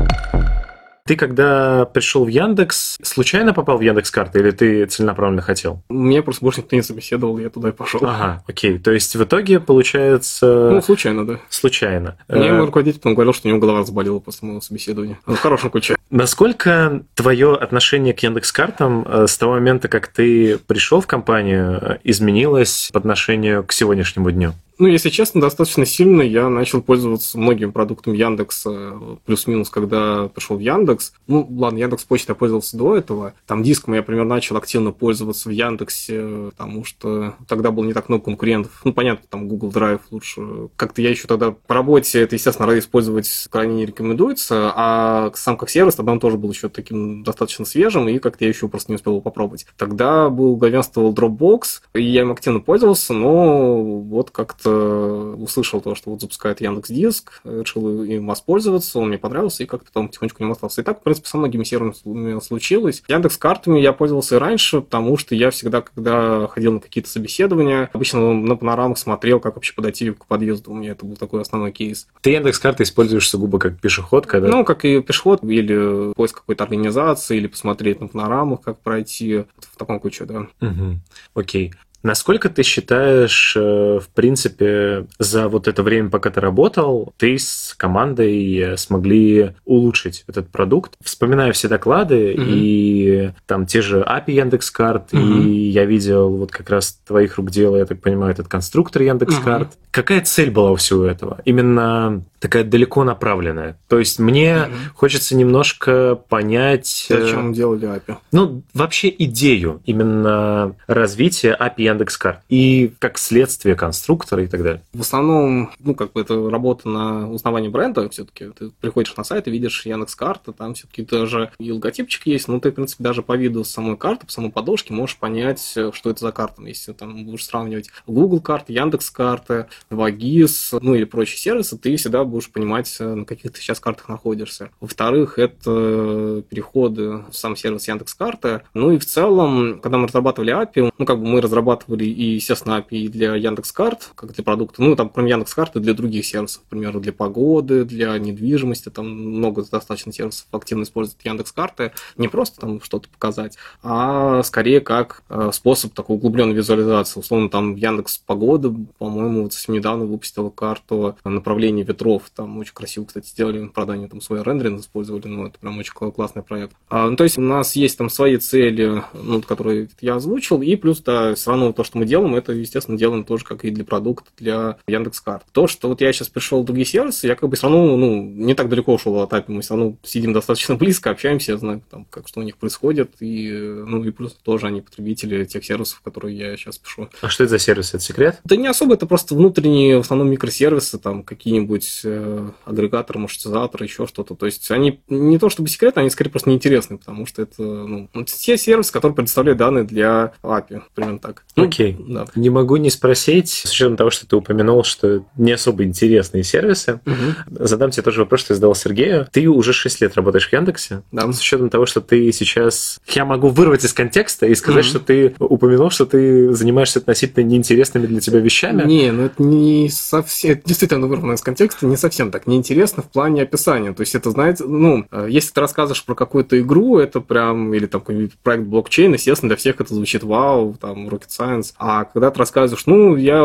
Ты 1.05 1.17
когда 1.17 1.83
пришел 1.83 2.23
в 2.23 2.29
Яндекс, 2.29 2.97
случайно 3.03 3.53
попал 3.53 3.77
в 3.77 3.81
Яндекс 3.81 4.09
карты 4.09 4.39
или 4.39 4.51
ты 4.51 4.85
целенаправленно 4.85 5.41
хотел? 5.41 5.83
Мне 5.89 6.21
просто 6.21 6.45
больше 6.45 6.61
никто 6.61 6.77
не 6.77 6.81
собеседовал, 6.81 7.37
я 7.39 7.49
туда 7.49 7.69
и 7.69 7.71
пошел. 7.73 7.99
Ага, 8.03 8.41
окей. 8.47 8.79
То 8.79 8.91
есть 8.91 9.13
в 9.17 9.21
итоге 9.21 9.59
получается... 9.59 10.69
Ну, 10.71 10.81
случайно, 10.81 11.27
да. 11.27 11.39
Случайно. 11.49 12.17
Мне 12.29 12.47
э, 12.47 12.57
руководитель 12.57 12.99
потом 12.99 13.15
говорил, 13.15 13.33
что 13.33 13.47
у 13.47 13.51
него 13.51 13.59
голова 13.59 13.79
разболела 13.79 14.19
после 14.19 14.47
моего 14.47 14.61
собеседования. 14.61 15.19
В 15.25 15.35
хорошем 15.35 15.71
ключе. 15.71 15.97
Насколько 16.09 17.03
твое 17.15 17.53
отношение 17.53 18.13
к 18.13 18.19
Яндекс 18.19 18.53
картам 18.53 19.05
э, 19.05 19.27
с 19.27 19.37
того 19.37 19.53
момента, 19.53 19.89
как 19.89 20.07
ты 20.07 20.57
пришел 20.57 21.01
в 21.01 21.07
компанию, 21.07 21.79
э, 21.81 21.97
изменилось 22.05 22.91
по 22.93 22.99
отношению 22.99 23.65
к 23.65 23.73
сегодняшнему 23.73 24.31
дню? 24.31 24.53
Ну, 24.79 24.87
если 24.87 25.09
честно, 25.09 25.39
достаточно 25.39 25.85
сильно 25.85 26.21
я 26.21 26.49
начал 26.49 26.81
пользоваться 26.81 27.37
многими 27.37 27.69
продуктами 27.69 28.17
Яндекса, 28.17 28.93
плюс-минус, 29.25 29.69
когда 29.69 30.29
пришел 30.29 30.57
в 30.57 30.59
Яндекс. 30.59 31.13
Ну, 31.27 31.47
ладно, 31.57 31.77
Яндекс 31.77 32.05
Почта 32.05 32.31
я 32.31 32.35
пользовался 32.35 32.77
до 32.77 32.97
этого. 32.97 33.33
Там 33.45 33.63
диском 33.63 33.93
я, 33.93 33.99
например, 33.99 34.25
начал 34.25 34.57
активно 34.57 34.91
пользоваться 34.91 35.49
в 35.49 35.51
Яндексе, 35.51 36.49
потому 36.51 36.85
что 36.85 37.35
тогда 37.47 37.71
было 37.71 37.83
не 37.85 37.93
так 37.93 38.09
много 38.09 38.25
конкурентов. 38.25 38.81
Ну, 38.83 38.93
понятно, 38.93 39.27
там 39.29 39.47
Google 39.47 39.69
Drive 39.69 40.01
лучше. 40.11 40.69
Как-то 40.75 41.01
я 41.01 41.09
еще 41.09 41.27
тогда 41.27 41.51
по 41.51 41.73
работе 41.73 42.21
это, 42.21 42.35
естественно, 42.35 42.77
использовать 42.77 43.47
крайне 43.49 43.75
не 43.75 43.85
рекомендуется, 43.85 44.71
а 44.75 45.31
сам 45.35 45.57
как 45.57 45.69
сервис 45.69 45.95
тогда 45.95 46.11
он 46.11 46.19
тоже 46.19 46.37
был 46.37 46.51
еще 46.51 46.69
таким 46.69 47.23
достаточно 47.23 47.65
свежим, 47.65 48.07
и 48.07 48.19
как-то 48.19 48.45
я 48.45 48.49
еще 48.49 48.67
просто 48.67 48.91
не 48.91 48.95
успел 48.95 49.13
его 49.13 49.21
попробовать. 49.21 49.65
Тогда 49.77 50.29
был 50.29 50.55
главенствовал 50.55 51.13
Dropbox, 51.13 51.61
и 51.93 52.01
я 52.03 52.21
им 52.21 52.31
активно 52.31 52.59
пользовался, 52.59 53.13
но 53.13 53.81
вот 53.83 54.31
как-то 54.31 54.62
как-то 54.63 55.35
услышал 55.37 55.81
то, 55.81 55.95
что 55.95 56.11
вот 56.11 56.21
запускает 56.21 56.61
Яндекс 56.61 56.89
Диск, 56.89 57.41
решил 57.43 58.03
им 58.03 58.27
воспользоваться, 58.27 58.99
он 58.99 59.09
мне 59.09 59.17
понравился, 59.17 59.63
и 59.63 59.65
как-то 59.65 59.91
там 59.91 60.07
потихонечку 60.07 60.43
не 60.43 60.51
остался. 60.51 60.81
И 60.81 60.83
так, 60.83 60.99
в 60.99 61.03
принципе, 61.03 61.27
со 61.27 61.37
многими 61.37 61.63
сервисами 61.63 62.39
случилось. 62.39 63.03
Яндекс 63.07 63.37
картами 63.37 63.79
я 63.79 63.93
пользовался 63.93 64.35
и 64.35 64.39
раньше, 64.39 64.81
потому 64.81 65.17
что 65.17 65.35
я 65.35 65.51
всегда, 65.51 65.81
когда 65.81 66.47
ходил 66.47 66.73
на 66.73 66.79
какие-то 66.79 67.09
собеседования, 67.09 67.89
обычно 67.93 68.33
на 68.33 68.55
панорамах 68.55 68.97
смотрел, 68.97 69.39
как 69.39 69.55
вообще 69.55 69.73
подойти 69.73 70.11
к 70.11 70.25
подъезду. 70.25 70.71
У 70.71 70.75
меня 70.75 70.91
это 70.91 71.05
был 71.05 71.15
такой 71.15 71.41
основной 71.41 71.71
кейс. 71.71 72.07
Ты 72.21 72.31
Яндекс 72.31 72.59
карты 72.59 72.83
используешь 72.83 73.29
сугубо 73.29 73.59
как 73.59 73.79
пешеход, 73.79 74.25
когда... 74.25 74.47
Ну, 74.47 74.63
как 74.63 74.85
и 74.85 75.01
пешеход, 75.01 75.43
или 75.43 76.13
поиск 76.13 76.37
какой-то 76.37 76.63
организации, 76.63 77.37
или 77.37 77.47
посмотреть 77.47 77.99
на 77.99 78.07
панорамах, 78.07 78.61
как 78.61 78.79
пройти. 78.79 79.45
В 79.59 79.77
таком 79.77 79.99
ключе, 79.99 80.25
да. 80.25 80.47
Угу. 80.61 80.99
Окей. 81.35 81.73
Насколько 82.03 82.49
ты 82.49 82.63
считаешь, 82.63 83.55
э, 83.55 83.99
в 83.99 84.09
принципе, 84.09 85.07
за 85.19 85.47
вот 85.47 85.69
это 85.69 85.83
время, 85.83 86.09
пока 86.09 86.29
ты 86.31 86.41
работал, 86.41 87.13
ты 87.17 87.37
с 87.39 87.73
командой 87.77 88.57
э, 88.57 88.77
смогли 88.77 89.53
улучшить 89.63 90.25
этот 90.27 90.49
продукт? 90.49 90.95
Вспоминаю 91.01 91.53
все 91.53 91.69
доклады 91.69 92.33
mm-hmm. 92.33 92.45
и 92.45 93.31
там 93.45 93.65
те 93.65 93.81
же 93.81 94.01
API 94.01 94.31
Яндекс.Карт, 94.31 95.13
mm-hmm. 95.13 95.43
и 95.43 95.69
я 95.69 95.85
видел 95.85 96.29
вот 96.29 96.51
как 96.51 96.69
раз 96.69 96.99
твоих 97.07 97.37
рук 97.37 97.49
дело, 97.49 97.77
я 97.77 97.85
так 97.85 98.01
понимаю, 98.01 98.33
этот 98.33 98.49
конструктор 98.49 99.01
Яндекс.Карт. 99.01 99.69
Mm-hmm. 99.69 99.87
Какая 99.91 100.21
цель 100.21 100.51
была 100.51 100.71
у 100.71 100.75
всего 100.75 101.05
этого? 101.05 101.39
Именно 101.45 102.25
такая 102.39 102.65
далеко 102.65 103.05
направленная. 103.05 103.77
То 103.87 103.99
есть 103.99 104.19
мне 104.19 104.49
mm-hmm. 104.51 104.93
хочется 104.95 105.37
немножко 105.37 106.15
понять... 106.27 107.05
Зачем 107.07 107.51
э, 107.51 107.53
делали 107.53 107.87
API? 107.87 108.17
Ну, 108.33 108.63
вообще 108.73 109.13
идею 109.17 109.81
именно 109.85 110.75
развития 110.87 111.55
API 111.57 111.92
Яндекс.Карт 111.93 112.41
и 112.49 112.93
как 112.99 113.17
следствие 113.17 113.75
конструктора 113.75 114.43
и 114.43 114.47
так 114.47 114.63
далее. 114.63 114.81
В 114.93 115.01
основном, 115.01 115.71
ну, 115.79 115.95
как 115.95 116.13
бы 116.13 116.21
это 116.21 116.49
работа 116.49 116.89
на 116.89 117.29
узнавание 117.29 117.69
бренда 117.69 118.09
все-таки. 118.09 118.49
Ты 118.49 118.71
приходишь 118.81 119.15
на 119.15 119.23
сайт 119.23 119.47
и 119.47 119.51
видишь 119.51 119.85
Яндекс.Карта, 119.85 120.51
там 120.51 120.73
все-таки 120.73 121.03
даже 121.03 121.51
и 121.59 121.71
логотипчик 121.71 122.25
есть, 122.27 122.47
но 122.47 122.59
ты, 122.59 122.71
в 122.71 122.75
принципе, 122.75 123.03
даже 123.03 123.21
по 123.21 123.37
виду 123.37 123.63
самой 123.63 123.97
карты, 123.97 124.25
по 124.25 124.31
самой 124.31 124.51
подложке 124.51 124.93
можешь 124.93 125.17
понять, 125.17 125.61
что 125.61 126.09
это 126.09 126.19
за 126.19 126.31
карта. 126.31 126.61
Если 126.63 126.93
там 126.93 127.25
будешь 127.25 127.45
сравнивать 127.45 127.89
Google 128.07 128.41
карты, 128.41 128.73
Яндекс 128.73 129.09
карты, 129.09 129.67
Вагис, 129.89 130.73
ну 130.81 130.95
или 130.95 131.03
прочие 131.03 131.37
сервисы, 131.37 131.77
ты 131.77 131.95
всегда 131.95 132.23
будешь 132.23 132.49
понимать, 132.49 132.95
на 132.99 133.25
каких 133.25 133.51
ты 133.53 133.59
сейчас 133.59 133.79
картах 133.79 134.09
находишься. 134.09 134.69
Во-вторых, 134.79 135.37
это 135.37 136.43
переходы 136.49 137.23
в 137.29 137.33
сам 137.33 137.55
сервис 137.55 137.87
Яндекс 137.87 138.13
карты. 138.13 138.61
Ну 138.73 138.91
и 138.91 138.97
в 138.97 139.05
целом, 139.05 139.79
когда 139.81 139.97
мы 139.97 140.07
разрабатывали 140.07 140.53
API, 140.53 140.91
ну 140.97 141.05
как 141.05 141.19
бы 141.19 141.25
мы 141.25 141.41
разрабатывали 141.41 141.82
разрабатывали 141.83 142.05
и, 142.05 142.35
естественно, 142.35 142.79
API 142.79 143.09
для 143.09 143.35
Яндекс.Карт, 143.35 144.11
как 144.15 144.33
для 144.33 144.43
продукта, 144.43 144.81
ну, 144.81 144.95
там, 144.95 145.09
кроме 145.09 145.31
Яндекс.Карты, 145.31 145.79
для 145.79 145.93
других 145.93 146.25
сервисов, 146.25 146.63
например, 146.69 146.99
для 146.99 147.13
погоды, 147.13 147.85
для 147.85 148.17
недвижимости, 148.17 148.89
там 148.89 149.09
много 149.09 149.63
достаточно 149.63 150.11
сервисов 150.11 150.47
активно 150.51 150.83
используют 150.83 151.23
Яндекс.Карты, 151.23 151.91
не 152.17 152.27
просто 152.27 152.61
там 152.61 152.81
что-то 152.81 153.09
показать, 153.09 153.57
а 153.81 154.43
скорее 154.43 154.81
как 154.81 155.23
э, 155.29 155.51
способ 155.53 155.93
такой 155.93 156.15
углубленной 156.17 156.53
визуализации. 156.53 157.19
Условно, 157.19 157.49
там 157.49 157.75
Яндекс 157.75 158.17
Погода, 158.19 158.73
по-моему, 158.97 159.43
вот 159.43 159.53
недавно 159.67 160.05
выпустила 160.05 160.49
карту 160.49 161.17
направления 161.23 161.83
ветров, 161.83 162.23
там 162.35 162.57
очень 162.57 162.73
красиво, 162.73 163.05
кстати, 163.05 163.27
сделали, 163.27 163.67
правда, 163.67 163.93
они 163.93 164.07
там 164.07 164.21
свой 164.21 164.41
рендеринг 164.43 164.81
использовали, 164.81 165.27
но 165.27 165.47
это 165.47 165.59
прям 165.59 165.77
очень 165.77 165.93
классный 165.93 166.43
проект. 166.43 166.75
А, 166.89 167.09
ну, 167.09 167.15
то 167.15 167.23
есть 167.23 167.37
у 167.37 167.41
нас 167.41 167.75
есть 167.75 167.97
там 167.97 168.09
свои 168.09 168.37
цели, 168.37 169.03
ну, 169.13 169.41
которые 169.41 169.89
я 170.01 170.15
озвучил, 170.15 170.61
и 170.61 170.75
плюс, 170.75 171.01
да, 171.01 171.33
все 171.35 171.51
равно 171.51 171.72
то, 171.73 171.83
что 171.83 171.97
мы 171.97 172.05
делаем, 172.05 172.35
это, 172.35 172.53
естественно, 172.53 172.97
делаем 172.97 173.23
тоже 173.23 173.43
как 173.43 173.65
и 173.65 173.71
для 173.71 173.83
продукта, 173.83 174.29
для 174.37 174.77
Яндекс.Карт. 174.87 175.45
То, 175.51 175.67
что 175.67 175.89
вот 175.89 176.01
я 176.01 176.11
сейчас 176.13 176.29
пришел 176.29 176.61
в 176.61 176.65
другие 176.65 176.85
сервисы, 176.85 177.27
я 177.27 177.35
как 177.35 177.49
бы 177.49 177.55
все 177.55 177.67
равно, 177.67 177.97
ну, 177.97 178.23
не 178.23 178.53
так 178.53 178.69
далеко 178.69 178.93
ушел 178.93 179.19
от 179.19 179.33
API, 179.33 179.45
мы 179.47 179.61
все 179.61 179.75
равно 179.75 179.97
сидим 180.03 180.33
достаточно 180.33 180.75
близко, 180.83 181.09
общаемся, 181.09 181.53
я 181.53 181.57
знаю, 181.57 181.81
там, 181.89 182.05
как 182.09 182.27
что 182.27 182.39
у 182.39 182.43
них 182.43 182.57
происходит, 182.57 183.11
и, 183.19 183.51
ну, 183.51 184.03
и 184.03 184.11
плюс 184.11 184.33
тоже 184.33 184.67
они 184.67 184.81
потребители 184.81 185.43
тех 185.45 185.63
сервисов, 185.65 186.01
которые 186.01 186.37
я 186.37 186.57
сейчас 186.57 186.77
пишу. 186.77 187.09
А 187.21 187.29
что 187.29 187.43
это 187.43 187.51
за 187.51 187.59
сервисы? 187.59 187.97
Это 187.97 188.05
секрет? 188.05 188.39
Да 188.43 188.55
не 188.55 188.67
особо, 188.67 188.95
это 188.95 189.05
просто 189.05 189.35
внутренние, 189.35 189.97
в 189.97 190.01
основном, 190.01 190.29
микросервисы, 190.29 190.97
там, 190.97 191.23
какие-нибудь 191.23 192.01
э, 192.03 192.49
агрегаторы, 192.65 193.19
маршрутизаторы, 193.19 193.85
еще 193.85 194.07
что-то. 194.07 194.35
То 194.35 194.45
есть 194.45 194.69
они 194.71 195.01
не 195.07 195.37
то 195.37 195.49
чтобы 195.49 195.69
секретные, 195.69 196.01
они 196.01 196.09
скорее 196.09 196.31
просто 196.31 196.49
неинтересны, 196.49 196.97
потому 196.97 197.25
что 197.25 197.41
это, 197.41 197.63
ну, 197.63 198.09
те 198.25 198.57
сервисы, 198.57 198.91
которые 198.91 199.15
предоставляют 199.15 199.59
данные 199.59 199.83
для 199.83 200.33
API, 200.43 200.83
примерно 200.93 201.19
так. 201.19 201.45
Ну, 201.55 201.65
Окей. 201.65 201.97
Да. 202.07 202.25
Не 202.35 202.49
могу 202.49 202.77
не 202.77 202.89
спросить, 202.89 203.49
с 203.49 203.71
учетом 203.71 203.95
того, 203.95 204.09
что 204.09 204.27
ты 204.27 204.35
упомянул, 204.35 204.83
что 204.83 205.23
не 205.37 205.51
особо 205.51 205.83
интересные 205.83 206.43
сервисы, 206.43 206.99
угу. 207.05 207.65
задам 207.65 207.91
тебе 207.91 208.03
тоже 208.03 208.21
вопрос, 208.21 208.41
что 208.41 208.53
я 208.53 208.55
задал 208.55 208.73
Сергею. 208.73 209.27
Ты 209.31 209.47
уже 209.47 209.71
6 209.71 210.01
лет 210.01 210.15
работаешь 210.15 210.49
в 210.49 210.53
Яндексе. 210.53 211.03
Да. 211.11 211.31
С 211.31 211.39
учетом 211.39 211.69
того, 211.69 211.85
что 211.85 212.01
ты 212.01 212.31
сейчас... 212.31 212.99
Я 213.07 213.25
могу 213.25 213.49
вырвать 213.49 213.85
из 213.85 213.93
контекста 213.93 214.47
и 214.47 214.55
сказать, 214.55 214.85
угу. 214.85 214.89
что 214.89 214.99
ты 214.99 215.35
упомянул, 215.39 215.91
что 215.91 216.05
ты 216.05 216.53
занимаешься 216.53 216.99
относительно 216.99 217.43
неинтересными 217.43 218.07
для 218.07 218.19
тебя 218.19 218.39
вещами. 218.39 218.83
Не, 218.85 219.11
ну 219.11 219.23
это 219.23 219.41
не 219.43 219.89
совсем... 219.89 220.51
Это 220.51 220.61
действительно 220.65 221.05
вырвано 221.07 221.33
из 221.33 221.41
контекста, 221.41 221.85
не 221.85 221.97
совсем 221.97 222.31
так. 222.31 222.47
Неинтересно 222.47 223.03
в 223.03 223.09
плане 223.09 223.43
описания. 223.43 223.93
То 223.93 224.01
есть 224.01 224.15
это, 224.15 224.31
знаете, 224.31 224.63
ну, 224.65 225.05
если 225.27 225.51
ты 225.51 225.61
рассказываешь 225.61 226.03
про 226.03 226.15
какую-то 226.15 226.59
игру, 226.59 226.97
это 226.97 227.19
прям... 227.19 227.73
Или 227.73 227.85
там 227.85 228.01
какой-нибудь 228.01 228.33
проект 228.41 228.63
блокчейн, 228.63 229.13
естественно, 229.13 229.49
для 229.49 229.57
всех 229.57 229.79
это 229.79 229.93
звучит 229.93 230.23
вау, 230.23 230.75
там, 230.79 231.07
rocket 231.07 231.29
science. 231.43 231.73
А 231.77 232.05
когда 232.05 232.31
ты 232.31 232.39
рассказываешь, 232.39 232.85
ну, 232.85 233.15
я 233.15 233.39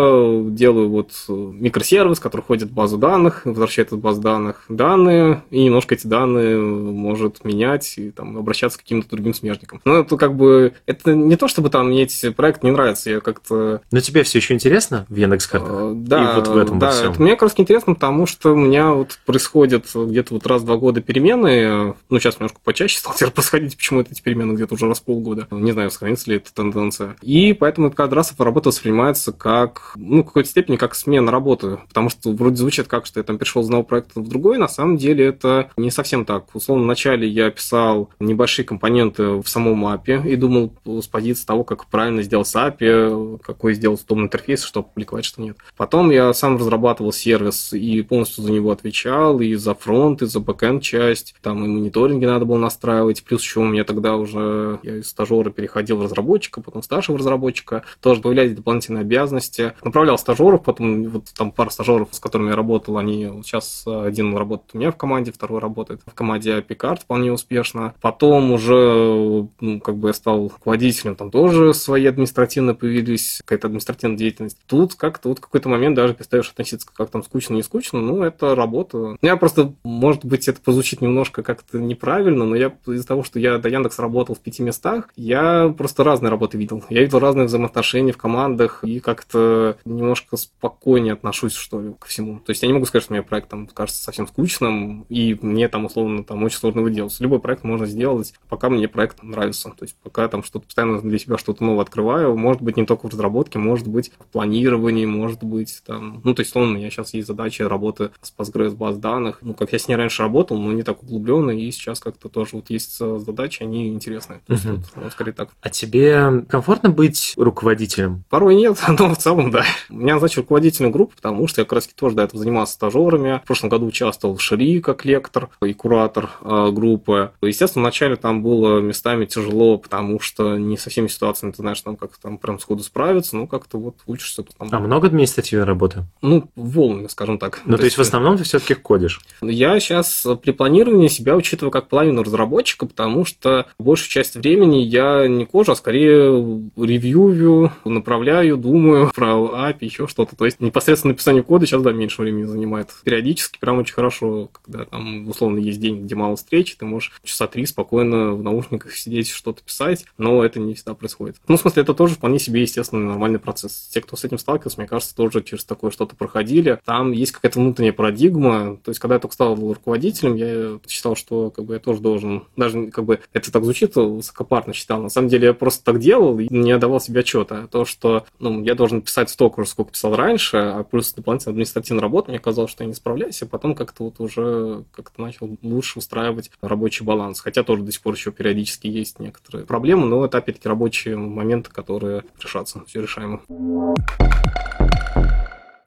делаю 0.50 0.88
вот 0.88 1.12
микросервис, 1.28 2.20
который 2.20 2.42
ходит 2.42 2.70
в 2.70 2.72
базу 2.72 2.98
данных, 2.98 3.42
возвращает 3.44 3.92
из 3.92 3.96
базы 3.96 4.20
данных 4.20 4.64
данные, 4.68 5.42
и 5.50 5.64
немножко 5.64 5.94
эти 5.94 6.06
данные 6.06 6.58
может 6.58 7.44
менять 7.44 7.94
и 7.98 8.11
там 8.11 8.37
обращаться 8.38 8.78
к 8.78 8.82
каким-то 8.82 9.08
другим 9.11 9.34
смежникам. 9.34 9.80
Ну, 9.84 9.94
это 9.94 10.16
как 10.16 10.34
бы, 10.34 10.74
это 10.87 11.14
не 11.14 11.37
то, 11.37 11.48
чтобы 11.48 11.70
там 11.70 11.88
мне 11.88 12.02
эти 12.02 12.30
проекты 12.30 12.66
не 12.66 12.72
нравятся, 12.72 13.11
я 13.11 13.20
как-то... 13.20 13.80
Но 13.90 14.00
тебе 14.00 14.22
все 14.22 14.38
еще 14.38 14.54
интересно 14.54 15.06
в 15.08 15.16
Яндекс.Картах? 15.16 15.70
Uh, 15.70 15.94
да, 15.94 16.32
и 16.32 16.37
вот 16.37 16.48
в 16.48 16.56
этом 16.56 16.78
да, 16.78 16.92
это 16.92 17.20
мне 17.20 17.32
как 17.32 17.42
раз 17.42 17.54
интересно, 17.56 17.94
потому 17.94 18.26
что 18.26 18.52
у 18.52 18.56
меня 18.56 18.92
вот 18.92 19.18
происходит 19.26 19.87
где-то 19.94 20.34
вот 20.34 20.46
раз 20.46 20.62
в 20.62 20.64
два 20.64 20.76
года 20.76 21.00
перемены, 21.00 21.94
ну, 22.08 22.18
сейчас 22.18 22.37
немножко 22.38 22.58
почаще 22.62 22.98
стал 22.98 23.14
теперь 23.16 23.30
происходить, 23.30 23.76
почему 23.76 24.00
это 24.00 24.12
эти 24.12 24.22
перемены 24.22 24.54
где-то 24.54 24.74
уже 24.74 24.87
раз 24.87 25.00
в 25.00 25.04
полгода, 25.04 25.46
не 25.50 25.72
знаю, 25.72 25.90
сохранится 25.90 26.30
ли 26.30 26.37
эта 26.37 26.52
тенденция. 26.52 27.16
И 27.22 27.52
поэтому 27.52 27.88
каждый 27.94 28.14
раз 28.14 28.35
работа 28.38 28.68
воспринимается 28.68 29.33
как, 29.33 29.92
ну, 29.96 30.22
в 30.22 30.27
какой-то 30.27 30.48
степени 30.48 30.77
как 30.77 30.94
смена 30.94 31.31
работы, 31.31 31.79
потому 31.88 32.11
что 32.11 32.33
вроде 32.33 32.57
звучит 32.57 32.88
как, 32.88 33.07
что 33.07 33.20
я 33.20 33.24
там 33.24 33.38
перешел 33.38 33.62
из 33.62 33.66
одного 33.66 33.83
проекта 33.83 34.20
в 34.20 34.29
другой, 34.29 34.59
на 34.59 34.68
самом 34.68 34.96
деле 34.96 35.27
это 35.27 35.70
не 35.77 35.90
совсем 35.90 36.24
так. 36.24 36.55
Условно, 36.55 36.85
вначале 36.85 37.29
я 37.29 37.51
писал 37.51 38.11
небольшие 38.20 38.64
компоненты 38.64 39.24
в 39.42 39.46
самом 39.46 39.87
API 39.87 40.29
и 40.29 40.37
думал 40.37 40.72
с 40.85 41.07
позиции 41.07 41.44
того, 41.44 41.64
как 41.64 41.87
правильно 41.87 42.22
сделать 42.22 42.53
API, 42.55 43.38
какой 43.42 43.74
сделать 43.74 44.03
удобный 44.03 44.27
интерфейс, 44.27 44.62
что 44.62 44.83
публиковать, 44.83 45.24
что 45.24 45.42
нет. 45.42 45.57
Потом 45.77 46.11
я 46.11 46.33
сам 46.35 46.57
разрабатывал 46.57 47.12
сервис 47.12 47.72
и 47.72 48.03
полностью 48.03 48.44
за 48.44 48.53
него 48.53 48.70
отвечал, 48.70 49.40
и 49.40 49.55
за 49.55 49.74
фронт, 49.74 50.22
и 50.22 50.27
за 50.27 50.40
бэкэнд 50.40 50.83
часть, 50.83 51.35
там 51.42 51.64
и 51.64 51.68
мониторинги 51.68 52.24
надо 52.24 52.44
было 52.44 52.59
настраивать, 52.59 53.22
плюс 53.24 53.42
еще 53.42 53.61
у 53.61 53.64
меня 53.64 53.85
тогда 53.85 54.16
уже, 54.16 54.81
я 54.83 54.96
из 54.96 55.09
стажера 55.09 55.51
переходил 55.51 55.98
в 55.98 56.03
разработчика, 56.03 56.61
потом 56.61 56.83
старшего 56.83 57.18
разработчика, 57.18 57.77
тоже 58.00 58.20
появлялись 58.20 58.54
дополнительные 58.54 59.02
обязанности. 59.02 59.72
Направлял 59.82 60.18
стажеров, 60.18 60.62
потом 60.62 61.04
вот 61.04 61.24
там 61.36 61.52
пара 61.52 61.70
стажеров, 61.70 62.08
с 62.12 62.20
которыми 62.20 62.50
я 62.50 62.56
работал, 62.56 62.98
они 62.98 63.42
сейчас 63.42 63.84
один 63.86 64.36
работает 64.36 64.70
у 64.74 64.78
меня 64.78 64.90
в 64.90 64.96
команде, 64.96 65.32
второй 65.32 65.60
работает 65.60 66.00
в 66.06 66.14
команде 66.14 66.58
Picard 66.60 67.00
вполне 67.00 67.32
успешно. 67.32 67.94
Потом 68.00 68.52
уже, 68.52 69.48
ну, 69.60 69.80
как 69.80 69.96
бы 69.96 70.08
я 70.08 70.12
стал 70.12 70.48
руководителем, 70.48 71.16
там 71.16 71.30
тоже 71.30 71.74
свои 71.74 72.06
административные 72.06 72.74
появились, 72.74 73.40
какая-то 73.44 73.68
административная 73.68 74.16
деятельность. 74.16 74.58
Тут 74.66 74.94
как-то 74.94 75.28
вот 75.28 75.40
какой-то 75.40 75.68
момент 75.68 75.96
даже 75.96 76.14
перестаешь 76.14 76.50
относиться, 76.50 76.86
как 76.92 77.10
там 77.10 77.22
скучно, 77.22 77.54
не 77.54 77.62
скучно, 77.62 78.00
ну, 78.00 78.22
это 78.22 78.54
работа. 78.54 79.16
Я 79.22 79.36
просто, 79.36 79.74
может 79.82 80.24
быть, 80.24 80.48
это 80.48 80.60
прозвучит 80.60 81.00
немножко 81.00 81.42
как-то 81.42 81.78
неправильно, 81.78 82.44
но 82.44 82.54
я 82.56 82.72
из-за 82.86 83.06
того, 83.06 83.22
что 83.22 83.38
я 83.38 83.58
до 83.58 83.68
Яндекс 83.68 83.98
работал 83.98 84.34
в 84.34 84.40
пяти 84.40 84.62
местах, 84.62 85.10
я 85.16 85.74
просто 85.76 86.04
разные 86.04 86.30
работы 86.30 86.58
видел. 86.58 86.84
Я 86.88 87.02
видел 87.02 87.18
разные 87.18 87.46
взаимоотношения 87.46 87.67
в 87.68 88.16
командах 88.16 88.85
и 88.85 89.00
как-то 89.00 89.78
немножко 89.85 90.37
спокойнее 90.37 91.14
отношусь, 91.14 91.54
что 91.54 91.81
ли, 91.81 91.92
ко 91.98 92.09
всему. 92.09 92.40
То 92.40 92.50
есть 92.50 92.62
я 92.62 92.68
не 92.68 92.74
могу 92.74 92.87
сказать, 92.87 93.04
что 93.04 93.12
мне 93.12 93.22
проект 93.22 93.48
там 93.48 93.66
кажется 93.66 94.02
совсем 94.02 94.26
скучным, 94.26 95.07
и 95.09 95.37
мне 95.40 95.68
там 95.68 95.85
условно 95.85 96.24
там 96.24 96.42
очень 96.42 96.59
сложно 96.59 96.81
его 96.81 96.88
делать. 96.88 97.16
Любой 97.20 97.40
проект 97.40 97.64
можно 97.64 97.87
сделать, 97.87 98.35
пока 98.48 98.68
мне 98.68 98.88
проект 98.88 99.22
нравится. 99.22 99.70
То 99.70 99.85
есть 99.85 99.96
пока 100.02 100.28
там 100.28 100.42
что-то 100.42 100.66
постоянно 100.66 101.00
для 101.00 101.18
себя 101.18 101.38
что-то 101.38 101.64
новое 101.64 101.83
открываю, 101.83 102.37
может 102.37 102.62
быть, 102.62 102.76
не 102.76 102.87
только 102.87 103.07
в 103.07 103.11
разработке, 103.11 103.59
может 103.59 103.88
быть, 103.88 104.12
в 104.18 104.26
планировании, 104.26 105.07
может 105.07 105.42
быть, 105.42 105.83
там, 105.87 106.20
ну, 106.24 106.35
то 106.35 106.40
есть, 106.40 106.50
условно, 106.50 106.72
у 106.72 106.76
меня 106.76 106.90
сейчас 106.90 107.14
есть 107.14 107.26
задача 107.26 107.68
работы 107.68 108.11
с 108.20 108.33
Postgres 108.37 108.74
баз 108.74 108.96
данных. 108.96 109.38
Ну, 109.42 109.54
как 109.54 109.72
я 109.72 109.78
с 109.78 109.88
ней 109.88 109.94
раньше 109.94 110.22
работал, 110.22 110.59
но 110.59 110.72
не 110.72 110.83
так 110.83 111.02
углубленно, 111.02 111.50
и 111.50 111.70
сейчас 111.70 112.00
как-то 112.00 112.28
тоже 112.28 112.50
вот 112.52 112.70
есть 112.70 112.98
задачи, 112.98 113.62
они 113.62 113.88
интересные. 113.88 114.40
То 114.46 114.52
есть, 114.52 114.64
вот, 114.64 114.81
ну, 114.96 115.11
скорее 115.11 115.33
так. 115.33 115.50
А 115.61 115.70
тебе 115.70 116.42
комфортно 116.49 116.90
быть 116.90 117.34
руководителем 117.36 117.57
руководителем? 117.59 118.24
Порой 118.28 118.54
нет, 118.54 118.78
но 118.88 119.14
в 119.14 119.18
целом 119.18 119.50
да. 119.50 119.64
Меня 119.88 120.14
назначили 120.14 120.40
руководителем 120.40 120.92
группы, 120.92 121.16
потому 121.16 121.48
что 121.48 121.61
я 121.61 121.64
как 121.64 121.74
раз 121.74 121.88
тоже 121.88 122.14
до 122.14 122.22
этого 122.22 122.38
занимался 122.38 122.74
стажерами. 122.74 123.40
В 123.42 123.46
прошлом 123.46 123.68
году 123.68 123.86
участвовал 123.86 124.36
в 124.36 124.42
Шри 124.42 124.80
как 124.80 125.04
лектор 125.04 125.48
и 125.64 125.72
куратор 125.72 126.30
э, 126.40 126.70
группы. 126.70 127.32
Естественно, 127.42 127.82
вначале 127.82 128.16
там 128.16 128.42
было 128.42 128.80
местами 128.80 129.24
тяжело, 129.24 129.78
потому 129.78 130.20
что 130.20 130.56
не 130.56 130.76
со 130.76 130.90
всеми 130.90 131.09
ситуациями 131.09 131.52
ты 131.52 131.59
знаешь, 131.59 131.80
там 131.80 131.96
как 131.96 132.16
там 132.18 132.38
прям 132.38 132.61
сходу 132.61 132.82
справиться, 132.82 133.36
ну 133.36 133.46
как-то 133.46 133.78
вот 133.78 133.96
учишься. 134.06 134.44
Там... 134.56 134.68
А 134.70 134.78
много 134.78 135.09
административной 135.09 135.64
работы? 135.64 136.04
Ну, 136.22 136.48
волнами, 136.54 137.09
скажем 137.09 137.38
так. 137.38 137.61
Ну, 137.64 137.72
то, 137.72 137.78
то 137.78 137.84
есть, 137.84 137.98
в 137.98 138.00
основном 138.00 138.38
ты 138.38 138.44
все-таки 138.44 138.74
кодишь? 138.74 139.20
Я 139.42 139.80
сейчас 139.80 140.26
при 140.42 140.52
планировании 140.52 141.09
себя 141.09 141.36
учитываю 141.36 141.70
как 141.70 141.88
половину 141.88 142.22
разработчика, 142.22 142.86
потому 142.86 143.24
что 143.24 143.66
большую 143.78 144.11
часть 144.11 144.36
времени 144.36 144.76
я 144.76 145.26
не 145.26 145.44
кожу, 145.44 145.72
а 145.72 145.76
скорее 145.76 146.68
ревью, 146.76 147.47
направляю, 147.84 148.57
думаю 148.57 149.11
про 149.14 149.34
API, 149.34 149.76
еще 149.80 150.07
что-то. 150.07 150.36
То 150.36 150.44
есть 150.44 150.61
непосредственно 150.61 151.12
написание 151.12 151.42
кода 151.42 151.66
сейчас, 151.66 151.82
да, 151.82 151.92
меньше 151.92 152.22
времени 152.22 152.44
занимает. 152.44 152.94
Периодически 153.05 153.59
прям 153.59 153.78
очень 153.78 153.94
хорошо, 153.94 154.51
когда 154.64 154.84
там 154.84 155.28
условно 155.28 155.59
есть 155.59 155.80
день, 155.80 156.05
где 156.05 156.14
мало 156.14 156.36
встречи, 156.36 156.76
ты 156.76 156.84
можешь 156.84 157.12
часа 157.22 157.46
три 157.46 157.66
спокойно 157.66 158.32
в 158.32 158.42
наушниках 158.42 158.94
сидеть, 158.94 159.28
что-то 159.28 159.62
писать, 159.62 160.05
но 160.16 160.44
это 160.44 160.61
не 160.61 160.74
всегда 160.74 160.94
происходит. 160.94 161.36
Ну, 161.49 161.57
в 161.57 161.61
смысле, 161.61 161.82
это 161.82 161.94
тоже 161.94 162.14
вполне 162.14 162.38
себе 162.38 162.62
естественный 162.62 163.07
нормальный 163.07 163.38
процесс. 163.38 163.88
Те, 163.92 164.01
кто 164.01 164.16
с 164.16 164.24
этим 164.24 164.38
сталкивался, 164.38 164.80
мне 164.80 164.88
кажется, 164.88 165.14
тоже 165.14 165.42
через 165.42 165.64
такое 165.64 165.90
что-то 165.90 166.16
проходили. 166.16 166.78
Там 166.84 167.12
есть 167.12 167.32
какая-то 167.32 167.59
внутренняя 167.61 167.92
парадигма. 167.92 168.76
То 168.82 168.90
есть, 168.90 169.01
когда 169.01 169.16
я 169.16 169.20
только 169.20 169.34
стал 169.34 169.55
руководителем, 169.57 170.34
я 170.34 170.78
считал, 170.88 171.16
что 171.16 171.51
как 171.51 171.64
бы 171.64 171.74
я 171.74 171.80
тоже 171.80 172.01
должен, 172.01 172.44
даже 172.57 172.88
как 172.88 173.05
бы 173.05 173.20
это 173.32 173.53
так 173.53 173.64
звучит, 173.64 173.96
высокопарно 173.96 174.72
считал. 174.72 175.03
На 175.03 175.09
самом 175.09 175.28
деле 175.28 175.49
я 175.49 175.55
просто 175.55 175.84
так 175.84 176.01
делал 176.01 176.38
и 176.38 176.49
не 176.51 176.72
отдавал 176.72 177.01
себе 177.01 177.20
отчета. 177.39 177.66
То, 177.66 177.84
что 177.84 178.24
ну, 178.39 178.62
я 178.62 178.74
должен 178.74 179.03
писать 179.03 179.30
столько 179.30 179.62
же, 179.62 179.68
сколько 179.68 179.93
писал 179.93 180.14
раньше, 180.16 180.57
а 180.57 180.84
плюс 180.84 181.12
дополнительная 181.12 181.53
административная 181.53 182.03
работа, 182.03 182.30
мне 182.30 182.39
казалось, 182.39 182.70
что 182.70 182.84
я 182.84 182.89
не 182.89 182.95
справляюсь, 182.95 183.43
а 183.43 183.47
потом 183.47 183.74
как-то 183.74 184.05
вот 184.05 184.20
уже 184.20 184.84
как-то 184.93 185.20
начал 185.20 185.57
лучше 185.62 185.99
устраивать 185.99 186.51
рабочий 186.61 187.05
баланс. 187.05 187.41
Хотя 187.41 187.62
тоже 187.62 187.82
до 187.82 187.93
сих 187.93 188.03
пор 188.03 188.14
еще 188.14 188.32
периодически 188.32 188.86
есть 188.86 189.18
некоторые 189.18 189.66
проблемы, 189.66 190.07
но 190.07 190.24
это 190.24 190.39
опять-таки 190.39 190.68
рабочие 190.68 191.16
моменты, 191.16 191.70
которые 191.70 192.24
решатся, 192.41 192.84
все 192.86 193.03
решаемо. 193.03 193.43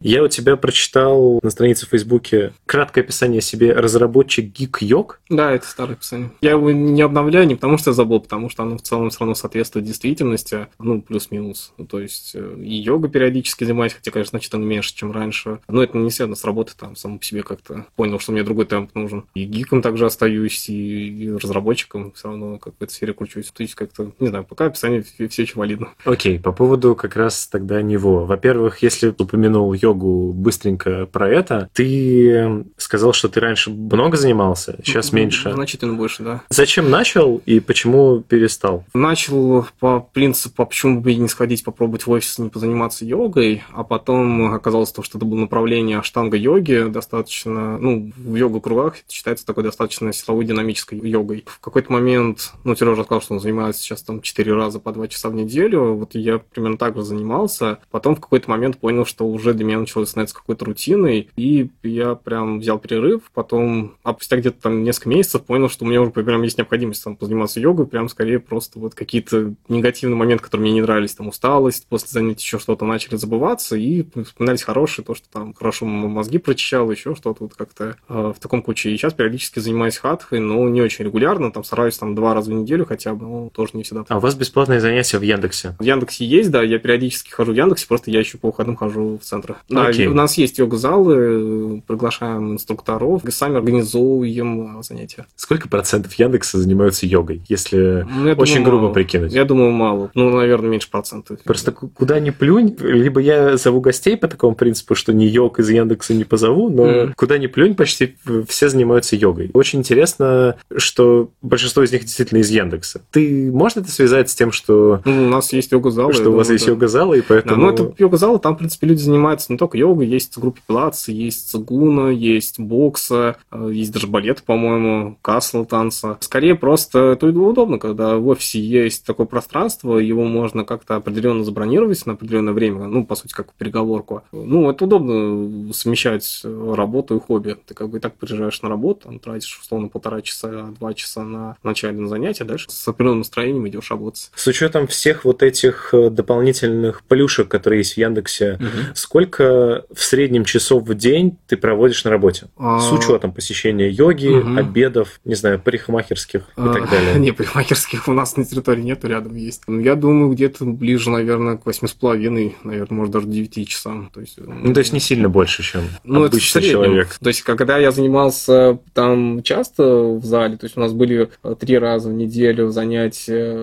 Я 0.01 0.23
у 0.23 0.27
тебя 0.27 0.57
прочитал 0.57 1.39
на 1.43 1.49
странице 1.51 1.85
в 1.85 1.89
Фейсбуке 1.89 2.53
краткое 2.65 3.01
описание 3.01 3.39
себе 3.39 3.73
разработчик 3.73 4.51
Geek 4.51 4.77
Йог. 4.81 5.21
Да, 5.29 5.51
это 5.51 5.67
старое 5.67 5.93
описание. 5.93 6.31
Я 6.41 6.51
его 6.51 6.71
не 6.71 7.03
обновляю 7.03 7.45
не 7.45 7.53
потому, 7.53 7.77
что 7.77 7.91
я 7.91 7.93
забыл, 7.93 8.19
потому 8.19 8.49
что 8.49 8.63
оно 8.63 8.77
в 8.77 8.81
целом 8.81 9.11
все 9.11 9.19
равно 9.19 9.35
соответствует 9.35 9.85
действительности, 9.85 10.67
ну, 10.79 11.03
плюс-минус. 11.03 11.73
Ну, 11.77 11.85
то 11.85 11.99
есть 11.99 12.31
э, 12.33 12.55
и 12.63 12.75
йога 12.77 13.09
периодически 13.09 13.63
занимаюсь, 13.63 13.93
хотя, 13.93 14.09
конечно, 14.09 14.31
значительно 14.31 14.63
меньше, 14.63 14.95
чем 14.95 15.11
раньше. 15.11 15.59
Но 15.67 15.83
это 15.83 15.97
не 15.99 16.09
связано 16.09 16.35
с 16.35 16.43
работой, 16.43 16.73
там, 16.79 16.95
само 16.95 17.19
по 17.19 17.23
себе 17.23 17.43
как-то 17.43 17.85
понял, 17.95 18.19
что 18.19 18.31
мне 18.31 18.43
другой 18.43 18.65
темп 18.65 18.95
нужен. 18.95 19.25
И 19.35 19.45
гиком 19.45 19.83
также 19.83 20.07
остаюсь, 20.07 20.67
и, 20.67 21.25
и 21.25 21.31
разработчиком 21.31 22.11
все 22.13 22.29
равно 22.29 22.57
как 22.57 22.73
в 22.79 22.81
этой 22.81 22.91
сфере 22.91 23.13
кручусь. 23.13 23.51
То 23.51 23.61
есть 23.61 23.75
как-то, 23.75 24.11
не 24.19 24.29
знаю, 24.29 24.45
пока 24.45 24.65
описание 24.65 25.03
все 25.03 25.43
еще 25.43 25.59
валидно. 25.59 25.89
Окей, 26.05 26.39
по 26.39 26.51
поводу 26.51 26.95
как 26.95 27.15
раз 27.15 27.47
тогда 27.47 27.83
него. 27.83 28.25
Во-первых, 28.25 28.81
если 28.81 29.09
упомянул 29.09 29.71
йогу, 29.73 29.90
йогу 29.91 30.33
быстренько 30.33 31.05
про 31.05 31.29
это. 31.29 31.69
Ты 31.73 32.65
сказал, 32.77 33.13
что 33.13 33.29
ты 33.29 33.39
раньше 33.39 33.69
много 33.69 34.17
занимался, 34.17 34.77
сейчас 34.83 35.11
меньше. 35.11 35.51
Значительно 35.53 35.93
больше, 35.93 36.23
да. 36.23 36.41
Зачем 36.49 36.89
начал 36.89 37.41
и 37.45 37.59
почему 37.59 38.21
перестал? 38.21 38.85
Начал 38.93 39.65
по 39.79 39.99
принципу, 39.99 40.63
а 40.63 40.65
почему 40.65 41.01
бы 41.01 41.13
не 41.13 41.27
сходить 41.27 41.63
попробовать 41.63 42.07
в 42.07 42.11
офис, 42.11 42.39
не 42.39 42.49
позаниматься 42.49 43.05
йогой, 43.05 43.63
а 43.73 43.83
потом 43.83 44.53
оказалось 44.53 44.91
то, 44.91 45.03
что 45.03 45.17
это 45.17 45.25
было 45.25 45.39
направление 45.39 45.99
аштанга 45.99 46.37
йоги, 46.37 46.87
достаточно, 46.89 47.77
ну, 47.77 48.11
в 48.15 48.35
йога-кругах 48.35 48.97
считается 49.09 49.45
такой 49.45 49.63
достаточно 49.63 50.11
силовой 50.13 50.45
динамической 50.45 50.99
йогой. 50.99 51.43
В 51.45 51.59
какой-то 51.59 51.91
момент, 51.91 52.53
ну, 52.63 52.75
Сережа 52.75 53.03
сказал, 53.03 53.21
что 53.21 53.33
он 53.33 53.39
занимается 53.39 53.81
сейчас 53.81 54.01
там 54.03 54.21
4 54.21 54.53
раза 54.53 54.79
по 54.79 54.91
2 54.91 55.07
часа 55.07 55.29
в 55.29 55.35
неделю, 55.35 55.93
вот 55.93 56.15
я 56.15 56.39
примерно 56.39 56.77
так 56.77 56.95
же 56.95 57.03
занимался. 57.03 57.79
Потом 57.91 58.15
в 58.15 58.19
какой-то 58.21 58.49
момент 58.49 58.77
понял, 58.77 59.05
что 59.05 59.27
уже 59.27 59.53
для 59.53 59.65
меня 59.65 59.79
начало 59.81 60.05
становиться 60.05 60.35
какой-то 60.35 60.65
рутиной, 60.65 61.29
и 61.35 61.69
я 61.83 62.15
прям 62.15 62.59
взял 62.59 62.79
перерыв, 62.79 63.31
потом, 63.33 63.95
а 64.03 64.13
спустя 64.13 64.37
где-то 64.37 64.61
там 64.61 64.83
несколько 64.83 65.09
месяцев 65.09 65.43
понял, 65.43 65.69
что 65.69 65.85
у 65.85 65.87
меня 65.87 66.01
уже 66.01 66.11
прям 66.11 66.41
есть 66.43 66.57
необходимость 66.57 67.03
там 67.03 67.15
позаниматься 67.15 67.59
йогой, 67.59 67.87
прям 67.87 68.09
скорее 68.09 68.39
просто 68.39 68.79
вот 68.79 68.95
какие-то 68.95 69.53
негативные 69.67 70.17
моменты, 70.17 70.43
которые 70.43 70.63
мне 70.63 70.73
не 70.73 70.81
нравились, 70.81 71.15
там 71.15 71.27
усталость, 71.27 71.87
после 71.87 72.09
занятий 72.09 72.43
еще 72.43 72.59
что-то 72.59 72.85
начали 72.85 73.15
забываться, 73.15 73.75
и 73.75 74.05
вспоминались 74.23 74.63
хорошие, 74.63 75.05
то, 75.05 75.15
что 75.15 75.27
там 75.29 75.53
хорошо 75.53 75.85
мозги 75.85 76.37
прочищал, 76.37 76.89
еще 76.91 77.15
что-то 77.15 77.43
вот 77.43 77.55
как-то 77.55 77.95
э, 78.09 78.33
в 78.35 78.39
таком 78.39 78.61
ключе. 78.61 78.91
И 78.91 78.97
сейчас 78.97 79.13
периодически 79.13 79.59
занимаюсь 79.59 79.97
хатхой, 79.97 80.39
но 80.39 80.67
не 80.69 80.81
очень 80.81 81.05
регулярно, 81.05 81.51
там 81.51 81.63
стараюсь 81.63 81.97
там 81.97 82.15
два 82.15 82.33
раза 82.33 82.51
в 82.51 82.53
неделю 82.53 82.85
хотя 82.85 83.13
бы, 83.13 83.25
но 83.25 83.49
тоже 83.49 83.71
не 83.73 83.83
всегда. 83.83 84.05
А 84.07 84.17
у 84.17 84.19
вас 84.19 84.35
бесплатные 84.35 84.79
занятия 84.79 85.17
в 85.17 85.21
Яндексе? 85.21 85.75
В 85.79 85.83
Яндексе 85.83 86.25
есть, 86.25 86.51
да, 86.51 86.61
я 86.63 86.79
периодически 86.79 87.31
хожу 87.31 87.53
в 87.53 87.55
Яндексе, 87.55 87.87
просто 87.87 88.11
я 88.11 88.19
еще 88.19 88.37
по 88.37 88.47
выходным 88.47 88.75
хожу 88.75 89.17
в 89.17 89.25
центр. 89.25 89.57
Да, 89.71 89.87
Окей. 89.87 90.07
у 90.07 90.13
нас 90.13 90.37
есть 90.37 90.57
йога-залы, 90.57 91.81
приглашаем 91.87 92.53
инструкторов, 92.53 93.21
сами 93.29 93.57
организовываем 93.57 94.83
занятия. 94.83 95.25
Сколько 95.35 95.69
процентов 95.69 96.13
Яндекса 96.13 96.59
занимаются 96.59 97.05
йогой, 97.05 97.41
если 97.47 98.05
ну, 98.09 98.31
очень 98.33 98.55
думаю, 98.55 98.65
грубо 98.65 98.81
мало. 98.83 98.93
прикинуть? 98.93 99.33
Я 99.33 99.45
думаю, 99.45 99.71
мало. 99.71 100.11
Ну, 100.13 100.29
наверное, 100.29 100.69
меньше 100.69 100.89
процентов. 100.91 101.39
Просто 101.43 101.71
куда 101.71 102.19
ни 102.19 102.29
плюнь, 102.29 102.75
либо 102.79 103.19
я 103.21 103.57
зову 103.57 103.81
гостей 103.81 104.17
по 104.17 104.27
такому 104.27 104.55
принципу, 104.55 104.95
что 104.95 105.13
ни 105.13 105.25
йог 105.25 105.59
из 105.59 105.69
Яндекса 105.69 106.13
не 106.13 106.23
позову, 106.23 106.69
но 106.69 106.85
mm. 106.85 107.13
куда 107.15 107.37
ни 107.37 107.47
плюнь, 107.47 107.75
почти 107.75 108.15
все 108.47 108.69
занимаются 108.69 109.15
йогой. 109.15 109.49
Очень 109.53 109.79
интересно, 109.79 110.57
что 110.75 111.29
большинство 111.41 111.83
из 111.83 111.91
них 111.91 112.01
действительно 112.01 112.39
из 112.39 112.49
Яндекса. 112.49 113.01
Ты 113.11 113.51
можешь 113.51 113.77
это 113.77 113.91
связать 113.91 114.29
с 114.29 114.35
тем, 114.35 114.51
что... 114.51 115.01
Ну, 115.05 115.27
у 115.27 115.29
нас 115.29 115.53
есть 115.53 115.71
йога-залы. 115.71 116.13
Что 116.13 116.29
у 116.29 116.35
вас 116.35 116.47
да. 116.47 116.53
есть 116.53 116.67
йога-залы, 116.67 117.19
и 117.19 117.21
поэтому... 117.21 117.55
Да, 117.55 117.61
ну, 117.61 117.69
это 117.73 117.93
йога-залы, 117.97 118.39
там, 118.39 118.55
в 118.55 118.57
принципе, 118.57 118.87
люди 118.87 118.99
занимаются 118.99 119.51
не 119.51 119.57
только 119.61 119.77
йогой, 119.77 120.07
есть 120.07 120.35
группа 120.39 120.59
пилатса, 120.67 121.11
есть 121.11 121.51
цигуна, 121.51 122.09
есть 122.09 122.59
бокса, 122.59 123.37
э, 123.51 123.69
есть 123.71 123.93
даже 123.93 124.07
балет, 124.07 124.41
по-моему, 124.41 125.17
касл 125.21 125.65
танца. 125.65 126.17
Скорее 126.19 126.55
просто 126.55 127.11
это 127.11 127.27
удобно, 127.27 127.77
когда 127.77 128.17
в 128.17 128.27
офисе 128.27 128.59
есть 128.59 129.05
такое 129.05 129.27
пространство, 129.27 129.99
его 129.99 130.23
можно 130.23 130.65
как-то 130.65 130.95
определенно 130.95 131.43
забронировать 131.43 132.03
на 132.07 132.13
определенное 132.13 132.53
время, 132.53 132.87
ну, 132.87 133.05
по 133.05 133.13
сути, 133.13 133.33
как 133.33 133.53
переговорку. 133.53 134.23
Ну, 134.31 134.71
это 134.71 134.85
удобно 134.85 135.71
совмещать 135.73 136.41
работу 136.43 137.17
и 137.17 137.19
хобби. 137.19 137.55
Ты 137.67 137.75
как 137.75 137.89
бы 137.89 137.99
и 137.99 138.01
так 138.01 138.15
приезжаешь 138.15 138.63
на 138.63 138.69
работу, 138.69 139.01
там, 139.03 139.19
тратишь, 139.19 139.59
условно, 139.61 139.89
полтора 139.89 140.21
часа, 140.21 140.73
два 140.79 140.95
часа 140.95 141.23
на 141.23 141.55
начальное 141.61 142.07
занятие, 142.07 142.45
дальше 142.45 142.65
с 142.71 142.87
определенным 142.87 143.19
настроением 143.19 143.67
идешь 143.67 143.91
работать. 143.91 144.31
С 144.33 144.47
учетом 144.47 144.87
всех 144.87 145.23
вот 145.23 145.43
этих 145.43 145.93
э, 145.93 146.09
дополнительных 146.09 147.03
плюшек, 147.03 147.47
которые 147.47 147.81
есть 147.81 147.93
в 147.93 147.97
Яндексе, 147.97 148.53
угу. 148.53 148.95
сколько 148.95 149.50
в 149.93 150.03
среднем 150.03 150.45
часов 150.45 150.83
в 150.83 150.93
день 150.93 151.37
ты 151.47 151.57
проводишь 151.57 152.03
на 152.03 152.11
работе? 152.11 152.47
А... 152.57 152.79
С 152.79 152.91
учетом 152.91 153.31
посещения 153.33 153.89
йоги, 153.89 154.27
угу. 154.27 154.57
обедов, 154.57 155.19
не 155.25 155.35
знаю, 155.35 155.59
парикмахерских 155.59 156.41
и 156.41 156.61
а... 156.61 156.73
так 156.73 156.89
далее. 156.89 157.15
Не, 157.19 157.31
парикмахерских 157.31 158.07
у 158.07 158.13
нас 158.13 158.37
на 158.37 158.45
территории 158.45 158.81
нету, 158.81 159.07
рядом 159.07 159.35
есть. 159.35 159.63
Ну, 159.67 159.79
я 159.79 159.95
думаю, 159.95 160.31
где-то 160.31 160.65
ближе, 160.65 161.09
наверное, 161.09 161.57
к 161.57 161.65
восьми 161.65 161.87
с 161.87 161.93
половиной, 161.93 162.55
наверное, 162.63 162.97
может, 162.97 163.13
даже 163.13 163.27
девяти 163.27 163.65
часам. 163.65 164.09
То 164.13 164.21
есть, 164.21 164.37
ну, 164.37 164.73
то 164.73 164.79
есть 164.79 164.93
не 164.93 164.99
сильно 164.99 165.29
больше, 165.29 165.63
чем 165.63 165.81
ну, 166.03 166.25
обычный 166.25 166.61
человек. 166.61 167.17
То 167.21 167.27
есть, 167.27 167.41
когда 167.41 167.77
я 167.77 167.91
занимался 167.91 168.79
там 168.93 169.43
часто 169.43 169.83
в 169.83 170.25
зале, 170.25 170.57
то 170.57 170.65
есть 170.65 170.77
у 170.77 170.79
нас 170.79 170.93
были 170.93 171.29
э, 171.43 171.55
три 171.59 171.77
раза 171.77 172.09
в 172.09 172.13
неделю 172.13 172.69
занятия 172.69 173.53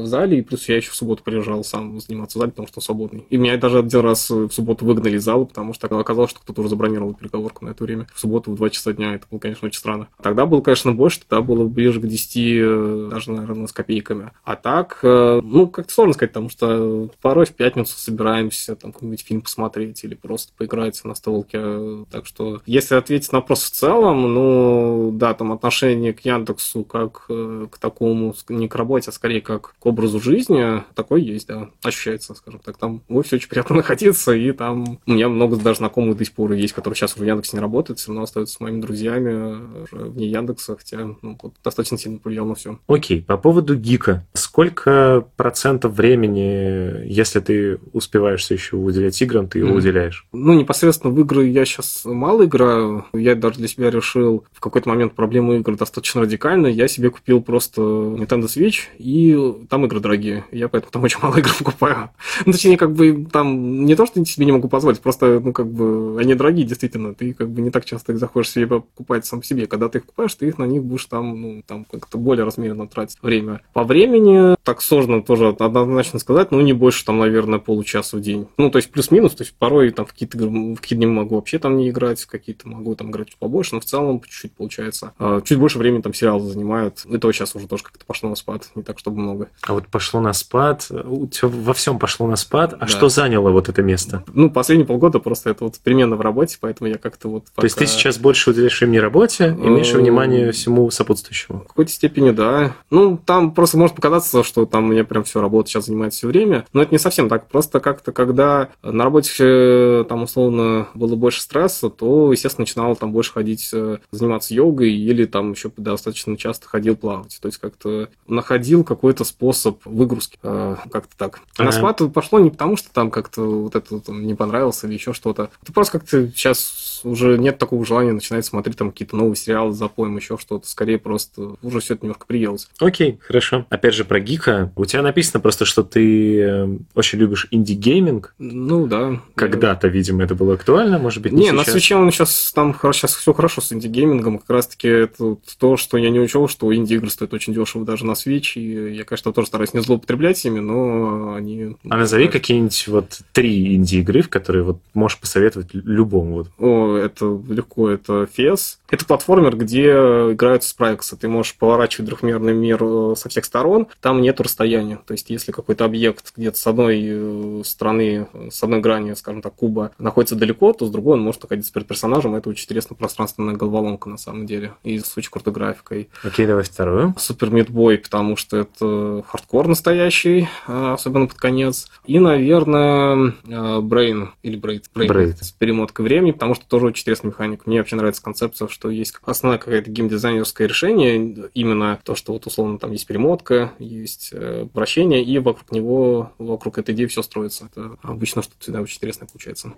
в 0.00 0.06
зале, 0.06 0.38
и 0.38 0.42
плюс 0.42 0.68
я 0.68 0.76
еще 0.76 0.90
в 0.90 0.94
субботу 0.94 1.22
приезжал 1.22 1.64
сам 1.64 2.00
заниматься 2.00 2.38
в 2.38 2.40
зале, 2.40 2.50
потому 2.50 2.68
что 2.68 2.78
он 2.78 2.82
свободный. 2.82 3.26
И 3.30 3.36
меня 3.36 3.56
даже 3.56 3.78
один 3.78 4.00
раз 4.00 4.30
в 4.30 4.50
субботу 4.50 4.84
выгнали 4.84 5.18
из 5.20 5.24
зала, 5.24 5.44
потому 5.44 5.72
что 5.72 5.86
оказалось, 5.86 6.30
что 6.30 6.40
кто-то 6.40 6.60
уже 6.60 6.70
забронировал 6.70 7.14
переговорку 7.14 7.64
на 7.64 7.70
это 7.70 7.84
время. 7.84 8.06
В 8.14 8.20
субботу 8.20 8.50
в 8.50 8.56
2 8.56 8.70
часа 8.70 8.92
дня. 8.92 9.14
Это 9.14 9.26
было, 9.30 9.38
конечно, 9.38 9.66
очень 9.66 9.78
странно. 9.78 10.08
Тогда 10.22 10.46
было, 10.46 10.60
конечно, 10.60 10.92
больше, 10.92 11.20
тогда 11.20 11.42
было 11.42 11.66
ближе 11.66 12.00
к 12.00 12.06
10, 12.06 12.36
э, 12.36 13.08
даже, 13.10 13.32
наверное, 13.32 13.66
с 13.66 13.72
копейками. 13.72 14.32
А 14.44 14.56
так, 14.56 14.98
э, 15.02 15.40
ну, 15.42 15.68
как-то 15.68 15.92
сложно 15.92 16.14
сказать, 16.14 16.32
потому 16.32 16.48
что 16.48 17.10
порой 17.20 17.46
в 17.46 17.52
пятницу 17.52 17.96
собираемся 17.96 18.74
там 18.76 18.92
какой-нибудь 18.92 19.24
фильм 19.24 19.42
посмотреть 19.42 20.02
или 20.04 20.14
просто 20.14 20.52
поиграть 20.56 21.02
на 21.04 21.14
столке. 21.14 22.04
Так 22.10 22.26
что, 22.26 22.60
если 22.66 22.94
ответить 22.94 23.32
на 23.32 23.38
вопрос 23.38 23.64
в 23.64 23.70
целом, 23.70 24.34
ну, 24.34 25.10
да, 25.12 25.34
там 25.34 25.52
отношение 25.52 26.12
к 26.12 26.20
Яндексу 26.20 26.84
как 26.84 27.26
э, 27.28 27.66
к 27.70 27.78
такому, 27.78 28.34
не 28.48 28.68
к 28.68 28.74
работе, 28.74 29.10
а 29.10 29.12
скорее 29.12 29.40
как 29.40 29.74
к 29.78 29.86
образу 29.86 30.20
жизни, 30.20 30.82
такой 30.94 31.22
есть, 31.22 31.48
да, 31.48 31.70
ощущается, 31.82 32.34
скажем 32.34 32.60
так. 32.60 32.76
Там 32.76 33.02
в 33.08 33.16
офисе 33.16 33.36
очень 33.36 33.48
приятно 33.48 33.76
находиться, 33.80 34.32
и 34.32 34.52
там 34.52 34.98
У 35.10 35.12
меня 35.12 35.28
много 35.28 35.56
даже 35.56 35.78
знакомых 35.78 36.16
до 36.16 36.24
сих 36.24 36.32
пор 36.34 36.52
есть, 36.52 36.72
которые 36.72 36.96
сейчас 36.96 37.16
уже 37.16 37.24
в 37.24 37.26
Яндексе 37.26 37.56
не 37.56 37.60
работают, 37.60 37.98
все 37.98 38.08
равно 38.08 38.22
остаются 38.22 38.54
с 38.54 38.60
моими 38.60 38.80
друзьями 38.80 39.84
вне 39.90 40.28
Яндекса, 40.28 40.76
хотя 40.76 41.16
ну, 41.20 41.36
вот, 41.42 41.54
достаточно 41.64 41.98
сильно 41.98 42.18
повлиял 42.18 42.46
на 42.46 42.54
все. 42.54 42.78
Окей, 42.86 43.20
по 43.20 43.36
поводу 43.36 43.74
гика. 43.74 44.24
Сколько 44.34 45.26
процентов 45.36 45.94
времени, 45.94 47.04
если 47.06 47.40
ты 47.40 47.80
успеваешь 47.92 48.42
все 48.42 48.54
еще 48.54 48.76
уделять 48.76 49.20
играм, 49.20 49.48
ты 49.48 49.58
его 49.58 49.70
mm. 49.70 49.78
уделяешь? 49.78 50.26
Ну, 50.32 50.54
непосредственно 50.54 51.12
в 51.12 51.20
игры 51.20 51.46
я 51.46 51.64
сейчас 51.64 52.02
мало 52.04 52.44
играю. 52.44 53.04
Я 53.12 53.34
даже 53.34 53.58
для 53.58 53.66
себя 53.66 53.90
решил 53.90 54.44
в 54.52 54.60
какой-то 54.60 54.88
момент 54.88 55.14
проблему 55.14 55.54
игр 55.54 55.74
достаточно 55.76 56.20
радикальная. 56.20 56.70
Я 56.70 56.86
себе 56.86 57.10
купил 57.10 57.42
просто 57.42 57.80
Nintendo 57.80 58.44
Switch, 58.44 58.82
и 58.98 59.36
там 59.68 59.86
игры 59.86 59.98
дорогие. 59.98 60.44
Я 60.52 60.68
поэтому 60.68 60.92
там 60.92 61.02
очень 61.04 61.18
мало 61.20 61.36
игр 61.36 61.50
покупаю. 61.58 62.10
Ну, 62.46 62.52
точнее, 62.52 62.76
как 62.76 62.92
бы 62.92 63.26
там 63.32 63.84
не 63.84 63.96
то, 63.96 64.06
что 64.06 64.24
себе 64.24 64.46
не 64.46 64.52
могу 64.52 64.68
позволить, 64.68 64.99
просто, 65.00 65.40
ну, 65.40 65.52
как 65.52 65.66
бы, 65.66 66.16
они 66.20 66.34
дорогие, 66.34 66.66
действительно. 66.66 67.14
Ты 67.14 67.32
как 67.34 67.50
бы 67.50 67.60
не 67.60 67.70
так 67.70 67.84
часто 67.84 68.12
их 68.12 68.18
заходишь 68.18 68.50
себе 68.50 68.66
покупать 68.66 69.26
сам 69.26 69.42
себе. 69.42 69.66
Когда 69.66 69.88
ты 69.88 69.98
их 69.98 70.06
покупаешь, 70.06 70.34
ты 70.34 70.48
их 70.48 70.58
на 70.58 70.64
них 70.64 70.82
будешь 70.82 71.06
там, 71.06 71.40
ну, 71.40 71.62
там 71.66 71.84
как-то 71.90 72.18
более 72.18 72.44
размеренно 72.44 72.86
тратить 72.88 73.18
время. 73.22 73.60
По 73.72 73.84
времени 73.84 74.56
так 74.62 74.82
сложно 74.82 75.22
тоже 75.22 75.48
однозначно 75.48 76.18
сказать, 76.18 76.50
ну, 76.50 76.60
не 76.60 76.72
больше 76.72 77.04
там, 77.04 77.18
наверное, 77.18 77.58
получаса 77.58 78.16
в 78.16 78.20
день. 78.20 78.46
Ну, 78.56 78.70
то 78.70 78.76
есть 78.76 78.90
плюс-минус, 78.90 79.34
то 79.34 79.42
есть 79.42 79.54
порой 79.56 79.90
там 79.90 80.06
в 80.06 80.12
какие-то 80.12 80.38
в 80.38 80.76
какие 80.76 80.96
дни 80.96 81.06
могу 81.06 81.36
вообще 81.36 81.58
там 81.58 81.76
не 81.76 81.90
играть, 81.90 82.20
в 82.20 82.26
какие-то 82.26 82.68
могу 82.68 82.94
там 82.94 83.10
играть 83.10 83.28
чуть 83.28 83.38
побольше, 83.38 83.74
но 83.74 83.80
в 83.80 83.84
целом 83.84 84.20
чуть-чуть 84.20 84.52
получается. 84.52 85.12
А, 85.18 85.40
чуть 85.40 85.58
больше 85.58 85.78
времени 85.78 86.02
там 86.02 86.14
сериалы 86.14 86.48
занимают. 86.48 87.04
Это 87.10 87.32
сейчас 87.32 87.54
уже 87.54 87.66
тоже 87.66 87.84
как-то 87.84 88.04
пошло 88.04 88.28
на 88.28 88.36
спад, 88.36 88.68
не 88.74 88.82
так, 88.82 88.98
чтобы 88.98 89.20
много. 89.20 89.48
А 89.62 89.72
вот 89.72 89.86
пошло 89.88 90.20
на 90.20 90.32
спад, 90.32 90.86
во 90.90 91.74
всем 91.74 91.98
пошло 91.98 92.26
на 92.26 92.36
спад, 92.36 92.74
а 92.74 92.78
да. 92.78 92.86
что 92.86 93.08
заняло 93.08 93.50
вот 93.50 93.68
это 93.68 93.82
место? 93.82 94.24
Ну, 94.32 94.50
последние 94.50 94.86
полгода 94.90 95.20
просто 95.20 95.50
это 95.50 95.62
вот 95.62 95.78
перемена 95.78 96.16
в 96.16 96.20
работе, 96.20 96.58
поэтому 96.60 96.90
я 96.90 96.98
как-то 96.98 97.28
вот 97.28 97.44
пока... 97.54 97.60
То 97.60 97.66
есть 97.66 97.78
ты 97.78 97.86
сейчас 97.86 98.18
больше 98.18 98.50
уделяешь 98.50 98.80
времени 98.80 98.98
работе 98.98 99.56
и 99.56 99.68
меньше 99.68 99.98
внимания 99.98 100.50
всему 100.50 100.90
сопутствующему? 100.90 101.60
В 101.60 101.68
какой-то 101.68 101.92
степени, 101.92 102.32
да. 102.32 102.74
Ну, 102.90 103.16
там 103.16 103.54
просто 103.54 103.78
может 103.78 103.94
показаться, 103.94 104.42
что 104.42 104.66
там 104.66 104.88
мне 104.88 105.04
прям 105.04 105.22
все 105.22 105.40
работа 105.40 105.70
сейчас 105.70 105.86
занимает 105.86 106.12
все 106.12 106.26
время, 106.26 106.66
но 106.72 106.82
это 106.82 106.92
не 106.92 106.98
совсем 106.98 107.28
так. 107.28 107.46
Просто 107.46 107.78
как-то, 107.78 108.10
когда 108.10 108.70
на 108.82 109.04
работе 109.04 109.32
э, 109.38 110.04
там 110.08 110.24
условно 110.24 110.88
было 110.94 111.14
больше 111.14 111.40
стресса, 111.40 111.88
то, 111.88 112.32
естественно, 112.32 112.62
начинал 112.62 112.96
там 112.96 113.12
больше 113.12 113.32
ходить, 113.32 113.70
э, 113.72 113.98
заниматься 114.10 114.54
йогой 114.54 114.92
или 114.92 115.24
там 115.24 115.52
еще 115.52 115.70
достаточно 115.76 116.36
часто 116.36 116.66
ходил 116.66 116.96
плавать. 116.96 117.38
То 117.40 117.46
есть 117.46 117.58
как-то 117.58 118.08
находил 118.26 118.82
какой-то 118.82 119.22
способ 119.22 119.78
выгрузки, 119.84 120.36
э, 120.42 120.76
как-то 120.90 121.16
так. 121.16 121.42
А 121.58 121.62
на 121.62 121.70
спад 121.70 122.00
пошло 122.12 122.40
не 122.40 122.50
потому, 122.50 122.76
что 122.76 122.92
там 122.92 123.12
как-то 123.12 123.42
вот 123.42 123.76
это 123.76 124.00
там, 124.00 124.26
не 124.26 124.34
понравилось 124.34 124.79
или 124.84 124.94
еще 124.94 125.12
что-то. 125.12 125.50
Это 125.62 125.72
просто 125.72 125.98
как-то 125.98 126.28
сейчас 126.28 127.00
уже 127.04 127.38
нет 127.38 127.58
такого 127.58 127.84
желания 127.84 128.12
начинать 128.12 128.44
смотреть 128.44 128.76
там 128.76 128.90
какие-то 128.90 129.16
новые 129.16 129.36
сериалы 129.36 129.72
запоем, 129.72 130.16
еще 130.16 130.38
что-то. 130.38 130.68
Скорее 130.68 130.98
просто 130.98 131.56
уже 131.62 131.80
все 131.80 131.94
это 131.94 132.04
немножко 132.04 132.26
приелось. 132.26 132.68
Окей, 132.78 133.18
хорошо. 133.22 133.66
Опять 133.70 133.94
же, 133.94 134.04
про 134.04 134.20
гика. 134.20 134.72
У 134.76 134.84
тебя 134.84 135.02
написано 135.02 135.40
просто, 135.40 135.64
что 135.64 135.82
ты 135.82 136.40
э, 136.40 136.78
очень 136.94 137.18
любишь 137.18 137.46
инди-гейминг. 137.50 138.34
Ну, 138.38 138.86
да. 138.86 139.20
Когда-то, 139.34 139.88
видимо, 139.88 140.24
это 140.24 140.34
было 140.34 140.54
актуально, 140.54 140.98
может 140.98 141.22
быть, 141.22 141.32
не, 141.32 141.44
не 141.44 141.52
на 141.52 141.64
Switch 141.64 141.91
е 141.91 141.96
он 141.96 142.10
сейчас 142.10 142.52
там 142.54 142.74
сейчас 142.74 143.14
все 143.14 143.32
хорошо 143.32 143.60
с 143.60 143.72
инди-геймингом. 143.72 144.38
Как 144.38 144.50
раз-таки 144.50 144.88
это 144.88 145.36
то, 145.58 145.76
что 145.76 145.96
я 145.98 146.10
не 146.10 146.20
учел, 146.20 146.48
что 146.48 146.74
инди-игры 146.74 147.10
стоят 147.10 147.34
очень 147.34 147.54
дешево 147.54 147.84
даже 147.84 148.04
на 148.04 148.12
Switch. 148.12 148.52
И 148.54 148.94
я, 148.94 149.04
конечно, 149.04 149.32
тоже 149.32 149.48
стараюсь 149.48 149.74
не 149.74 149.80
злоупотреблять 149.80 150.44
ими, 150.44 150.60
но 150.60 151.34
они... 151.34 151.76
А 151.88 151.96
назови 151.96 152.28
какие-нибудь 152.28 152.88
вот 152.88 153.20
три 153.32 153.74
инди-игры, 153.74 154.22
в 154.22 154.28
которые 154.28 154.64
вот 154.72 154.80
можешь 154.94 155.18
посоветовать 155.18 155.68
любому. 155.72 156.34
Вот. 156.36 156.48
О, 156.58 156.96
это 156.96 157.40
легко. 157.48 157.88
Это 157.90 158.28
FES. 158.36 158.78
Это 158.90 159.04
платформер, 159.04 159.56
где 159.56 159.90
играют 160.32 160.64
спрайксы. 160.64 161.16
Ты 161.16 161.28
можешь 161.28 161.56
поворачивать 161.56 162.08
трехмерный 162.10 162.54
мир 162.54 162.78
э, 162.82 163.14
со 163.16 163.28
всех 163.28 163.44
сторон. 163.44 163.86
Там 164.00 164.20
нет 164.20 164.40
расстояния. 164.40 164.98
То 165.06 165.12
есть, 165.12 165.30
если 165.30 165.52
какой-то 165.52 165.84
объект 165.84 166.32
где-то 166.36 166.58
с 166.58 166.66
одной 166.66 167.00
э, 167.02 167.62
стороны, 167.64 168.26
с 168.50 168.62
одной 168.62 168.80
грани, 168.80 169.14
скажем 169.14 169.42
так, 169.42 169.54
куба 169.54 169.92
находится 169.98 170.34
далеко, 170.34 170.72
то 170.72 170.86
с 170.86 170.90
другой 170.90 171.14
он 171.14 171.22
может 171.22 171.42
находиться 171.42 171.72
перед 171.72 171.86
персонажем. 171.86 172.34
Это 172.34 172.48
очень 172.48 172.64
интересная 172.64 172.96
пространственная 172.96 173.54
головоломка 173.54 174.08
на 174.08 174.18
самом 174.18 174.46
деле. 174.46 174.72
И 174.82 174.98
с 174.98 175.16
очень 175.16 175.30
крутой 175.30 175.52
графикой. 175.52 176.08
Окей, 176.24 176.46
давай 176.46 176.64
вторую. 176.64 177.14
Супер 177.16 177.50
Мидбой, 177.50 177.98
потому 177.98 178.36
что 178.36 178.56
это 178.56 179.24
хардкор 179.26 179.68
настоящий, 179.68 180.48
э, 180.66 180.92
особенно 180.92 181.26
под 181.26 181.38
конец. 181.38 181.88
И, 182.06 182.18
наверное, 182.18 183.34
Brain 183.46 184.28
или 184.42 184.56
Brain, 184.60 184.82
Braid. 184.94 185.36
с 185.42 185.52
перемоткой 185.52 186.04
времени, 186.04 186.32
потому 186.32 186.54
что 186.54 186.66
тоже 186.66 186.86
очень 186.86 187.02
интересная 187.02 187.30
механика. 187.30 187.64
Мне 187.66 187.78
вообще 187.78 187.96
нравится 187.96 188.22
концепция, 188.22 188.68
что 188.68 188.90
есть 188.90 189.14
основное 189.22 189.58
какое-то 189.58 189.90
геймдизайнерское 189.90 190.68
решение, 190.68 191.50
именно 191.54 191.98
то, 192.04 192.14
что 192.14 192.32
вот 192.32 192.46
условно 192.46 192.78
там 192.78 192.92
есть 192.92 193.06
перемотка, 193.06 193.72
есть 193.78 194.30
э, 194.32 194.66
вращение, 194.72 195.22
и 195.22 195.38
вокруг 195.38 195.72
него, 195.72 196.32
вокруг 196.38 196.78
этой 196.78 196.94
идеи 196.94 197.06
все 197.06 197.22
строится. 197.22 197.68
Это 197.72 197.96
обычно 198.02 198.42
что-то 198.42 198.58
всегда 198.60 198.80
очень 198.80 198.96
интересное 198.96 199.28
получается. 199.28 199.72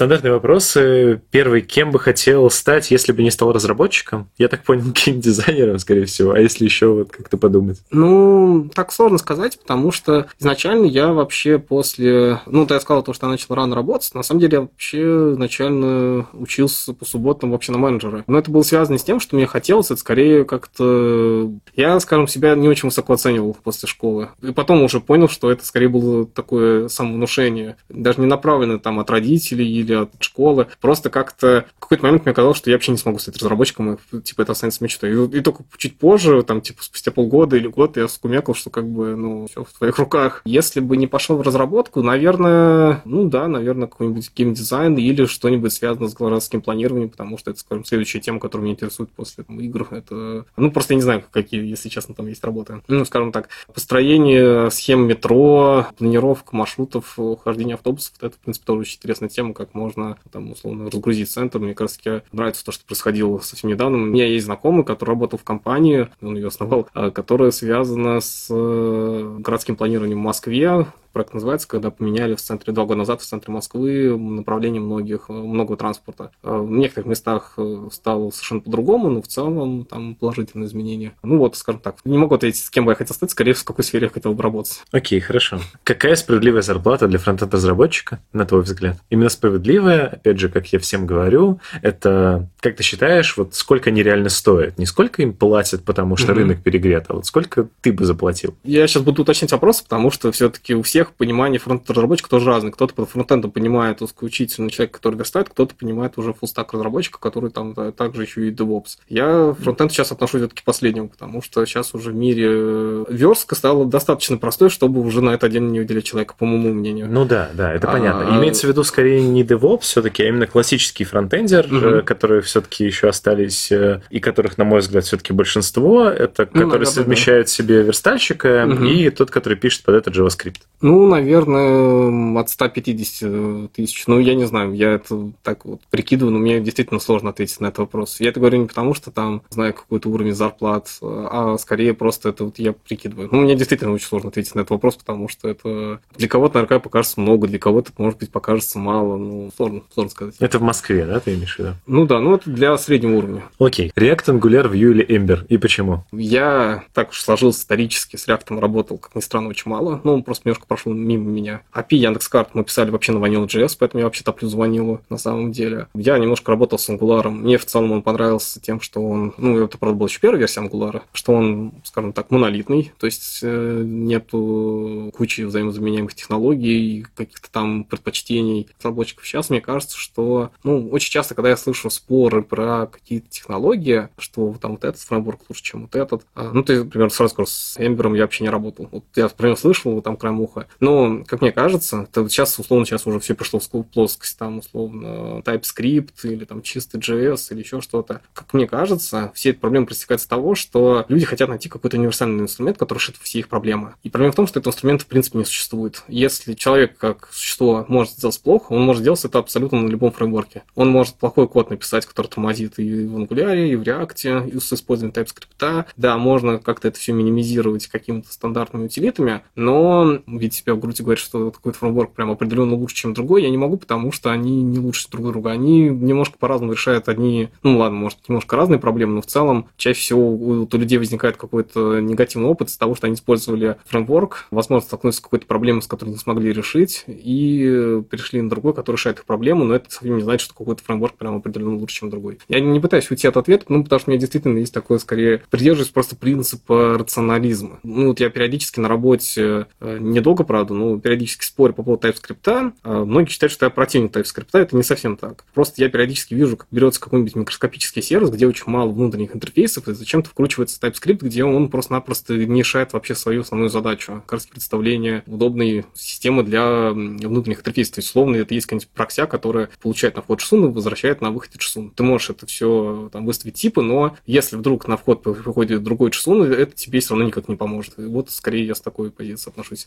Стандартные 0.00 0.32
вопросы. 0.32 1.20
Первый, 1.30 1.60
кем 1.60 1.90
бы 1.90 1.98
хотел 1.98 2.48
стать, 2.48 2.90
если 2.90 3.12
бы 3.12 3.22
не 3.22 3.30
стал 3.30 3.52
разработчиком? 3.52 4.30
Я 4.38 4.48
так 4.48 4.62
понял, 4.62 4.84
геймдизайнером, 4.94 5.78
скорее 5.78 6.06
всего. 6.06 6.32
А 6.32 6.38
если 6.38 6.64
еще 6.64 6.86
вот 6.86 7.12
как-то 7.12 7.36
подумать? 7.36 7.82
Ну, 7.90 8.70
так 8.74 8.92
сложно 8.92 9.18
сказать, 9.18 9.58
потому 9.60 9.92
что 9.92 10.26
изначально 10.38 10.86
я 10.86 11.12
вообще 11.12 11.58
после... 11.58 12.40
Ну, 12.46 12.66
я 12.70 12.80
сказал 12.80 13.02
то, 13.02 13.12
что 13.12 13.26
я 13.26 13.30
начал 13.32 13.54
рано 13.54 13.76
работать. 13.76 14.14
На 14.14 14.22
самом 14.22 14.40
деле, 14.40 14.54
я 14.54 14.60
вообще 14.62 15.02
изначально 15.32 16.26
учился 16.32 16.94
по 16.94 17.04
субботам 17.04 17.50
вообще 17.50 17.72
на 17.72 17.76
менеджера. 17.76 18.24
Но 18.26 18.38
это 18.38 18.50
было 18.50 18.62
связано 18.62 18.96
с 18.96 19.04
тем, 19.04 19.20
что 19.20 19.36
мне 19.36 19.46
хотелось, 19.46 19.90
это 19.90 20.00
скорее 20.00 20.46
как-то... 20.46 21.52
Я, 21.76 22.00
скажем, 22.00 22.26
себя 22.26 22.54
не 22.54 22.68
очень 22.68 22.88
высоко 22.88 23.12
оценивал 23.12 23.54
после 23.62 23.86
школы. 23.86 24.30
И 24.40 24.52
потом 24.52 24.82
уже 24.82 24.98
понял, 24.98 25.28
что 25.28 25.50
это 25.50 25.66
скорее 25.66 25.88
было 25.88 26.24
такое 26.24 26.88
самовнушение. 26.88 27.76
Даже 27.90 28.22
не 28.22 28.26
направлено 28.26 28.78
там 28.78 28.98
от 28.98 29.10
родителей 29.10 29.70
или 29.70 29.89
или 29.90 29.96
от 30.02 30.10
школы. 30.22 30.68
Просто 30.80 31.10
как-то 31.10 31.66
в 31.76 31.80
какой-то 31.80 32.04
момент 32.04 32.24
мне 32.24 32.34
казалось, 32.34 32.56
что 32.56 32.70
я 32.70 32.76
вообще 32.76 32.92
не 32.92 32.98
смогу 32.98 33.18
стать 33.18 33.36
разработчиком, 33.36 33.94
и, 34.12 34.20
типа, 34.20 34.42
это 34.42 34.52
останется 34.52 34.82
мечтой. 34.82 35.12
И, 35.12 35.38
и 35.38 35.40
только 35.40 35.64
чуть 35.76 35.98
позже, 35.98 36.42
там, 36.42 36.60
типа, 36.60 36.82
спустя 36.82 37.10
полгода 37.10 37.56
или 37.56 37.66
год, 37.66 37.96
я 37.96 38.08
скумекал, 38.08 38.54
что, 38.54 38.70
как 38.70 38.88
бы, 38.88 39.16
ну, 39.16 39.46
все 39.48 39.64
в 39.64 39.72
твоих 39.72 39.98
руках. 39.98 40.42
Если 40.44 40.80
бы 40.80 40.96
не 40.96 41.06
пошел 41.06 41.36
в 41.36 41.42
разработку, 41.42 42.02
наверное, 42.02 43.02
ну, 43.04 43.28
да, 43.28 43.48
наверное, 43.48 43.88
какой-нибудь 43.88 44.30
геймдизайн 44.34 44.96
или 44.96 45.24
что-нибудь 45.24 45.72
связано 45.72 46.08
с 46.08 46.14
городским 46.14 46.62
планированием, 46.62 47.10
потому 47.10 47.38
что 47.38 47.50
это, 47.50 47.60
скажем, 47.60 47.84
следующая 47.84 48.20
тема, 48.20 48.38
которая 48.38 48.64
меня 48.64 48.74
интересует 48.74 49.10
после 49.10 49.44
там, 49.44 49.60
игр. 49.60 49.88
Это, 49.90 50.44
ну, 50.56 50.70
просто 50.70 50.94
я 50.94 50.96
не 50.96 51.02
знаю, 51.02 51.24
какие, 51.30 51.64
если 51.66 51.88
честно, 51.88 52.14
там 52.14 52.26
есть 52.26 52.44
работы. 52.44 52.82
Ну, 52.88 53.04
скажем 53.04 53.32
так, 53.32 53.48
построение 53.72 54.70
схем 54.70 55.06
метро, 55.06 55.86
планировка 55.98 56.54
маршрутов, 56.54 57.18
хождение 57.42 57.74
автобусов, 57.74 58.14
это, 58.20 58.36
в 58.36 58.38
принципе, 58.38 58.66
тоже 58.66 58.80
очень 58.80 58.96
интересная 58.98 59.28
тема, 59.28 59.54
как 59.54 59.74
можно 59.80 60.16
там 60.30 60.52
условно 60.52 60.90
разгрузить 60.90 61.30
центр. 61.30 61.58
Мне 61.58 61.74
как 61.74 61.82
раз 61.82 61.98
нравится 62.32 62.64
то, 62.64 62.72
что 62.72 62.84
происходило 62.84 63.38
совсем 63.38 63.70
недавно. 63.70 63.98
У 63.98 64.00
меня 64.00 64.26
есть 64.26 64.44
знакомый, 64.44 64.84
который 64.84 65.10
работал 65.10 65.38
в 65.38 65.44
компании, 65.44 66.08
он 66.20 66.36
ее 66.36 66.48
основал, 66.48 66.88
а, 66.94 67.10
которая 67.10 67.50
связана 67.50 68.20
с 68.20 68.48
э, 68.50 69.36
городским 69.40 69.76
планированием 69.76 70.18
в 70.18 70.22
Москве, 70.22 70.86
проект 71.12 71.34
называется, 71.34 71.68
когда 71.68 71.90
поменяли 71.90 72.34
в 72.34 72.40
центре 72.40 72.72
два 72.72 72.84
года 72.84 72.98
назад 72.98 73.20
в 73.20 73.26
центре 73.26 73.52
Москвы 73.52 74.16
направление 74.18 74.80
многих, 74.80 75.28
много 75.28 75.76
транспорта. 75.76 76.30
А 76.42 76.58
в 76.58 76.70
некоторых 76.70 77.08
местах 77.08 77.54
э, 77.56 77.88
стало 77.92 78.30
совершенно 78.30 78.60
по-другому, 78.60 79.10
но 79.10 79.22
в 79.22 79.28
целом 79.28 79.84
там 79.84 80.14
положительные 80.14 80.66
изменения. 80.66 81.12
Ну 81.22 81.38
вот, 81.38 81.56
скажем 81.56 81.80
так, 81.80 81.96
не 82.04 82.18
могу 82.18 82.34
ответить, 82.34 82.64
с 82.64 82.70
кем 82.70 82.84
бы 82.84 82.92
я 82.92 82.96
хотел 82.96 83.14
стать, 83.14 83.30
скорее 83.30 83.52
в 83.52 83.64
какой 83.64 83.84
сфере 83.84 84.06
я 84.06 84.10
хотел 84.12 84.34
бы 84.34 84.42
работать. 84.42 84.82
Окей, 84.92 85.18
okay, 85.18 85.22
хорошо. 85.22 85.60
Какая 85.84 86.14
справедливая 86.16 86.62
зарплата 86.62 87.08
для 87.08 87.18
фронтенд-разработчика, 87.18 88.20
на 88.32 88.44
твой 88.44 88.62
взгляд? 88.62 88.98
Именно 89.10 89.28
справедливая, 89.28 90.06
опять 90.06 90.38
же, 90.38 90.48
как 90.48 90.66
я 90.72 90.78
всем 90.78 91.06
говорю, 91.06 91.60
это, 91.82 92.48
как 92.60 92.76
ты 92.76 92.82
считаешь, 92.82 93.36
вот 93.36 93.54
сколько 93.54 93.90
они 93.90 94.02
реально 94.02 94.28
стоят? 94.28 94.78
Не 94.78 94.86
сколько 94.86 95.22
им 95.22 95.32
платят, 95.32 95.84
потому 95.84 96.16
что 96.16 96.32
mm-hmm. 96.32 96.36
рынок 96.36 96.62
перегрет, 96.62 97.06
а 97.08 97.14
вот 97.14 97.26
сколько 97.26 97.68
ты 97.80 97.92
бы 97.92 98.04
заплатил? 98.04 98.54
Я 98.64 98.86
сейчас 98.86 99.02
буду 99.02 99.22
уточнять 99.22 99.52
вопрос, 99.52 99.82
потому 99.82 100.10
что 100.10 100.30
все-таки 100.32 100.74
у 100.74 100.82
всех 100.82 100.99
всех 101.00 101.14
понимание 101.14 101.58
фронт-разработчика 101.58 102.28
тоже 102.28 102.46
разное. 102.46 102.72
Кто-то 102.72 102.94
под 102.94 103.08
фронтендом 103.08 103.50
понимает 103.50 104.02
узкоучительный 104.02 104.68
человек, 104.68 104.92
который 104.92 105.16
верстает, 105.16 105.48
кто-то 105.48 105.74
понимает 105.74 106.18
уже 106.18 106.34
фулстак 106.34 106.74
разработчика, 106.74 107.18
который 107.18 107.50
там 107.50 107.72
да, 107.72 107.90
также 107.90 108.22
еще 108.22 108.48
и 108.48 108.52
DevOps. 108.52 108.98
Я 109.08 109.56
фронтенд 109.58 109.90
сейчас 109.90 110.12
отношу 110.12 110.38
все-таки 110.38 110.60
к 110.60 110.64
последнему, 110.64 111.08
потому 111.08 111.40
что 111.40 111.64
сейчас 111.64 111.94
уже 111.94 112.10
в 112.10 112.14
мире 112.14 112.48
э, 112.50 113.04
верстка 113.08 113.54
стала 113.54 113.86
достаточно 113.86 114.36
простой, 114.36 114.68
чтобы 114.68 115.00
уже 115.00 115.22
на 115.22 115.30
это 115.30 115.46
отдельно 115.46 115.70
не 115.70 115.80
уделять 115.80 116.04
человека, 116.04 116.34
по 116.38 116.44
моему 116.44 116.74
мнению. 116.74 117.08
Ну 117.10 117.24
да, 117.24 117.48
да, 117.54 117.72
это 117.72 117.88
а, 117.88 117.92
понятно. 117.92 118.36
Имеется 118.38 118.66
в 118.66 118.70
виду 118.70 118.84
скорее 118.84 119.22
не 119.22 119.42
DevOps 119.42 119.80
все-таки, 119.82 120.22
а 120.22 120.28
именно 120.28 120.46
классический 120.46 121.04
фронтендер, 121.04 121.64
угу. 121.64 122.04
которые 122.04 122.42
все-таки 122.42 122.84
еще 122.84 123.08
остались, 123.08 123.72
э, 123.72 124.02
и 124.10 124.20
которых, 124.20 124.58
на 124.58 124.64
мой 124.64 124.80
взгляд, 124.80 125.04
все-таки 125.04 125.32
большинство, 125.32 126.04
это 126.04 126.46
ну, 126.52 126.64
которые 126.64 126.86
совмещают 126.86 127.46
да. 127.46 127.52
себе 127.52 127.82
верстальщика 127.84 128.66
угу. 128.68 128.84
и 128.84 129.08
тот, 129.08 129.30
который 129.30 129.56
пишет 129.56 129.84
под 129.84 129.94
это 129.94 130.10
JavaScript. 130.10 130.60
Ну, 130.82 130.89
наверное, 131.06 132.40
от 132.40 132.48
150 132.48 133.72
тысяч. 133.72 134.04
Ну, 134.06 134.18
я 134.18 134.34
не 134.34 134.46
знаю, 134.46 134.74
я 134.74 134.92
это 134.92 135.30
так 135.42 135.64
вот 135.64 135.80
прикидываю, 135.90 136.32
но 136.32 136.38
мне 136.38 136.60
действительно 136.60 137.00
сложно 137.00 137.30
ответить 137.30 137.60
на 137.60 137.66
этот 137.66 137.78
вопрос. 137.78 138.20
Я 138.20 138.30
это 138.30 138.40
говорю 138.40 138.58
не 138.58 138.66
потому, 138.66 138.94
что 138.94 139.10
там 139.10 139.42
знаю 139.50 139.74
какой-то 139.74 140.08
уровень 140.08 140.34
зарплат, 140.34 140.88
а 141.02 141.56
скорее 141.58 141.94
просто 141.94 142.30
это 142.30 142.44
вот 142.44 142.58
я 142.58 142.72
прикидываю. 142.72 143.28
Ну, 143.30 143.40
мне 143.42 143.54
действительно 143.54 143.92
очень 143.92 144.06
сложно 144.06 144.30
ответить 144.30 144.54
на 144.54 144.60
этот 144.60 144.70
вопрос, 144.70 144.96
потому 144.96 145.28
что 145.28 145.48
это 145.48 146.00
для 146.16 146.28
кого-то 146.28 146.54
наверняка 146.54 146.80
покажется 146.80 147.20
много, 147.20 147.46
для 147.46 147.58
кого-то, 147.58 147.92
может 147.98 148.18
быть, 148.18 148.30
покажется 148.30 148.78
мало. 148.78 149.16
Ну, 149.16 149.50
сложно, 149.56 149.82
сложно 149.92 150.10
сказать. 150.10 150.36
Это 150.38 150.58
в 150.58 150.62
Москве, 150.62 151.06
да, 151.06 151.20
ты 151.20 151.34
имеешь 151.34 151.56
в 151.56 151.58
виду? 151.58 151.74
Ну 151.86 152.06
да, 152.06 152.20
ну 152.20 152.34
это 152.34 152.50
для 152.50 152.76
среднего 152.78 153.18
уровня. 153.18 153.42
Окей. 153.58 153.92
React, 153.96 154.40
Angular, 154.40 154.70
Vue 154.70 154.90
или 154.90 155.06
Ember? 155.06 155.46
И 155.48 155.58
почему? 155.58 156.04
Я 156.12 156.84
так 156.94 157.10
уж 157.10 157.20
сложился 157.20 157.60
исторически, 157.60 158.16
с 158.16 158.26
React 158.26 158.58
работал, 158.58 158.98
как 158.98 159.14
ни 159.14 159.20
странно, 159.20 159.48
очень 159.48 159.70
мало. 159.70 160.00
Ну, 160.04 160.14
он 160.14 160.22
просто 160.22 160.48
немножко 160.48 160.66
прошел 160.66 160.79
мимо 160.86 161.30
меня. 161.30 161.62
API 161.74 161.96
Яндекс.Карт 161.96 162.54
мы 162.54 162.64
писали 162.64 162.90
вообще 162.90 163.12
на 163.12 163.18
Vanilla.js, 163.24 163.76
поэтому 163.78 164.00
я 164.00 164.04
вообще 164.06 164.24
топлю 164.24 164.48
за 164.48 164.56
Vanilla 164.56 165.00
на 165.10 165.18
самом 165.18 165.52
деле. 165.52 165.88
Я 165.94 166.18
немножко 166.18 166.50
работал 166.50 166.78
с 166.78 166.88
Angular. 166.88 167.28
Мне 167.28 167.58
в 167.58 167.66
целом 167.66 167.92
он 167.92 168.02
понравился 168.02 168.60
тем, 168.60 168.80
что 168.80 169.00
он, 169.00 169.34
ну, 169.36 169.62
это, 169.62 169.78
правда, 169.78 169.98
была 169.98 170.08
еще 170.08 170.20
первая 170.20 170.40
версия 170.40 170.60
Angular, 170.60 171.02
что 171.12 171.32
он, 171.32 171.72
скажем 171.84 172.12
так, 172.12 172.30
монолитный, 172.30 172.92
то 172.98 173.06
есть 173.06 173.40
э, 173.42 173.82
нету 173.84 175.12
кучи 175.16 175.42
взаимозаменяемых 175.42 176.14
технологий, 176.14 177.06
каких-то 177.14 177.50
там 177.50 177.84
предпочтений 177.84 178.68
разработчиков. 178.78 179.26
Сейчас 179.26 179.50
мне 179.50 179.60
кажется, 179.60 179.98
что, 179.98 180.50
ну, 180.62 180.88
очень 180.88 181.10
часто, 181.10 181.34
когда 181.34 181.50
я 181.50 181.56
слышу 181.56 181.90
споры 181.90 182.42
про 182.42 182.86
какие-то 182.86 183.28
технологии, 183.28 184.08
что 184.18 184.54
там 184.60 184.72
вот 184.72 184.84
этот 184.84 185.00
фреймворк 185.00 185.40
лучше, 185.48 185.62
чем 185.62 185.82
вот 185.82 185.94
этот, 185.94 186.24
а, 186.34 186.50
ну, 186.52 186.62
ты, 186.62 186.84
например, 186.84 187.10
сразу 187.10 187.34
скажу, 187.34 187.46
с 187.46 187.76
Ember 187.78 188.16
я 188.16 188.22
вообще 188.22 188.44
не 188.44 188.50
работал. 188.50 188.88
Вот 188.90 189.04
я 189.16 189.28
него 189.50 189.56
слышал, 189.56 190.00
там 190.02 190.16
краем 190.16 190.40
уха. 190.40 190.66
Но, 190.78 191.24
как 191.26 191.40
мне 191.40 191.52
кажется, 191.52 192.08
это 192.10 192.28
сейчас, 192.28 192.58
условно, 192.58 192.86
сейчас 192.86 193.06
уже 193.06 193.20
все 193.20 193.34
пришло 193.34 193.60
в 193.60 193.68
плоскость, 193.84 194.38
там, 194.38 194.58
условно, 194.58 195.42
TypeScript 195.44 196.14
или 196.24 196.44
там 196.44 196.62
чистый 196.62 197.00
JS 197.00 197.48
или 197.50 197.60
еще 197.60 197.80
что-то. 197.80 198.20
Как 198.32 198.54
мне 198.54 198.66
кажется, 198.66 199.32
все 199.34 199.50
эти 199.50 199.58
проблемы 199.58 199.86
проистекают 199.86 200.20
с 200.22 200.26
того, 200.26 200.54
что 200.54 201.04
люди 201.08 201.24
хотят 201.24 201.48
найти 201.48 201.68
какой-то 201.68 201.96
универсальный 201.96 202.42
инструмент, 202.42 202.78
который 202.78 202.98
решит 202.98 203.16
все 203.16 203.40
их 203.40 203.48
проблемы. 203.48 203.94
И 204.02 204.10
проблема 204.10 204.32
в 204.32 204.36
том, 204.36 204.46
что 204.46 204.60
этого 204.60 204.72
инструмента 204.72 205.04
в 205.04 205.08
принципе 205.08 205.38
не 205.38 205.44
существует. 205.44 206.02
Если 206.08 206.54
человек 206.54 206.96
как 206.96 207.28
существо 207.32 207.84
может 207.88 208.14
сделать 208.14 208.40
плохо, 208.40 208.72
он 208.72 208.82
может 208.82 209.02
делать 209.02 209.24
это 209.24 209.38
абсолютно 209.38 209.80
на 209.80 209.88
любом 209.88 210.12
фреймворке. 210.12 210.62
Он 210.74 210.88
может 210.90 211.14
плохой 211.16 211.48
код 211.48 211.70
написать, 211.70 212.06
который 212.06 212.28
тормозит 212.28 212.78
и 212.78 213.06
в 213.06 213.16
Angular, 213.18 213.68
и 213.68 213.76
в 213.76 213.82
React, 213.82 214.50
и 214.50 214.60
с 214.60 214.72
использованием 214.72 215.14
TypeScript. 215.14 215.86
Да, 215.96 216.18
можно 216.18 216.58
как-то 216.58 216.88
это 216.88 216.98
все 216.98 217.12
минимизировать 217.12 217.86
какими-то 217.86 218.32
стандартными 218.32 218.86
утилитами, 218.86 219.42
но 219.54 220.20
ведь 220.26 220.59
себя 220.60 220.74
в 220.74 220.78
груди 220.78 221.02
говорит, 221.02 221.22
что 221.22 221.50
какой-то 221.50 221.78
фреймворк 221.78 222.12
прям 222.12 222.30
определенно 222.30 222.74
лучше, 222.74 222.96
чем 222.96 223.14
другой, 223.14 223.42
я 223.42 223.50
не 223.50 223.58
могу, 223.58 223.76
потому 223.76 224.12
что 224.12 224.30
они 224.30 224.62
не 224.62 224.78
лучше 224.78 225.08
друг 225.10 225.26
друга. 225.26 225.50
Они 225.50 225.88
немножко 225.88 226.38
по-разному 226.38 226.72
решают 226.72 227.08
одни, 227.08 227.48
ну 227.62 227.78
ладно, 227.78 227.98
может, 227.98 228.18
немножко 228.28 228.56
разные 228.56 228.78
проблемы, 228.78 229.14
но 229.14 229.22
в 229.22 229.26
целом 229.26 229.68
чаще 229.76 230.00
всего 230.00 230.30
у, 230.30 230.68
у 230.70 230.76
людей 230.76 230.98
возникает 230.98 231.36
какой-то 231.36 232.00
негативный 232.00 232.48
опыт 232.48 232.70
с 232.70 232.76
того, 232.76 232.94
что 232.94 233.06
они 233.06 233.14
использовали 233.14 233.76
фреймворк, 233.86 234.46
возможно, 234.50 234.86
столкнулись 234.86 235.16
с 235.16 235.20
какой-то 235.20 235.46
проблемой, 235.46 235.82
с 235.82 235.86
которой 235.86 236.10
не 236.10 236.16
смогли 236.16 236.52
решить, 236.52 237.04
и 237.06 238.02
перешли 238.10 238.40
на 238.40 238.50
другой, 238.50 238.74
который 238.74 238.96
решает 238.96 239.18
их 239.18 239.24
проблему, 239.24 239.64
но 239.64 239.74
это 239.74 239.90
совсем 239.90 240.16
не 240.16 240.22
значит, 240.22 240.44
что 240.44 240.54
какой-то 240.54 240.82
фреймворк 240.82 241.16
прям 241.16 241.36
определенно 241.36 241.76
лучше, 241.76 241.96
чем 241.96 242.10
другой. 242.10 242.38
Я 242.48 242.60
не 242.60 242.80
пытаюсь 242.80 243.10
уйти 243.10 243.28
от 243.28 243.36
ответа, 243.36 243.66
ну, 243.68 243.82
потому 243.82 244.00
что 244.00 244.10
у 244.10 244.12
меня 244.12 244.20
действительно 244.20 244.58
есть 244.58 244.74
такое, 244.74 244.98
скорее, 244.98 245.42
придерживаюсь 245.50 245.90
просто 245.90 246.16
принципа 246.16 246.96
рационализма. 246.98 247.80
Ну, 247.82 248.08
вот 248.08 248.20
я 248.20 248.30
периодически 248.30 248.80
на 248.80 248.88
работе, 248.88 249.66
э, 249.80 249.98
недолго, 249.98 250.44
правда, 250.50 250.74
но 250.74 250.98
периодически 250.98 251.44
спорю 251.44 251.74
по 251.74 251.84
поводу 251.84 252.08
TypeScript. 252.08 252.72
А 252.82 253.04
многие 253.04 253.30
считают, 253.30 253.52
что 253.52 253.66
я 253.66 253.70
противник 253.70 254.16
TypeScript. 254.16 254.48
Это 254.54 254.74
не 254.74 254.82
совсем 254.82 255.16
так. 255.16 255.44
Просто 255.54 255.80
я 255.80 255.88
периодически 255.88 256.34
вижу, 256.34 256.56
как 256.56 256.66
берется 256.72 257.00
какой-нибудь 257.00 257.36
микроскопический 257.36 258.02
сервис, 258.02 258.30
где 258.30 258.48
очень 258.48 258.64
мало 258.66 258.90
внутренних 258.90 259.36
интерфейсов, 259.36 259.86
и 259.86 259.94
зачем-то 259.94 260.28
вкручивается 260.28 260.80
TypeScript, 260.80 261.20
где 261.22 261.44
он 261.44 261.68
просто-напросто 261.68 262.34
не 262.34 262.58
решает 262.62 262.92
вообще 262.94 263.14
свою 263.14 263.42
основную 263.42 263.70
задачу. 263.70 264.24
Как 264.26 264.32
раз 264.32 264.46
представление 264.46 265.22
удобной 265.28 265.84
системы 265.94 266.42
для 266.42 266.90
внутренних 266.90 267.60
интерфейсов. 267.60 267.94
То 267.94 267.98
есть, 268.00 268.08
условно, 268.08 268.34
это 268.34 268.52
есть 268.52 268.66
какая-нибудь 268.66 268.88
прокся, 268.88 269.26
которая 269.28 269.70
получает 269.80 270.16
на 270.16 270.22
вход 270.22 270.40
JSON 270.40 270.68
и 270.68 270.72
возвращает 270.72 271.20
на 271.20 271.30
выходе 271.30 271.60
JSON. 271.60 271.92
Ты 271.94 272.02
можешь 272.02 272.30
это 272.30 272.46
все 272.46 273.08
там 273.12 273.24
выставить 273.24 273.54
типы, 273.54 273.82
но 273.82 274.16
если 274.26 274.56
вдруг 274.56 274.88
на 274.88 274.96
вход 274.96 275.22
приходит 275.22 275.84
другой 275.84 276.10
JSON, 276.10 276.44
это 276.44 276.74
тебе 276.74 276.98
все 276.98 277.10
равно 277.10 277.26
никак 277.26 277.48
не 277.48 277.54
поможет. 277.54 278.00
И 278.00 278.02
вот 278.02 278.30
скорее 278.30 278.66
я 278.66 278.74
с 278.74 278.80
такой 278.80 279.12
позиции 279.12 279.48
отношусь 279.50 279.86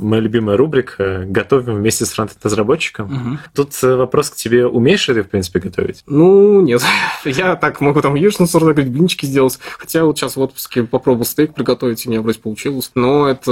моя 0.00 0.22
любимая 0.22 0.56
рубрика 0.56 1.24
«Готовим 1.26 1.76
вместе 1.76 2.04
с 2.04 2.12
фронтенд-разработчиком». 2.12 3.06
Угу. 3.06 3.38
Тут 3.54 3.72
э, 3.82 3.96
вопрос 3.96 4.30
к 4.30 4.36
тебе. 4.36 4.66
Умеешь 4.66 5.06
ли 5.08 5.14
ты, 5.14 5.22
в 5.22 5.28
принципе, 5.28 5.60
готовить? 5.60 6.02
Ну, 6.06 6.60
нет. 6.60 6.82
Я 7.24 7.56
так 7.56 7.80
могу 7.80 8.00
там 8.00 8.14
яичницу 8.14 8.50
сордать, 8.50 8.88
блинчики 8.88 9.26
сделать. 9.26 9.58
Хотя 9.78 10.04
вот 10.04 10.18
сейчас 10.18 10.36
в 10.36 10.40
отпуске 10.40 10.84
попробовал 10.84 11.24
стейк 11.24 11.54
приготовить, 11.54 12.04
и 12.04 12.08
у 12.08 12.12
меня 12.12 12.22
вроде 12.22 12.38
получилось. 12.38 12.90
Но 12.94 13.28
это 13.28 13.50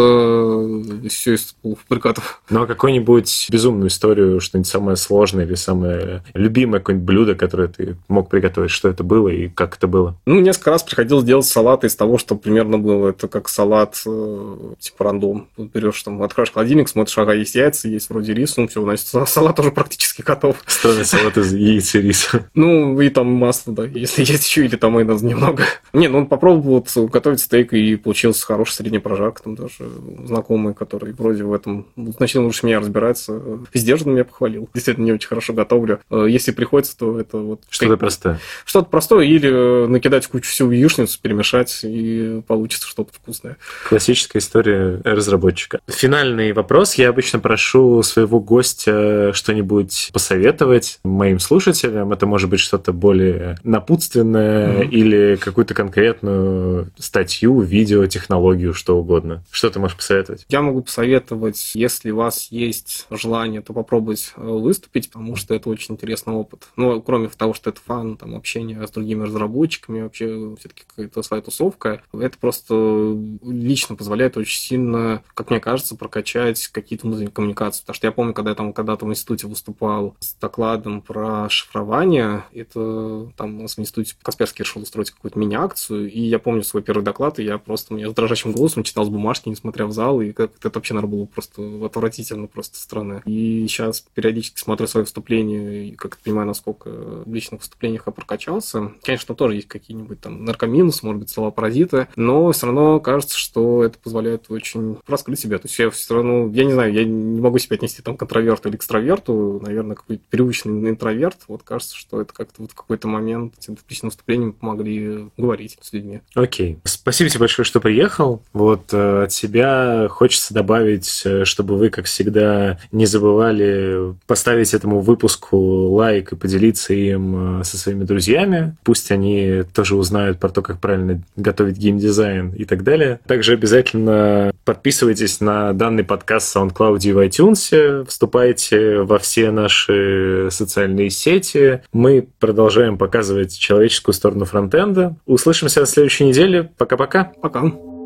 все 1.09 1.35
из 1.35 1.55
полуфабрикатов. 1.63 2.43
Ну, 2.51 2.63
а 2.63 2.67
какую-нибудь 2.67 3.49
безумную 3.51 3.89
историю, 3.89 4.41
что-нибудь 4.41 4.69
самое 4.69 4.97
сложное 4.97 5.45
или 5.45 5.55
самое 5.55 6.23
любимое 6.35 6.81
какое-нибудь 6.81 7.07
блюдо, 7.07 7.35
которое 7.35 7.69
ты 7.69 7.97
мог 8.09 8.29
приготовить? 8.29 8.71
Что 8.71 8.89
это 8.89 9.05
было 9.05 9.29
и 9.29 9.49
как 9.49 9.77
это 9.77 9.87
было? 9.87 10.17
Ну, 10.27 10.41
несколько 10.41 10.71
раз 10.71 10.83
приходилось 10.83 11.25
делать 11.25 11.47
салаты 11.47 11.87
из 11.87 11.97
того, 11.97 12.19
что 12.19 12.37
примерно 12.37 12.79
было. 12.79 13.09
Это 13.09 13.29
как 13.29 13.49
салат 13.49 14.01
э, 14.07 14.57
типа 14.79 15.05
рандом. 15.05 15.49
Берешь 15.57 16.03
там, 16.03 16.23
открываешь 16.23 16.38
холодильник, 16.47 16.89
смотришь, 16.89 17.19
ага, 17.19 17.33
есть 17.35 17.55
яйца, 17.55 17.89
есть 17.89 18.11
вроде 18.11 18.35
рис, 18.35 18.57
ну 18.57 18.69
все, 18.69 18.83
значит, 18.83 19.07
салат 19.29 19.59
уже 19.61 19.71
практически 19.71 20.23
готов. 20.23 20.57
Странный 20.67 21.05
салат 21.05 21.37
из 21.37 21.53
яиц 21.53 21.95
и 21.95 22.01
риса. 22.01 22.49
Ну, 22.55 23.01
и 23.01 23.09
там 23.09 23.29
масло, 23.29 23.73
да, 23.73 23.85
если 23.85 24.23
есть 24.23 24.45
еще, 24.45 24.65
или 24.65 24.77
там 24.77 24.93
майонез 24.93 25.23
немного. 25.23 25.65
Не, 25.93 26.09
ну 26.09 26.19
он 26.19 26.27
попробовал 26.27 26.85
вот, 26.95 27.11
готовить 27.11 27.41
стейк, 27.41 27.73
и 27.73 27.97
получился 27.97 28.45
хороший 28.45 28.73
средний 28.73 28.99
прожарка, 28.99 29.43
там 29.43 29.55
даже 29.55 29.89
знакомый, 30.25 30.75
который 30.75 31.13
вроде 31.13 31.45
в 31.45 31.53
этом 31.53 31.87
значительно 31.97 32.45
лучше 32.45 32.67
меня 32.67 32.81
разбирается, 32.81 33.41
сдержанно 33.73 34.13
меня 34.13 34.25
похвалил. 34.25 34.69
Действительно, 34.75 35.05
не 35.05 35.13
очень 35.13 35.29
хорошо 35.29 35.53
готовлю. 35.53 36.01
Э, 36.11 36.27
если 36.29 36.53
приходится, 36.53 36.97
то 36.97 37.19
это 37.19 37.39
вот... 37.39 37.63
Что-то 37.71 37.97
простое. 37.97 38.41
Что-то 38.65 38.89
простое, 38.89 39.27
или 39.27 39.87
накидать 39.87 40.25
в 40.25 40.29
кучу 40.29 40.51
всю 40.51 40.71
яичницу, 40.71 41.19
перемешать, 41.21 41.81
и 41.83 42.43
получится 42.47 42.89
что-то 42.89 43.13
вкусное. 43.13 43.57
Классическая 43.89 44.39
история 44.39 45.01
разработчика. 45.05 45.81
Финальный 45.87 46.18
финальный 46.19 46.53
вопрос. 46.53 46.95
Я 46.95 47.11
обычно 47.11 47.39
прошу 47.39 48.03
своего 48.03 48.41
гостя 48.41 49.33
что-нибудь 49.33 50.11
посоветовать 50.13 50.99
моим 51.05 51.39
слушателям. 51.39 52.13
Это 52.13 52.27
может 52.27 52.51
быть 52.51 52.59
что-то 52.59 52.93
более 52.93 53.57
напутственное 53.63 54.83
mm-hmm. 54.83 54.89
или 54.89 55.37
какую-то 55.37 55.75
конкретную 55.75 56.91
статью, 56.99 57.61
видео, 57.61 58.07
технологию, 58.07 58.75
что 58.75 58.99
угодно. 58.99 59.45
Что 59.51 59.71
ты 59.71 59.79
можешь 59.79 59.97
посоветовать? 59.97 60.45
Я 60.49 60.61
могу 60.61 60.83
посоветовать, 60.83 61.73
если 61.75 62.11
у 62.11 62.17
вас 62.17 62.49
есть 62.51 63.07
желание, 63.11 63.61
то 63.61 63.73
попробовать 63.73 64.33
э, 64.37 64.41
выступить, 64.43 65.11
потому 65.11 65.37
что 65.37 65.55
это 65.55 65.69
очень 65.69 65.95
интересный 65.95 66.35
опыт. 66.35 66.65
Ну, 66.75 67.01
кроме 67.01 67.29
того, 67.29 67.55
что 67.55 67.71
это 67.71 67.81
фан, 67.85 68.17
там, 68.17 68.35
общение 68.35 68.85
с 68.85 68.91
другими 68.91 69.23
разработчиками, 69.23 70.03
вообще 70.03 70.57
все-таки 70.59 70.83
какая-то 70.89 71.23
своя 71.23 71.43
тусовка, 71.43 72.03
это 72.13 72.37
просто 72.39 73.17
лично 73.45 73.95
позволяет 73.95 74.37
очень 74.37 74.59
сильно, 74.59 75.23
как 75.35 75.51
мне 75.51 75.61
кажется, 75.61 75.95
прокачать 76.09 76.49
качать 76.49 76.69
какие-то 76.69 77.07
внутренние 77.07 77.31
коммуникации. 77.31 77.81
Потому 77.81 77.95
что 77.95 78.07
я 78.07 78.13
помню, 78.13 78.35
когда 78.35 78.51
я 78.51 78.55
там 78.55 78.73
когда-то 78.73 79.07
в 79.07 79.11
институте 79.11 79.47
выступал 79.47 80.17
с 80.21 80.35
докладом 80.35 81.01
про 81.01 81.49
шифрование, 81.49 82.45
это 82.53 83.31
там 83.37 83.59
у 83.59 83.63
нас 83.63 83.77
в 83.77 83.81
институте 83.81 84.15
Касперский 84.23 84.65
решил 84.65 84.83
устроить 84.83 85.11
какую-то 85.11 85.39
мини-акцию, 85.39 86.11
и 86.11 86.21
я 86.21 86.39
помню 86.39 86.63
свой 86.63 86.83
первый 86.83 87.03
доклад, 87.03 87.39
и 87.39 87.45
я 87.45 87.59
просто 87.59 87.95
мне 87.95 88.09
с 88.09 88.13
дрожащим 88.13 88.53
голосом 88.53 88.83
читал 88.83 89.05
с 89.05 89.09
бумажки, 89.09 89.49
несмотря 89.49 89.87
в 89.87 89.93
зал, 89.93 90.21
и 90.21 90.33
как 90.33 90.53
это 90.59 90.71
вообще, 90.79 90.95
наверное, 90.95 91.19
было 91.19 91.27
просто 91.27 91.85
отвратительно, 91.85 92.47
просто 92.47 92.79
странно. 92.79 93.23
И 93.25 93.67
сейчас 93.69 94.05
периодически 94.15 94.61
смотрю 94.61 94.87
свои 94.87 95.05
выступления, 95.05 95.89
и 95.89 95.93
как 95.93 96.19
понимаю, 96.19 96.47
насколько 96.47 96.89
в 96.89 97.33
личных 97.33 97.61
выступлениях 97.61 98.05
я 98.07 98.13
прокачался. 98.13 98.93
Конечно, 99.03 99.35
тоже 99.35 99.57
есть 99.57 99.69
какие-нибудь 99.69 100.21
там 100.21 100.45
наркоминусы, 100.45 101.05
может 101.05 101.21
быть, 101.21 101.31
слова 101.31 101.51
паразиты, 101.51 102.09
но 102.17 102.51
все 102.53 102.67
равно 102.67 103.01
кажется, 103.01 103.37
что 103.39 103.85
это 103.85 103.99
позволяет 103.99 104.51
очень 104.51 104.99
раскрыть 105.07 105.41
себя. 105.41 105.59
То 105.59 105.67
есть 105.67 105.79
я 105.79 105.91
все 105.99 106.15
равно, 106.15 106.51
я 106.53 106.65
не 106.65 106.73
знаю, 106.73 106.93
я 106.93 107.05
не 107.05 107.41
могу 107.41 107.59
себя 107.59 107.77
отнести 107.77 108.03
там 108.03 108.17
к 108.17 108.23
интроверту 108.23 108.69
или 108.69 108.77
экстраверту, 108.77 109.61
наверное, 109.65 109.97
какой-то 109.97 110.23
привычный 110.31 110.91
интроверт. 110.91 111.39
Вот 111.49 111.63
кажется, 111.63 111.97
что 111.97 112.21
это 112.21 112.33
как-то 112.33 112.63
вот 112.63 112.73
в 112.73 112.75
какой-то 112.75 113.09
момент 113.09 113.55
этим 113.59 113.77
личным 113.89 114.11
выступлением 114.11 114.53
помогли 114.53 115.29
говорить 115.37 115.79
с 115.81 115.93
людьми. 115.93 116.21
Окей. 116.35 116.79
Спасибо 116.85 117.31
тебе 117.31 117.41
большое, 117.41 117.65
что 117.65 117.81
приехал. 117.81 118.43
Вот 118.53 118.93
э, 118.93 119.25
от 119.25 119.33
себя 119.33 120.09
хочется 120.09 120.55
добавить, 120.55 121.23
э, 121.25 121.45
чтобы 121.45 121.77
вы, 121.77 121.91
как 121.91 122.07
всегда, 122.07 122.79
не 122.93 123.07
забывали 123.07 124.15
поставить 124.27 124.75
этому 124.75 125.01
выпуску 125.01 125.57
лайк 125.59 126.33
и 126.33 126.37
поделиться 126.37 126.95
им 126.95 127.61
э, 127.61 127.65
со 127.65 127.77
своими 127.77 128.05
друзьями. 128.05 128.77
Пусть 128.85 129.11
они 129.11 129.63
тоже 129.75 129.97
узнают 129.97 130.39
про 130.39 130.49
то, 130.49 130.63
как 130.63 130.81
правильно 130.81 131.23
готовить 131.37 131.77
геймдизайн 131.77 132.53
и 132.53 132.65
так 132.65 132.83
далее. 132.83 133.21
Также 133.27 133.55
обязательно 133.55 134.53
подписывайтесь 134.65 135.41
на 135.41 135.73
данный 135.89 136.05
подкаст 136.05 136.55
в 136.55 136.57
SoundCloud 136.57 136.99
и 137.03 137.13
в 137.13 137.19
iTunes, 137.19 138.05
вступайте 138.05 138.99
во 138.99 139.19
все 139.19 139.51
наши 139.51 140.49
социальные 140.51 141.09
сети. 141.09 141.81
Мы 141.95 142.29
продолжаем 142.39 142.99
показывать 142.99 143.59
человеческую 143.59 144.15
сторону 144.15 144.45
фронтенда. 144.45 145.17
Услышимся 145.25 145.81
на 145.81 145.87
следующей 145.87 146.25
неделе. 146.25 146.71
Пока-пока. 146.77 147.33
Пока. 147.41 147.61
-пока. 147.61 147.71
Пока. 147.71 147.98